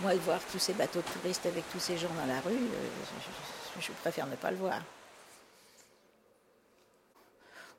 De 0.10 0.16
voir 0.22 0.42
tous 0.52 0.58
ces 0.58 0.74
bateaux 0.74 1.04
touristes 1.04 1.46
avec 1.46 1.70
tous 1.72 1.80
ces 1.80 1.96
gens 1.96 2.12
dans 2.16 2.26
la 2.26 2.42
rue, 2.42 2.52
euh, 2.52 3.80
je, 3.80 3.92
préfère 3.92 4.26
ne 4.26 4.36
pas 4.36 4.50
le 4.50 4.58
voir. 4.58 4.82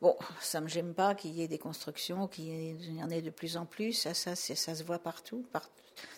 Bon, 0.01 0.16
ça 0.41 0.61
me 0.61 0.68
gêne 0.68 0.95
pas 0.95 1.16
qu'il 1.16 1.33
y 1.33 1.43
ait 1.43 1.49
des 1.49 1.59
constructions, 1.59 2.28
qu'il 2.28 2.95
y 2.95 3.03
en 3.03 3.11
ait 3.11 3.20
de 3.20 3.31
plus 3.31 3.57
en 3.57 3.66
plus. 3.66 3.95
Ça, 3.95 4.14
ça, 4.14 4.37
se 4.37 4.85
voit 4.85 5.01
partout, 5.01 5.45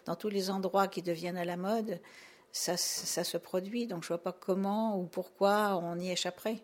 Dans 0.04 0.14
tous 0.14 0.28
les 0.28 0.50
endroits 0.50 0.86
qui 0.86 1.00
deviennent 1.00 1.38
à 1.38 1.46
la 1.46 1.56
mode, 1.56 1.98
ça, 2.52 2.76
ça 2.76 3.24
se 3.24 3.38
produit. 3.38 3.86
Donc 3.86 4.02
je 4.02 4.08
vois 4.08 4.22
pas 4.22 4.32
comment 4.32 4.98
ou 4.98 5.06
pourquoi 5.06 5.78
on 5.82 5.98
y 5.98 6.10
échapperait. 6.10 6.62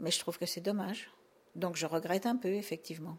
Mais 0.00 0.10
je 0.10 0.18
trouve 0.18 0.38
que 0.38 0.46
c'est 0.46 0.60
dommage. 0.60 1.08
Donc 1.54 1.76
je 1.76 1.86
regrette 1.86 2.26
un 2.26 2.36
peu, 2.36 2.52
effectivement. 2.52 3.16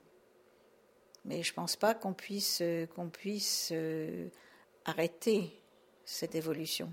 Mais 1.24 1.42
je 1.42 1.54
pense 1.54 1.78
pas 1.78 1.94
qu'on 1.94 2.14
puisse, 2.14 2.62
qu'on 2.96 3.10
puisse 3.10 3.70
euh, 3.72 4.28
arrêter 4.86 5.52
cette 6.06 6.36
évolution. 6.36 6.90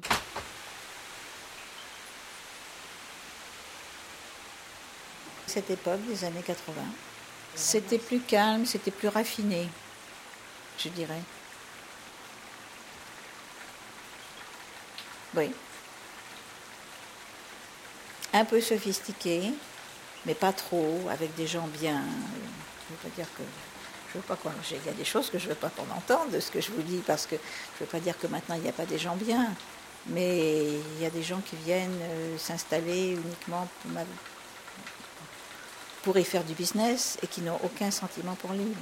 Cette 5.47 5.70
époque 5.70 6.01
des 6.07 6.24
années 6.24 6.43
80, 6.43 6.74
c'était 7.55 7.99
plus 7.99 8.20
calme, 8.20 8.64
c'était 8.64 8.90
plus 8.90 9.09
raffiné, 9.09 9.68
je 10.78 10.88
dirais. 10.88 11.20
Oui. 15.34 15.51
Un 18.32 18.47
peu 18.47 18.62
sophistiqué, 18.62 19.53
mais 20.24 20.34
pas 20.34 20.55
trop, 20.55 21.07
avec 21.11 21.34
des 21.34 21.47
gens 21.47 21.66
bien. 21.66 22.03
Je 22.88 22.95
veux 22.95 23.11
pas 23.11 23.14
dire 23.14 23.28
que 23.36 23.43
je 24.12 24.18
veux 24.18 24.24
pas 24.24 24.38
Il 24.70 24.86
y 24.86 24.88
a 24.88 24.92
des 24.92 25.04
choses 25.04 25.30
que 25.30 25.38
je 25.38 25.48
veux 25.48 25.54
pas 25.54 25.70
qu'on 25.70 25.90
entende 25.94 26.30
de 26.30 26.40
ce 26.40 26.50
que 26.50 26.60
je 26.60 26.70
vous 26.70 26.82
dis, 26.82 27.02
parce 27.06 27.26
que 27.26 27.36
je 27.36 27.84
veux 27.84 27.90
pas 27.90 28.00
dire 28.00 28.18
que 28.18 28.26
maintenant 28.26 28.56
il 28.56 28.62
n'y 28.62 28.68
a 28.68 28.72
pas 28.72 28.84
des 28.84 28.98
gens 28.98 29.16
bien, 29.16 29.54
mais 30.06 30.66
il 30.66 31.02
y 31.02 31.06
a 31.06 31.10
des 31.10 31.22
gens 31.22 31.40
qui 31.40 31.56
viennent 31.56 32.00
euh, 32.02 32.38
s'installer 32.38 33.12
uniquement 33.12 33.68
pour, 33.82 33.90
pour, 36.02 36.18
y 36.18 36.24
faire 36.24 36.44
du 36.44 36.54
business 36.54 37.18
et 37.22 37.26
qui 37.26 37.40
n'ont 37.40 37.58
aucun 37.62 37.90
sentiment 37.90 38.34
pour 38.34 38.52
l'île. 38.52 38.74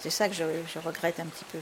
C'est 0.00 0.10
ça 0.10 0.28
que 0.28 0.34
je 0.34 0.78
regrette 0.78 1.20
un 1.20 1.26
petit 1.26 1.44
peu. 1.52 1.58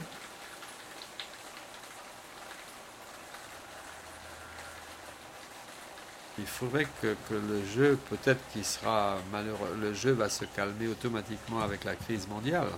Il 6.39 6.47
faudrait 6.47 6.87
que, 7.01 7.15
le 7.31 7.65
jeu, 7.65 7.99
peut-être 8.09 8.39
qu'il 8.51 8.63
sera 8.63 9.17
malheureux, 9.31 9.77
le 9.79 9.93
jeu 9.93 10.11
va 10.11 10.29
se 10.29 10.45
calmer 10.45 10.87
automatiquement 10.87 11.59
avec 11.61 11.83
la 11.83 11.95
crise 11.95 12.27
mondiale. 12.27 12.69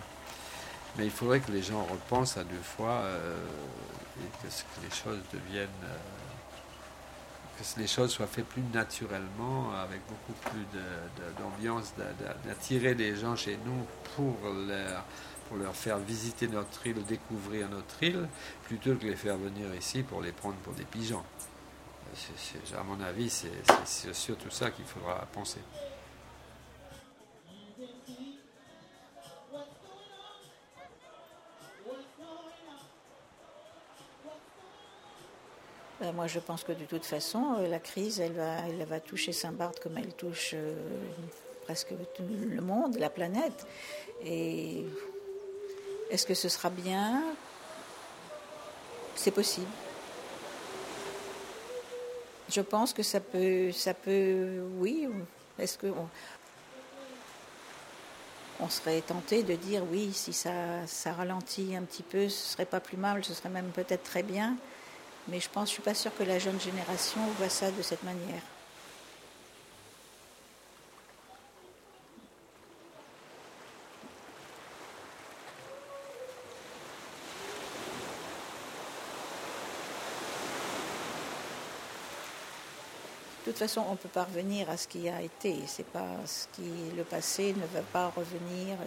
Mais 0.97 1.05
il 1.05 1.11
faudrait 1.11 1.39
que 1.39 1.51
les 1.51 1.61
gens 1.61 1.83
repensent 1.83 2.37
à 2.37 2.43
deux 2.43 2.63
fois 2.63 3.01
euh, 3.03 3.37
et 4.19 4.47
que, 4.47 4.47
les 4.83 4.95
choses 4.95 5.19
deviennent. 5.31 5.69
Euh, 5.83 5.97
que 7.59 7.79
les 7.79 7.87
choses 7.87 8.09
soient 8.11 8.25
faites 8.25 8.47
plus 8.47 8.63
naturellement, 8.73 9.71
avec 9.79 10.01
beaucoup 10.07 10.33
plus 10.49 10.65
d'ambiance, 11.37 11.93
d'attirer 12.43 12.95
les 12.95 13.15
gens 13.15 13.35
chez 13.35 13.59
nous 13.63 13.85
pour 14.15 14.35
leur, 14.67 15.05
pour 15.47 15.57
leur 15.57 15.75
faire 15.75 15.99
visiter 15.99 16.47
notre 16.47 16.87
île 16.87 16.97
ou 16.97 17.03
découvrir 17.03 17.69
notre 17.69 18.01
île, 18.01 18.27
plutôt 18.63 18.95
que 18.95 19.05
les 19.05 19.15
faire 19.15 19.37
venir 19.37 19.67
ici 19.75 20.01
pour 20.01 20.23
les 20.23 20.31
prendre 20.31 20.55
pour 20.55 20.73
des 20.73 20.85
pigeons 20.85 21.23
à 22.77 22.83
mon 22.83 22.99
avis, 23.01 23.29
c'est 23.29 24.13
surtout 24.13 24.49
ça 24.49 24.71
qu'il 24.71 24.85
faudra 24.85 25.25
penser. 25.33 25.59
Ben, 35.99 36.13
moi, 36.13 36.25
je 36.25 36.39
pense 36.39 36.63
que 36.63 36.71
de 36.71 36.85
toute 36.85 37.05
façon, 37.05 37.57
euh, 37.59 37.67
la 37.67 37.77
crise, 37.77 38.19
elle 38.19 38.33
va, 38.33 38.57
elle 38.67 38.83
va 38.85 38.99
toucher 38.99 39.31
Saint-Barth 39.31 39.79
comme 39.79 39.99
elle 39.99 40.15
touche 40.15 40.55
euh, 40.55 40.73
presque 41.65 41.93
tout 42.15 42.23
le 42.27 42.59
monde, 42.59 42.97
la 42.97 43.11
planète. 43.11 43.67
Et 44.25 44.83
est-ce 46.09 46.25
que 46.25 46.33
ce 46.33 46.49
sera 46.49 46.71
bien? 46.71 47.23
C'est 49.15 49.29
possible. 49.29 49.67
Je 52.51 52.61
pense 52.61 52.91
que 52.91 53.01
ça 53.01 53.21
peut, 53.21 53.71
ça 53.71 53.93
peut, 53.93 54.61
oui. 54.77 55.07
Est-ce 55.57 55.77
que 55.77 55.87
on, 58.59 58.69
serait 58.69 59.01
tenté 59.01 59.41
de 59.41 59.55
dire 59.55 59.83
oui, 59.89 60.11
si 60.13 60.33
ça, 60.33 60.85
ça 60.85 61.13
ralentit 61.13 61.75
un 61.75 61.83
petit 61.83 62.03
peu, 62.03 62.27
ce 62.29 62.53
serait 62.53 62.65
pas 62.65 62.79
plus 62.79 62.97
mal, 62.97 63.23
ce 63.23 63.33
serait 63.33 63.49
même 63.49 63.71
peut-être 63.71 64.03
très 64.03 64.21
bien. 64.21 64.55
Mais 65.29 65.39
je 65.39 65.49
pense, 65.49 65.69
je 65.69 65.73
suis 65.73 65.81
pas 65.81 65.93
sûre 65.93 66.11
que 66.17 66.23
la 66.23 66.39
jeune 66.39 66.59
génération 66.59 67.21
voit 67.37 67.49
ça 67.49 67.71
de 67.71 67.81
cette 67.81 68.03
manière. 68.03 68.41
Toute 83.51 83.59
façon, 83.59 83.83
on 83.89 83.95
peut 83.95 84.09
pas 84.09 84.23
revenir 84.23 84.69
à 84.69 84.77
ce 84.77 84.87
qui 84.87 85.09
a 85.09 85.21
été. 85.21 85.55
C'est 85.67 85.85
pas 85.85 86.07
ce 86.25 86.47
qui 86.53 86.69
le 86.95 87.03
passé 87.03 87.53
ne 87.53 87.65
va 87.73 87.81
pas 87.81 88.07
revenir. 88.15 88.77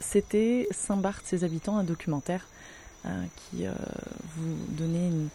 C'était 0.00 0.68
Saint-Barth, 0.72 1.24
ses 1.24 1.42
habitants, 1.44 1.78
un 1.78 1.84
documentaire 1.84 2.46
euh, 3.06 3.24
qui 3.36 3.66
euh, 3.66 3.72
vous 4.36 4.56
donnait 4.68 5.08
une, 5.08 5.30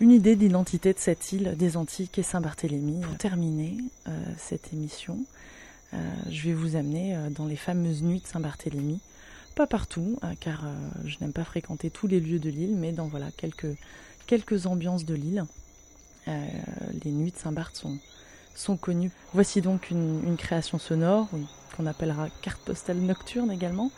une 0.00 0.10
idée 0.10 0.34
de 0.36 0.40
l'identité 0.40 0.92
de 0.92 0.98
cette 0.98 1.32
île 1.32 1.54
des 1.56 1.76
Antiques 1.76 2.18
et 2.18 2.22
Saint-Barthélemy. 2.22 3.00
Pour 3.00 3.16
terminer 3.16 3.76
euh, 4.08 4.10
cette 4.36 4.72
émission, 4.72 5.18
euh, 5.92 5.96
je 6.30 6.48
vais 6.48 6.54
vous 6.54 6.76
amener 6.76 7.16
euh, 7.16 7.30
dans 7.30 7.46
les 7.46 7.56
fameuses 7.56 8.02
nuits 8.02 8.20
de 8.20 8.26
Saint-Barthélemy. 8.26 9.00
Pas 9.54 9.68
partout, 9.68 10.18
car 10.40 10.64
je 11.04 11.16
n'aime 11.20 11.32
pas 11.32 11.44
fréquenter 11.44 11.88
tous 11.88 12.08
les 12.08 12.18
lieux 12.18 12.40
de 12.40 12.50
l'île, 12.50 12.74
mais 12.74 12.90
dans 12.90 13.06
voilà 13.06 13.28
quelques, 13.36 13.76
quelques 14.26 14.66
ambiances 14.66 15.04
de 15.04 15.14
l'île. 15.14 15.44
Les 16.26 17.12
nuits 17.12 17.30
de 17.30 17.36
Saint-Barth 17.36 17.76
sont, 17.76 17.98
sont 18.56 18.76
connues. 18.76 19.12
Voici 19.32 19.60
donc 19.60 19.90
une, 19.90 20.24
une 20.26 20.36
création 20.36 20.80
sonore 20.80 21.28
qu'on 21.76 21.86
appellera 21.86 22.30
carte 22.42 22.62
postale 22.62 22.96
nocturne 22.96 23.52
également, 23.52 23.92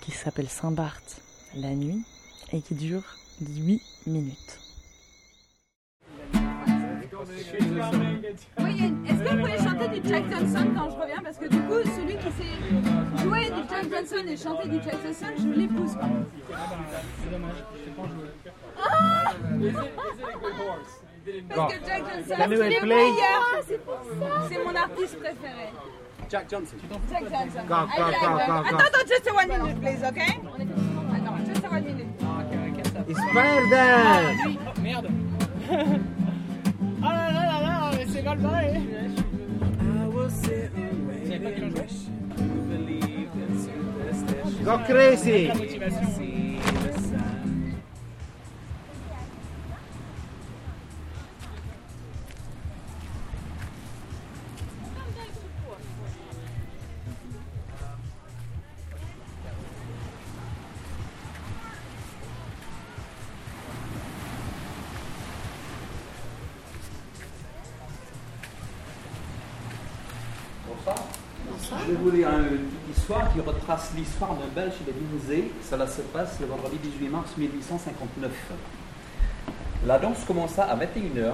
qui 0.00 0.12
s'appelle 0.12 0.48
Saint-Barth 0.48 1.20
la 1.56 1.74
nuit 1.74 2.04
et 2.52 2.62
qui 2.62 2.76
dure 2.76 3.18
8 3.40 3.82
minutes. 4.06 4.61
Oui, 7.52 8.94
est-ce 9.06 9.22
que 9.22 9.28
vous 9.28 9.38
pouvez 9.38 9.58
chanter 9.58 10.00
du 10.00 10.08
Jack 10.08 10.24
Johnson 10.30 10.66
quand 10.74 10.90
je 10.90 10.96
reviens? 10.96 11.22
Parce 11.22 11.36
que 11.36 11.48
du 11.48 11.58
coup, 11.58 11.82
celui 11.84 12.16
qui 12.16 12.30
sait 12.32 13.22
jouer 13.22 13.44
du 13.46 13.62
Jack 13.68 13.90
Johnson 13.90 14.26
et 14.26 14.36
chanter 14.36 14.68
du 14.68 14.76
Jack 14.82 14.96
Johnson, 15.04 15.26
je 15.36 15.48
l'épouse 15.60 15.94
pas. 15.94 16.08
C'est 17.22 17.30
dommage, 17.30 17.52
je 17.74 17.84
sais 17.84 17.90
pas 17.90 18.02
jouer. 18.08 18.30
Ah. 18.82 19.32
Parce 21.54 21.74
que 21.74 21.78
Jack 21.86 22.02
Johnson, 22.10 22.34
c'est 22.36 22.46
le 22.80 22.86
meilleur 22.86 23.42
C'est 23.66 23.84
pour 23.84 23.94
ça 23.94 24.48
C'est 24.50 24.64
mon 24.64 24.74
artiste 24.74 25.18
préféré. 25.18 25.68
Jack 26.30 26.50
Johnson. 26.50 26.76
Jack 27.10 27.24
Johnson. 27.24 27.60
Go, 27.68 27.74
go, 27.74 28.04
go, 28.04 28.12
go, 28.12 28.28
go. 28.28 28.52
Attends, 28.52 28.78
attends, 28.78 29.08
just 29.08 29.26
a 29.26 29.34
one 29.34 29.48
minute, 29.48 29.80
please, 29.80 30.02
okay 30.02 30.40
Attends, 31.14 31.46
just 31.46 31.64
a 31.64 31.68
one 31.68 31.84
minute. 31.84 32.06
Spider 33.14 33.92
Oh 34.64 34.80
merde 34.80 35.10
âge 38.26 38.38
j'ai 41.26 41.38
Go 44.64 44.78
crazy. 44.86 46.41
Vais 71.92 71.98
vous 71.98 72.10
lire 72.10 72.28
une 72.30 72.58
petite 72.58 72.96
histoire 72.96 73.32
qui 73.32 73.40
retrace 73.40 73.92
l'histoire 73.94 74.34
d'un 74.34 74.46
Belge 74.54 74.72
chez 74.78 74.84
les 74.86 74.94
musées. 75.12 75.50
Cela 75.68 75.86
se 75.86 76.00
passe 76.00 76.38
le 76.40 76.46
vendredi 76.46 76.78
18 76.78 77.08
mars 77.08 77.30
1859. 77.36 78.30
La 79.86 79.98
danse 79.98 80.24
commença 80.26 80.62
à 80.64 80.74
21h. 80.76 81.32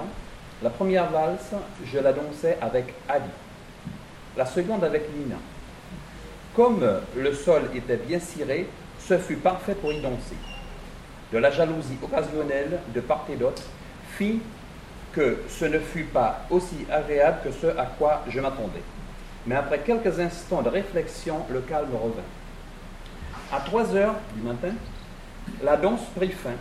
La 0.61 0.69
première 0.69 1.09
valse, 1.11 1.51
je 1.85 1.99
la 1.99 2.11
dansais 2.11 2.57
avec 2.61 2.93
Ali. 3.07 3.29
La 4.35 4.45
seconde 4.45 4.83
avec 4.83 5.03
Lina. 5.15 5.37
Comme 6.55 6.85
le 7.15 7.33
sol 7.33 7.69
était 7.73 7.95
bien 7.95 8.19
ciré, 8.19 8.67
ce 8.99 9.17
fut 9.17 9.37
parfait 9.37 9.75
pour 9.75 9.93
y 9.93 10.01
danser. 10.01 10.35
De 11.31 11.37
la 11.37 11.51
jalousie 11.51 11.97
occasionnelle 12.03 12.79
de 12.93 12.99
part 12.99 13.25
et 13.31 13.37
d'autre 13.37 13.63
fit 14.17 14.41
que 15.13 15.37
ce 15.47 15.65
ne 15.65 15.79
fut 15.79 16.03
pas 16.03 16.41
aussi 16.49 16.85
agréable 16.91 17.37
que 17.45 17.51
ce 17.51 17.67
à 17.67 17.85
quoi 17.85 18.23
je 18.27 18.41
m'attendais. 18.41 18.83
Mais 19.45 19.55
après 19.55 19.79
quelques 19.79 20.19
instants 20.19 20.61
de 20.61 20.69
réflexion, 20.69 21.45
le 21.49 21.61
calme 21.61 21.93
revint. 21.93 22.21
À 23.51 23.59
3 23.61 23.95
heures 23.95 24.15
du 24.35 24.41
matin, 24.41 24.73
la 25.63 25.77
danse 25.77 26.01
prit 26.15 26.31
fin, 26.31 26.55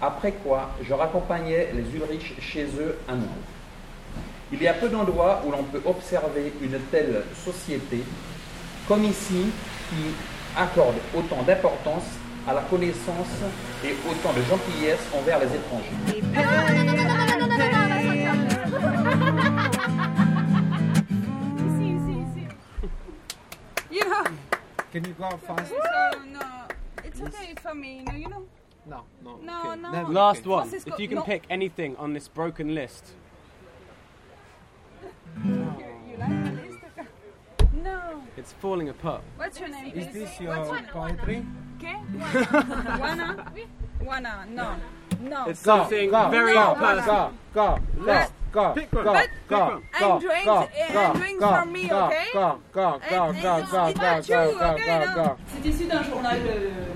après 0.00 0.32
quoi 0.32 0.70
je 0.82 0.92
raccompagnais 0.92 1.70
les 1.74 1.96
Ulrich 1.96 2.34
chez 2.40 2.64
eux 2.78 2.98
à 3.08 3.12
Noël. 3.12 3.28
Il 4.52 4.62
y 4.62 4.68
a 4.68 4.74
peu 4.74 4.88
d'endroits 4.88 5.42
où 5.44 5.50
l'on 5.50 5.64
peut 5.64 5.82
observer 5.84 6.52
une 6.62 6.78
telle 6.92 7.24
société, 7.44 8.04
comme 8.86 9.04
ici, 9.04 9.46
qui 9.88 10.14
accorde 10.56 10.96
autant 11.16 11.42
d'importance 11.42 12.04
à 12.46 12.54
la 12.54 12.60
connaissance 12.60 13.26
et 13.84 13.96
autant 14.08 14.32
de 14.32 14.42
gentillesse 14.42 15.00
envers 15.12 15.40
les 15.40 15.46
étrangers. 15.46 17.25
Can 24.96 25.04
you 25.04 25.12
go 25.12 25.28
fast? 25.46 25.68
So, 25.68 26.24
no, 26.32 26.40
it's 27.04 27.20
okay 27.20 27.52
for 27.60 27.74
me, 27.74 28.00
no, 28.06 28.14
you 28.14 28.30
know. 28.30 28.46
No, 28.86 29.04
no. 29.22 29.36
No, 29.42 29.72
okay. 29.72 29.80
no. 29.82 29.92
Never. 29.92 30.10
Last 30.10 30.38
Okay. 30.38 30.48
one. 30.48 30.68
Francisco, 30.68 30.94
If 30.94 31.00
you 31.00 31.06
can 31.06 31.16
no. 31.18 31.22
pick 31.22 31.42
anything 31.50 31.96
on 31.96 32.14
this 32.14 32.28
broken 32.28 32.74
list. 32.74 33.10
You 35.44 36.16
like 36.18 36.44
the 36.44 36.62
list? 36.62 36.78
No. 37.84 38.22
It's 38.38 38.54
falling 38.54 38.88
apart. 38.88 39.20
What's 39.36 39.60
your 39.60 39.68
name? 39.68 39.92
Is 39.94 40.14
this 40.14 40.40
your 40.40 40.56
poetry? 40.64 41.44
Okay. 41.76 41.96
Wanna? 42.98 43.52
Wanna? 44.04 44.46
No. 44.50 44.76
No. 45.20 45.46
It's 45.48 45.60
something 45.60 46.10
go, 46.10 46.28
very 46.30 46.52
go, 46.54 46.74
personal. 46.74 47.32
Go, 47.54 47.78
go, 47.96 48.04
go, 48.04 48.26
go, 48.52 48.72
Pick 48.74 48.92
one. 48.92 49.04
go, 49.04 49.12
But- 49.12 49.28
go, 49.48 49.82
go, 49.98 50.20
drinks, 50.20 50.44
go, 50.44 50.68
and 50.76 50.92
go, 50.94 51.12
drinks 51.18 51.40
go, 51.40 51.48
from 51.56 51.72
me, 51.72 51.88
go, 51.88 52.04
okay? 52.04 52.24
Go, 52.32 52.58
go, 52.72 53.00
go, 53.08 53.22
And- 53.24 53.42
go, 53.42 53.56
go, 53.70 53.92
go, 53.92 54.22
go, 54.22 54.52
go, 54.52 54.76
go, 55.14 55.22
no? 55.22 55.36
C'est 55.48 55.68
issu 55.68 55.84
d'un 55.86 56.02
journal, 56.02 56.38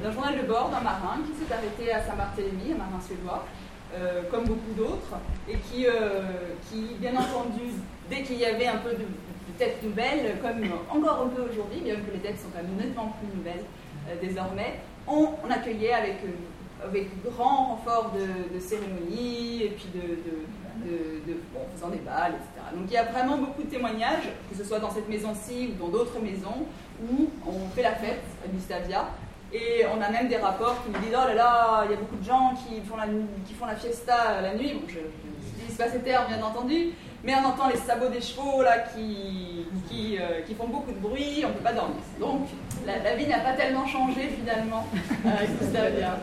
d'un 0.02 0.12
journal 0.12 0.36
de 0.36 0.42
bord 0.46 0.68
d'un 0.70 0.80
marin 0.80 1.18
qui 1.26 1.32
s'est 1.38 1.52
arrêté 1.52 1.92
à 1.92 2.02
Saint-Barthélemy, 2.02 2.72
un 2.74 2.78
marin 2.78 3.00
suédois, 3.06 3.44
euh, 3.96 4.22
comme 4.30 4.44
beaucoup 4.44 4.72
d'autres, 4.76 5.16
et 5.48 5.56
qui, 5.56 5.86
euh, 5.86 6.54
qui, 6.68 6.94
bien 7.00 7.12
entendu, 7.16 7.72
dès 8.10 8.22
qu'il 8.22 8.36
y 8.38 8.44
avait 8.44 8.66
un 8.68 8.76
peu 8.78 8.90
de, 8.90 8.98
de 8.98 9.52
têtes 9.58 9.82
nouvelles, 9.82 10.36
comme 10.42 10.62
encore 10.90 11.22
un 11.24 11.28
peu 11.28 11.42
aujourd'hui, 11.50 11.80
bien 11.80 11.94
que 11.96 12.10
les 12.12 12.20
têtes 12.20 12.38
sont 12.38 12.50
quand 12.54 12.62
même 12.62 12.76
nettement 12.76 13.14
plus 13.18 13.34
nouvelles 13.36 13.64
euh, 14.08 14.14
désormais, 14.20 14.80
on, 15.06 15.30
on 15.44 15.50
accueillait 15.50 15.94
avec, 15.94 16.18
euh, 16.24 16.28
avec 16.84 17.08
grand 17.22 17.76
renfort 17.76 18.12
de, 18.12 18.54
de 18.54 18.60
cérémonies, 18.60 19.62
et 19.64 19.68
puis 19.70 19.86
de, 19.94 21.34
bon, 21.52 21.60
faisant 21.74 21.88
des 21.88 21.98
balles, 21.98 22.32
etc. 22.32 22.66
Donc 22.74 22.84
il 22.86 22.92
y 22.92 22.96
a 22.96 23.04
vraiment 23.04 23.36
beaucoup 23.36 23.62
de 23.62 23.68
témoignages, 23.68 24.28
que 24.50 24.56
ce 24.56 24.64
soit 24.64 24.78
dans 24.78 24.90
cette 24.90 25.08
maison-ci 25.08 25.72
ou 25.72 25.84
dans 25.84 25.88
d'autres 25.88 26.18
maisons, 26.20 26.66
où 27.02 27.30
on 27.46 27.68
fait 27.74 27.82
la 27.82 27.94
fête 27.94 28.22
à 28.44 28.48
Gustavia, 28.48 29.08
Et 29.52 29.84
on 29.94 30.00
a 30.00 30.10
même 30.10 30.28
des 30.28 30.36
rapports 30.36 30.82
qui 30.84 30.90
nous 30.90 30.98
disent 31.00 31.16
oh 31.16 31.28
là 31.28 31.34
là, 31.34 31.82
il 31.84 31.90
y 31.92 31.94
a 31.94 31.96
beaucoup 31.96 32.16
de 32.16 32.24
gens 32.24 32.54
qui 32.54 32.80
font 32.82 32.96
la, 32.96 33.06
qui 33.46 33.54
font 33.54 33.66
la 33.66 33.76
fiesta 33.76 34.40
la 34.40 34.54
nuit. 34.54 34.74
Bon, 34.74 34.82
je, 34.88 34.98
n'utilise 34.98 35.76
pas 35.76 35.88
ces 35.88 36.00
termes, 36.00 36.26
bien 36.28 36.42
entendu, 36.42 36.90
mais 37.24 37.34
on 37.34 37.46
entend 37.46 37.68
les 37.68 37.76
sabots 37.76 38.08
des 38.08 38.20
chevaux 38.20 38.62
là 38.62 38.78
qui, 38.78 39.66
qui, 39.88 40.18
euh, 40.18 40.42
qui 40.46 40.54
font 40.54 40.68
beaucoup 40.68 40.92
de 40.92 40.98
bruit, 40.98 41.42
on 41.44 41.48
ne 41.48 41.54
peut 41.54 41.64
pas 41.64 41.72
dormir. 41.72 42.02
Donc 42.18 42.48
la, 42.86 42.98
la 42.98 43.16
vie 43.16 43.26
n'a 43.26 43.40
pas 43.40 43.52
tellement 43.52 43.86
changé 43.86 44.28
finalement 44.28 44.86
à 45.24 45.44
Gustavia. 45.44 46.18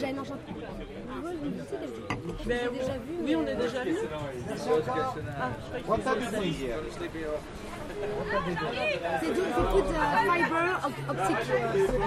Ah, 0.00 1.20
oui, 1.24 1.50
Mais 2.46 2.60
déjà 2.72 2.96
vu. 2.98 3.36
on 3.36 3.46
est 3.46 3.56
déjà. 3.56 3.80
Ah, 5.40 5.50
put 9.72 9.86
uh, 9.90 10.02
fiber 10.26 10.66
optic 11.08 11.38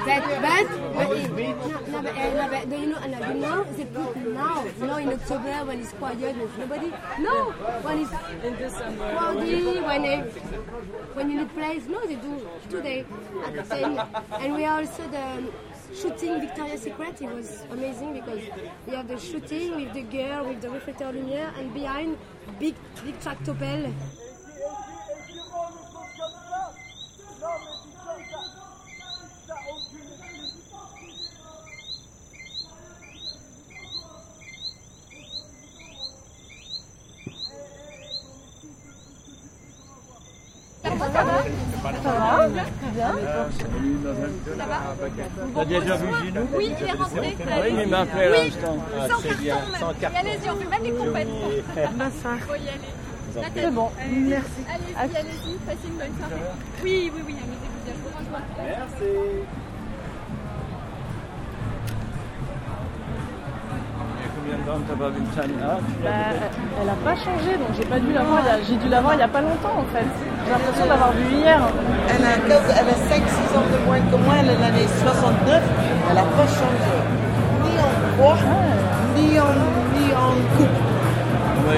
that 0.05 0.21
but 0.41 0.67
but 0.93 1.17
it, 1.17 1.29
no, 1.31 1.79
no, 1.87 2.01
but, 2.01 2.15
uh, 2.15 2.33
no, 2.33 2.49
but 2.49 2.69
do 2.69 2.75
you 2.77 2.87
know 2.87 2.97
and 2.97 3.15
uh, 3.15 3.27
you 3.27 3.41
know 3.41 3.63
they 3.75 3.85
put 3.85 4.15
now 4.17 4.63
now 4.79 4.97
in 4.97 5.09
October 5.09 5.65
when 5.65 5.79
it's 5.81 5.91
quiet 5.93 6.35
with 6.37 6.57
nobody 6.57 6.91
no 7.19 7.51
when 7.83 7.99
it's 7.99 8.13
in 8.45 8.55
December 8.55 9.11
cloudy 9.11 9.79
when 9.81 10.05
it, 10.05 10.31
when 11.15 11.29
you 11.29 11.37
need 11.39 11.53
place 11.53 11.83
no 11.87 11.99
they 12.05 12.15
do 12.15 12.47
today 12.69 13.05
at 13.45 13.69
10 13.69 13.99
and 14.39 14.55
we 14.55 14.65
also 14.65 15.03
the 15.09 15.25
shooting 15.93 16.39
Victoria's 16.39 16.81
Secret 16.81 17.21
it 17.21 17.29
was 17.29 17.63
amazing 17.71 18.13
because 18.13 18.41
you 18.87 18.95
have 18.95 19.07
the 19.07 19.19
shooting 19.19 19.75
with 19.75 19.93
the 19.93 20.03
girl 20.03 20.47
with 20.47 20.61
the 20.61 20.69
reflector 20.69 21.11
lumière 21.11 21.51
and 21.59 21.73
behind 21.73 22.17
big 22.59 22.75
big 23.03 23.19
tractopelle 23.19 23.93
T'as 45.55 45.65
déjà 45.65 45.95
vu 45.97 46.07
Gino 46.23 46.41
Oui, 46.55 46.71
il 46.79 46.87
est 46.87 46.91
rentré. 46.91 47.19
Oui, 47.21 47.73
il 47.83 47.89
m'a 47.89 47.99
appelé 47.99 48.23
à 48.23 48.31
Oui, 48.31 48.37
l'instant. 48.45 48.77
Ah, 48.99 49.07
sans 49.09 49.19
c'est 49.21 49.37
bien, 49.37 49.55
carton 49.55 49.87
même. 50.01 50.11
Et 50.13 50.17
allez-y, 50.29 50.49
on 50.49 50.55
fait 50.55 50.69
même 50.69 50.83
les 50.83 50.91
compètes. 50.91 51.27
Bonsoir. 51.93 52.37
Faut 52.47 52.55
y 52.55 52.57
aller. 52.69 52.91
C'est 53.55 53.71
bon, 53.71 53.89
allez-y. 53.99 54.19
merci. 54.19 54.61
Allez-y, 54.99 55.17
allez-y, 55.17 55.53
passez 55.65 55.87
une 55.87 55.97
bonne 55.97 56.17
soirée. 56.17 56.41
Oui, 56.83 57.11
oui, 57.15 57.21
oui, 57.25 57.35
amusez-vous 57.41 57.81
bien. 57.85 57.93
Rejoins. 58.19 58.45
Merci. 58.57 59.09
Et 64.23 64.29
combien 64.35 64.57
de 64.57 64.63
temps 64.63 64.85
t'as 64.87 64.95
pas 64.97 65.09
vu 65.09 65.21
Tania 65.35 65.77
Tu 65.79 66.03
Bah, 66.03 66.09
elle 66.81 66.89
a 66.89 66.93
pas 67.05 67.15
changé, 67.15 67.57
donc 67.57 67.69
j'ai 67.77 67.85
pas 67.85 67.99
dû 67.99 68.11
la 68.11 68.23
voir. 68.23 68.43
J'ai 68.67 68.75
dû 68.75 68.89
la 68.89 69.01
voir 69.01 69.13
il 69.13 69.19
y 69.19 69.23
a 69.23 69.27
pas 69.29 69.41
longtemps 69.41 69.77
en 69.79 69.85
fait. 69.85 70.05
J'ai 70.52 70.58
l'impression 70.58 70.86
d'avoir 70.86 71.14
vu 71.14 71.24
hier. 71.34 71.62
Elle 72.10 72.26
a, 72.26 72.34
elle 72.43 72.52
a 72.52 72.91
5-6 72.91 73.56
ans 73.56 73.64
de 73.72 73.78
moins 73.86 74.02
que 74.02 74.18
moi, 74.18 74.34
elle 74.41 74.49
est 74.49 74.60
l'année 74.60 74.86
69, 75.02 75.64
elle 76.10 76.16
n'a 76.16 76.24
pas 76.24 76.45
changé. 76.45 76.97
Ni 77.64 77.80
en 77.80 77.91
poids, 78.18 78.38
ni, 79.16 79.39
en, 79.39 79.54
ni 79.95 80.14
en 80.14 80.36
coupe. 80.58 80.80
On 81.58 81.62
va 81.70 81.76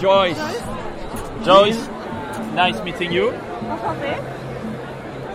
Joyce. 0.00 0.38
Joyce, 1.44 1.88
nice 2.54 2.80
meeting 2.84 3.12
you. 3.12 3.32
Enchanté. 3.68 4.16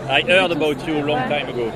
I 0.10 0.22
heard 0.22 0.52
about 0.52 0.88
you 0.88 0.98
a 0.98 1.04
long 1.06 1.22
time 1.30 1.50
ago. 1.50 1.72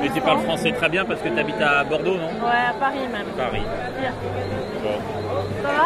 Mais 0.00 0.08
tu 0.12 0.20
parles 0.20 0.40
français 0.42 0.72
très 0.72 0.88
bien 0.88 1.04
parce 1.04 1.20
que 1.20 1.28
tu 1.28 1.38
habites 1.38 1.60
à 1.60 1.84
Bordeaux, 1.84 2.16
non? 2.16 2.26
Ouais, 2.44 2.66
à 2.70 2.72
Paris 2.80 3.06
même. 3.12 3.26
Paris. 3.36 3.62
Hier. 4.00 4.12
Bon. 4.82 4.98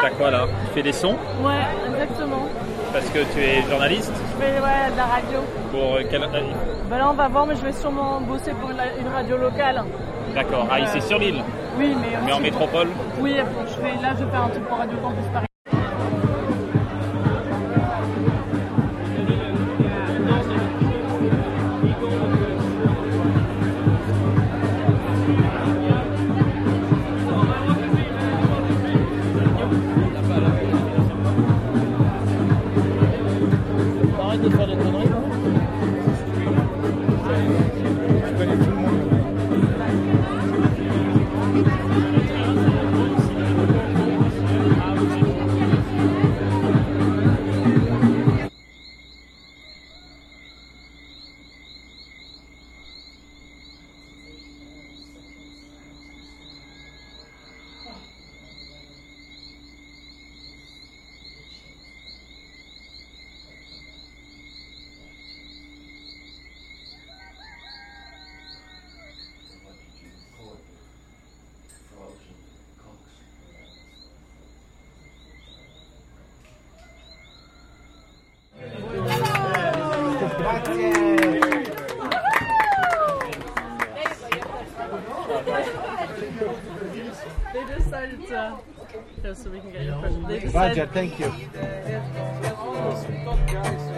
T'as 0.00 0.10
quoi 0.10 0.30
là? 0.30 0.46
Tu 0.68 0.72
fais 0.74 0.82
des 0.82 0.92
sons? 0.92 1.16
Ouais, 1.44 1.66
exactement. 1.92 2.48
parce 2.92 3.10
que 3.10 3.18
tu 3.34 3.40
es 3.40 3.62
journaliste? 3.68 4.12
Je 4.14 4.42
fais 4.42 4.52
ouais, 4.52 4.90
de 4.92 4.96
la 4.96 5.04
radio. 5.04 5.38
pour 5.70 5.96
euh, 5.96 6.02
quelle... 6.10 6.22
euh, 6.22 6.52
Bah 6.88 6.96
là, 6.96 7.10
on 7.10 7.14
va 7.14 7.28
voir, 7.28 7.46
mais 7.46 7.56
je 7.56 7.62
vais 7.66 7.72
sûrement 7.72 8.20
bosser 8.22 8.52
pour 8.52 8.70
une, 8.70 8.80
radio 9.14 9.36
locale. 9.36 9.84
D'accord. 10.34 10.66
Ah, 10.70 10.80
ici 10.80 11.02
sur 11.02 11.18
l'île? 11.18 11.42
Oui, 11.78 11.94
mais. 12.00 12.16
Mais 12.24 12.32
en 12.32 12.40
métropole? 12.40 12.88
Oui, 13.20 13.34
bon, 13.34 13.66
je 13.66 13.74
fais, 13.74 14.00
là, 14.02 14.14
je 14.18 14.24
vais 14.24 14.30
faire 14.30 14.42
un 14.44 14.48
truc 14.48 14.64
pour 14.66 14.78
Radio 14.78 14.96
Campus 15.02 15.24
Paris. 15.34 15.46
Question. 90.56 90.74
They 90.76 90.80
Roger, 90.80 90.86
thank 90.92 91.20
you. 91.20 91.28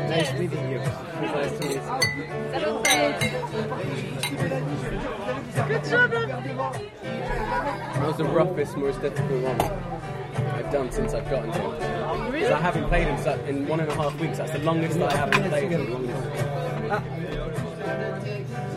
Nice 0.09 0.33
meeting 0.39 0.71
you. 0.71 0.79
Nice 0.79 1.59
to 1.59 1.69
meet 1.69 1.83
Good 5.69 5.85
job, 5.85 6.11
That 6.11 8.07
was 8.07 8.17
the 8.17 8.25
roughest, 8.25 8.77
most 8.77 9.01
difficult 9.01 9.43
one 9.43 9.61
I've 10.55 10.73
done 10.73 10.91
since 10.91 11.15
I've 11.15 11.31
gotten 11.31 11.53
here. 11.53 11.63
Really? 11.63 12.41
Because 12.41 12.53
I 12.53 12.61
haven't 12.61 12.89
played 12.89 13.09
in, 13.09 13.17
in 13.49 13.69
one 13.69 13.81
and 13.81 13.91
a 13.91 13.95
half 13.95 14.19
weeks. 14.19 14.39
That's 14.39 14.53
the 14.53 14.61
longest 14.61 14.99
I 14.99 15.17
haven't 15.17 15.49
played 15.51 15.73
in 15.73 15.85
the 15.85 15.91
longest. 15.91 16.68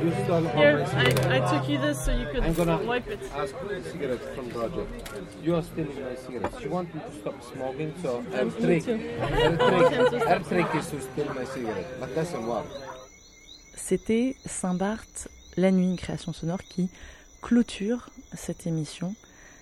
You 0.04 0.12
stole 0.24 0.48
all 0.48 0.54
Here, 0.58 0.78
my 0.80 0.84
I, 0.84 1.04
cigarettes. 1.10 1.26
I 1.28 1.58
took 1.58 1.70
you 1.70 1.78
this 1.78 2.06
so 2.06 2.12
you 2.12 2.26
could 2.32 2.44
I'm 2.44 2.54
gonna 2.54 2.78
wipe 2.84 3.08
it. 3.08 3.20
ask 3.36 3.56
for 3.56 3.68
the 3.68 3.84
cigarettes 3.84 4.26
from 4.36 4.50
Roger. 4.50 4.86
You 5.44 5.56
are 5.56 5.64
stealing 5.64 6.02
my 6.04 6.16
cigarettes. 6.16 6.62
You 6.64 6.70
want 6.72 6.94
me 6.96 7.02
to 7.02 7.20
stop 7.20 7.44
smoking, 7.44 7.94
so 8.02 8.22
her 8.34 8.46
Me 8.46 8.52
trick, 8.62 8.84
too. 8.86 8.98
her 8.98 9.22
I 9.22 9.72
want 9.72 9.94
him 9.94 10.00
trick, 10.00 10.12
to 10.12 10.20
stop 10.20 10.30
her 10.30 10.40
trick 10.50 10.76
is 10.76 10.90
to 10.90 11.02
steal 11.02 11.34
my 11.34 11.46
cigarette. 11.46 12.00
But 12.00 12.16
doesn't 12.16 12.46
work. 12.48 12.66
C'était 13.76 14.36
Saint-Barth, 14.46 15.28
la 15.58 15.72
nuit, 15.72 15.86
une 15.86 15.98
création 15.98 16.34
sonore 16.34 16.64
qui 16.64 16.90
clôture 17.42 18.10
cette 18.34 18.66
émission 18.68 19.16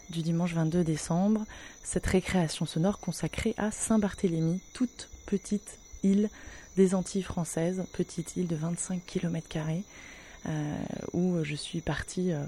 du 0.09 0.21
dimanche 0.21 0.53
22 0.53 0.83
décembre, 0.83 1.45
cette 1.83 2.05
récréation 2.05 2.65
sonore 2.65 2.99
consacrée 2.99 3.53
à 3.57 3.71
Saint-Barthélemy, 3.71 4.61
toute 4.73 5.09
petite 5.25 5.77
île 6.03 6.29
des 6.77 6.95
Antilles 6.95 7.23
françaises, 7.23 7.83
petite 7.93 8.35
île 8.37 8.47
de 8.47 8.55
25 8.55 9.01
km, 9.05 9.47
où 11.13 11.43
je 11.43 11.55
suis 11.55 11.81
partie 11.81 12.31
euh, 12.31 12.43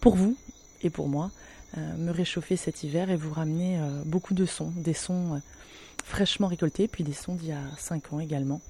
pour 0.00 0.16
vous 0.16 0.36
et 0.82 0.90
pour 0.90 1.08
moi 1.08 1.30
euh, 1.78 1.96
me 1.96 2.10
réchauffer 2.10 2.56
cet 2.56 2.84
hiver 2.84 3.10
et 3.10 3.16
vous 3.16 3.32
ramener 3.32 3.78
euh, 3.78 4.02
beaucoup 4.04 4.34
de 4.34 4.44
sons, 4.44 4.72
des 4.76 4.94
sons 4.94 5.34
euh, 5.34 5.38
fraîchement 6.04 6.48
récoltés, 6.48 6.88
puis 6.88 7.04
des 7.04 7.12
sons 7.14 7.34
d'il 7.34 7.48
y 7.48 7.52
a 7.52 7.62
5 7.78 8.12
ans 8.12 8.20
également, 8.20 8.60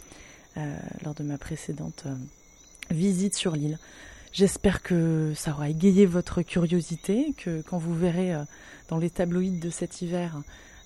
euh, 0.57 0.77
lors 1.05 1.15
de 1.15 1.25
ma 1.25 1.39
précédente 1.39 2.05
euh, 2.07 2.15
visite 2.91 3.35
sur 3.35 3.57
l'île. 3.57 3.79
J'espère 4.33 4.83
que 4.83 5.33
ça 5.35 5.51
aura 5.51 5.69
égayé 5.69 6.07
votre 6.07 6.43
curiosité, 6.43 7.35
que 7.37 7.63
quand 7.63 7.79
vous 7.79 7.95
verrez 7.95 8.35
euh, 8.35 8.45
dans 8.89 8.99
les 8.99 9.11
tabloïds 9.11 9.59
de 9.59 9.71
cet 9.71 10.01
hiver 10.01 10.41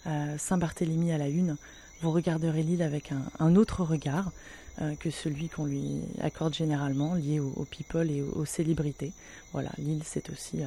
euh, 0.06 0.38
Saint-Barthélemy 0.38 1.12
à 1.12 1.18
la 1.18 1.28
une, 1.28 1.56
vous 2.00 2.10
regarderez 2.10 2.62
l'île 2.62 2.82
avec 2.82 3.12
un, 3.38 3.56
autre 3.56 3.82
regard 3.82 4.28
euh, 4.28 4.30
que 5.00 5.10
celui 5.10 5.48
qu'on 5.48 5.64
lui 5.64 6.02
accorde 6.20 6.54
généralement, 6.54 7.14
lié 7.14 7.40
aux, 7.40 7.64
people 7.64 8.10
et 8.10 8.22
aux, 8.22 8.44
célébrités. 8.44 9.12
Voilà, 9.52 9.70
l'île, 9.78 10.02
c'est 10.04 10.28
aussi 10.30 10.62
euh, 10.62 10.66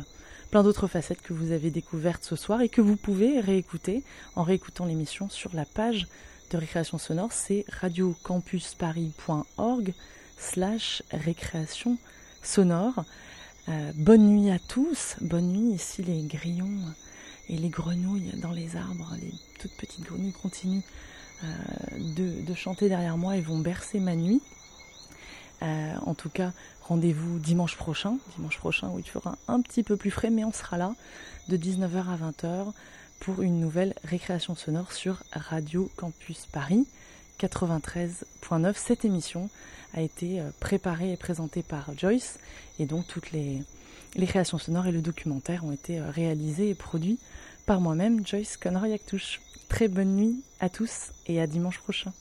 plein 0.49 0.63
d'autres 0.63 0.87
facettes 0.87 1.21
que 1.21 1.33
vous 1.33 1.51
avez 1.51 1.69
découvertes 1.71 2.23
ce 2.23 2.35
soir 2.35 2.61
et 2.61 2.69
que 2.69 2.81
vous 2.81 2.95
pouvez 2.95 3.39
réécouter 3.39 4.03
en 4.35 4.43
réécoutant 4.43 4.85
l'émission 4.85 5.29
sur 5.29 5.55
la 5.55 5.65
page 5.65 6.07
de 6.49 6.57
Récréation 6.57 6.97
Sonore, 6.97 7.31
c'est 7.31 7.63
radiocampusparis.org 7.69 9.93
slash 10.37 11.03
récréation 11.11 11.99
sonore. 12.41 13.05
Euh, 13.67 13.91
bonne 13.95 14.25
nuit 14.25 14.49
à 14.49 14.57
tous, 14.57 15.15
bonne 15.21 15.51
nuit 15.51 15.75
ici 15.75 16.01
les 16.01 16.23
grillons 16.23 16.79
et 17.49 17.57
les 17.57 17.69
grenouilles 17.69 18.31
dans 18.41 18.51
les 18.51 18.75
arbres, 18.75 19.15
les 19.21 19.31
toutes 19.59 19.77
petites 19.77 20.05
grenouilles 20.05 20.33
continuent 20.33 20.79
euh, 20.79 21.08
de, 21.97 22.41
de 22.41 22.53
chanter 22.53 22.89
derrière 22.89 23.17
moi 23.17 23.37
et 23.37 23.41
vont 23.41 23.59
bercer 23.59 23.99
ma 23.99 24.15
nuit. 24.15 24.41
Euh, 25.61 25.93
en 26.05 26.13
tout 26.13 26.29
cas, 26.29 26.51
rendez-vous 26.81 27.39
dimanche 27.39 27.75
prochain, 27.75 28.17
dimanche 28.35 28.57
prochain 28.57 28.89
où 28.89 28.99
il 28.99 29.07
fera 29.07 29.37
un 29.47 29.61
petit 29.61 29.83
peu 29.83 29.97
plus 29.97 30.11
frais, 30.11 30.29
mais 30.29 30.45
on 30.45 30.53
sera 30.53 30.77
là 30.77 30.93
de 31.49 31.57
19h 31.57 32.07
à 32.07 32.17
20h 32.17 32.71
pour 33.19 33.41
une 33.41 33.59
nouvelle 33.59 33.93
récréation 34.03 34.55
sonore 34.55 34.93
sur 34.93 35.23
Radio 35.33 35.89
Campus 35.97 36.45
Paris 36.51 36.87
93.9. 37.39 38.73
Cette 38.75 39.03
émission 39.03 39.49
a 39.93 40.01
été 40.01 40.39
euh, 40.39 40.49
préparée 40.59 41.11
et 41.11 41.17
présentée 41.17 41.63
par 41.63 41.91
Joyce 41.97 42.39
et 42.79 42.85
donc 42.85 43.07
toutes 43.07 43.31
les, 43.31 43.61
les 44.15 44.27
créations 44.27 44.57
sonores 44.57 44.87
et 44.87 44.91
le 44.91 45.01
documentaire 45.01 45.65
ont 45.65 45.71
été 45.71 45.99
euh, 45.99 46.09
réalisés 46.09 46.69
et 46.69 46.75
produits 46.75 47.19
par 47.65 47.81
moi-même, 47.81 48.25
Joyce 48.25 48.55
Conroy-Actouche. 48.57 49.41
Très 49.69 49.87
bonne 49.87 50.15
nuit 50.15 50.43
à 50.59 50.67
tous 50.67 51.11
et 51.27 51.39
à 51.39 51.47
dimanche 51.47 51.79
prochain. 51.79 52.11